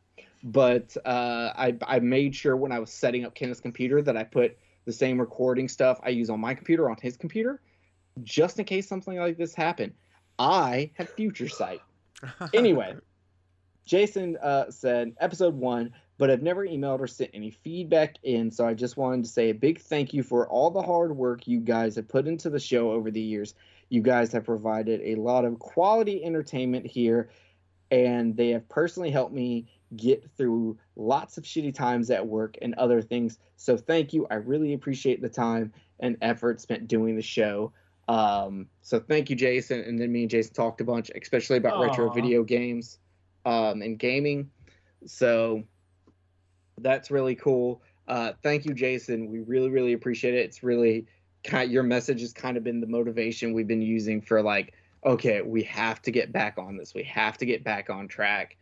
But 0.45 0.97
uh, 1.05 1.53
I 1.57 1.77
I 1.83 1.99
made 2.01 2.35
sure 2.35 2.57
when 2.57 2.71
I 2.71 2.79
was 2.79 2.91
setting 2.91 3.25
up 3.25 3.35
Kenneth's 3.35 3.61
computer 3.61 4.03
that 4.03 4.17
I 4.17 4.25
put 4.25 4.57
the 4.89 4.93
same 4.95 5.21
recording 5.21 5.69
stuff 5.69 6.01
I 6.03 6.09
use 6.09 6.31
on 6.31 6.41
my 6.41 6.55
computer 6.55 6.89
on 6.89 6.97
his 7.03 7.15
computer, 7.15 7.61
just 8.25 8.59
in 8.59 8.65
case 8.65 8.89
something 8.89 9.19
like 9.19 9.37
this 9.37 9.55
happened. 9.55 9.93
I 10.39 10.91
have 10.95 11.11
future 11.11 11.49
sight. 11.49 11.83
Anyway, 12.53 12.97
Jason 13.85 14.37
uh, 14.43 14.71
said 14.71 15.15
episode 15.21 15.55
one, 15.55 15.93
but 16.17 16.31
I've 16.31 16.43
never 16.43 16.67
emailed 16.67 16.99
or 16.99 17.07
sent 17.07 17.31
any 17.33 17.51
feedback 17.51 18.17
in. 18.25 18.51
So 18.51 18.67
I 18.67 18.75
just 18.75 18.97
wanted 18.97 19.25
to 19.25 19.31
say 19.31 19.51
a 19.51 19.55
big 19.55 19.79
thank 19.79 20.13
you 20.13 20.25
for 20.25 20.49
all 20.49 20.71
the 20.71 20.83
hard 20.83 21.17
work 21.17 21.47
you 21.47 21.61
guys 21.61 21.95
have 21.95 22.09
put 22.09 22.27
into 22.27 22.51
the 22.51 22.59
show 22.59 22.91
over 22.91 23.13
the 23.13 23.21
years. 23.21 23.55
You 23.89 24.03
guys 24.03 24.33
have 24.33 24.47
provided 24.47 25.01
a 25.03 25.15
lot 25.15 25.45
of 25.45 25.61
quality 25.61 26.25
entertainment 26.25 26.87
here, 26.87 27.31
and 27.91 28.37
they 28.37 28.49
have 28.49 28.69
personally 28.69 29.11
helped 29.11 29.35
me 29.35 29.69
get 29.97 30.29
through 30.37 30.79
lots 30.97 31.39
of 31.39 31.45
shitty 31.45 31.75
times 31.75 32.11
at 32.11 32.27
work 32.27 32.57
and 32.63 32.75
other 32.75 33.01
things. 33.01 33.39
So 33.57 33.77
thank 33.77 34.13
you. 34.13 34.27
I 34.31 34.35
really 34.35 34.75
appreciate 34.75 35.23
the 35.23 35.29
time 35.29 35.73
and 36.01 36.17
effort 36.21 36.61
spent 36.61 36.89
doing 36.89 37.17
the 37.17 37.23
show. 37.23 37.73
Um, 38.09 38.67
so 38.81 39.01
thank 39.01 39.31
you, 39.31 39.37
Jason. 39.37 39.81
And 39.81 39.99
then 39.99 40.11
me 40.13 40.23
and 40.23 40.31
Jason 40.31 40.55
talked 40.55 40.81
a 40.81 40.85
bunch, 40.85 41.11
especially 41.21 41.59
about 41.59 41.81
retro 41.81 42.11
video 42.11 42.43
games 42.43 42.99
um, 43.45 43.83
and 43.83 43.99
gaming. 43.99 44.51
So 45.07 45.63
that's 46.79 47.11
really 47.11 47.35
cool. 47.35 47.83
Uh, 48.07 48.33
thank 48.43 48.65
you, 48.65 48.73
Jason. 48.73 49.31
We 49.31 49.41
really, 49.41 49.69
really 49.69 49.93
appreciate 49.93 50.35
it. 50.35 50.39
It's 50.39 50.63
really 50.63 51.07
kind. 51.45 51.71
Your 51.71 51.83
message 51.83 52.21
has 52.23 52.33
kind 52.33 52.57
of 52.57 52.65
been 52.65 52.81
the 52.81 52.87
motivation 52.87 53.53
we've 53.53 53.69
been 53.69 53.83
using 53.83 54.23
for 54.23 54.43
like, 54.43 54.73
okay, 55.05 55.43
we 55.43 55.63
have 55.65 56.01
to 56.03 56.11
get 56.11 56.33
back 56.33 56.57
on 56.59 56.77
this. 56.77 56.95
We 56.95 57.03
have 57.05 57.37
to 57.39 57.47
get 57.47 57.63
back 57.63 57.91
on 57.91 58.09
track, 58.09 58.57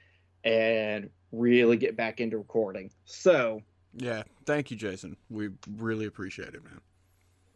and 0.47 1.11
really 1.32 1.76
get 1.76 1.97
back 1.97 2.20
into 2.20 2.38
recording. 2.38 2.90
So 3.05 3.61
Yeah, 3.94 4.22
thank 4.47 4.70
you, 4.70 4.76
Jason. 4.78 5.16
We 5.28 5.51
really 5.76 6.07
appreciate 6.07 6.55
it, 6.55 6.62
man. 6.64 6.80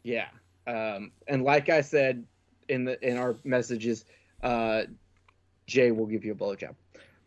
yeah, 0.02 0.28
um, 0.66 1.12
and 1.28 1.42
like 1.44 1.68
I 1.70 1.80
said 1.80 2.24
in 2.68 2.84
the 2.84 3.02
in 3.08 3.16
our 3.16 3.36
messages, 3.44 4.04
uh, 4.42 4.82
Jay 5.66 5.90
will 5.92 6.06
give 6.06 6.24
you 6.24 6.32
a 6.32 6.34
blowjob. 6.34 6.74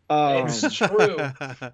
Um, 0.09 0.47
It's 0.47 0.76
true. 0.76 1.18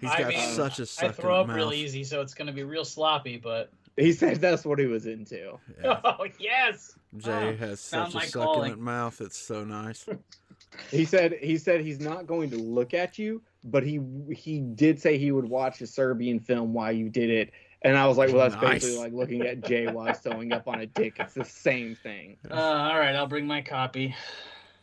He's 0.00 0.10
got 0.14 0.28
mean, 0.28 0.38
such 0.40 0.78
a 0.78 0.82
I 0.82 0.84
succulent 0.84 1.16
throw 1.16 1.40
up 1.40 1.46
mouth. 1.48 1.56
real 1.56 1.72
easy, 1.72 2.04
so 2.04 2.20
it's 2.22 2.32
gonna 2.34 2.52
be 2.52 2.62
real 2.62 2.84
sloppy. 2.84 3.36
But 3.36 3.70
he 3.96 4.12
said 4.12 4.36
that's 4.40 4.64
what 4.64 4.78
he 4.78 4.86
was 4.86 5.06
into. 5.06 5.58
Yeah. 5.82 6.00
oh 6.04 6.26
yes, 6.38 6.94
Jay 7.18 7.30
Oh, 7.50 7.56
has 7.56 7.86
found 7.86 8.12
such 8.12 8.14
a 8.14 8.16
my 8.16 8.24
succulent 8.26 8.54
calling. 8.54 8.82
mouth. 8.82 9.20
It's 9.20 9.38
so 9.38 9.64
nice. 9.64 10.06
He 10.90 11.04
said 11.04 11.34
he 11.40 11.58
said 11.58 11.80
he's 11.80 12.00
not 12.00 12.26
going 12.26 12.50
to 12.50 12.56
look 12.56 12.94
at 12.94 13.18
you, 13.18 13.42
but 13.64 13.82
he 13.82 14.00
he 14.32 14.60
did 14.60 15.00
say 15.00 15.18
he 15.18 15.32
would 15.32 15.48
watch 15.48 15.80
a 15.80 15.86
Serbian 15.86 16.40
film 16.40 16.72
while 16.72 16.92
you 16.92 17.08
did 17.08 17.30
it. 17.30 17.52
And 17.82 17.96
I 17.96 18.06
was 18.06 18.18
like, 18.18 18.28
well, 18.28 18.48
that's 18.48 18.60
Nice. 18.62 18.82
basically 18.82 18.98
like 18.98 19.12
looking 19.12 19.42
at 19.42 19.62
Jay 19.62 19.86
while 19.86 20.12
sewing 20.14 20.52
up 20.52 20.68
on 20.68 20.80
a 20.80 20.86
dick. 20.86 21.16
It's 21.18 21.34
the 21.34 21.44
same 21.44 21.94
thing. 21.96 22.36
uh, 22.50 22.54
all 22.54 22.98
right, 22.98 23.14
I'll 23.14 23.26
bring 23.26 23.46
my 23.46 23.62
copy. 23.62 24.14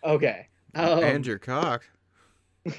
Okay. 0.04 0.48
Um, 0.74 1.04
and 1.04 1.26
your 1.26 1.38
cock. 1.38 1.88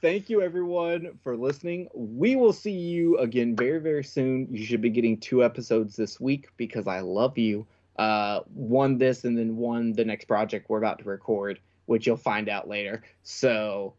thank 0.00 0.30
you 0.30 0.42
everyone 0.42 1.18
for 1.22 1.36
listening. 1.36 1.88
We 1.94 2.36
will 2.36 2.52
see 2.52 2.70
you 2.70 3.18
again 3.18 3.56
very 3.56 3.80
very 3.80 4.04
soon. 4.04 4.48
You 4.50 4.64
should 4.64 4.80
be 4.80 4.90
getting 4.90 5.18
two 5.18 5.42
episodes 5.44 5.96
this 5.96 6.20
week 6.20 6.48
because 6.56 6.86
I 6.86 7.00
love 7.00 7.36
you. 7.38 7.66
Uh, 7.98 8.40
one 8.54 8.96
this 8.96 9.24
and 9.24 9.36
then 9.36 9.56
one 9.56 9.92
the 9.92 10.04
next 10.04 10.26
project 10.26 10.70
we're 10.70 10.78
about 10.78 11.00
to 11.00 11.04
record, 11.04 11.58
which 11.86 12.06
you'll 12.06 12.16
find 12.16 12.48
out 12.48 12.68
later. 12.68 13.02
So, 13.24 13.94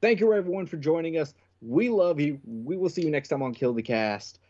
thank 0.00 0.20
you 0.20 0.32
everyone 0.32 0.66
for 0.66 0.78
joining 0.78 1.18
us. 1.18 1.34
We 1.60 1.90
love 1.90 2.18
you. 2.18 2.40
We 2.46 2.76
will 2.76 2.88
see 2.88 3.02
you 3.02 3.10
next 3.10 3.28
time 3.28 3.42
on 3.42 3.52
Kill 3.54 3.74
the 3.74 3.82
Cast. 3.82 4.40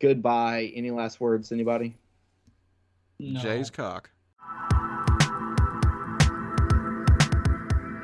Goodbye. 0.00 0.72
Any 0.74 0.90
last 0.90 1.20
words, 1.20 1.52
anybody? 1.52 1.96
No. 3.18 3.40
Jay's 3.40 3.70
cock. 3.70 4.10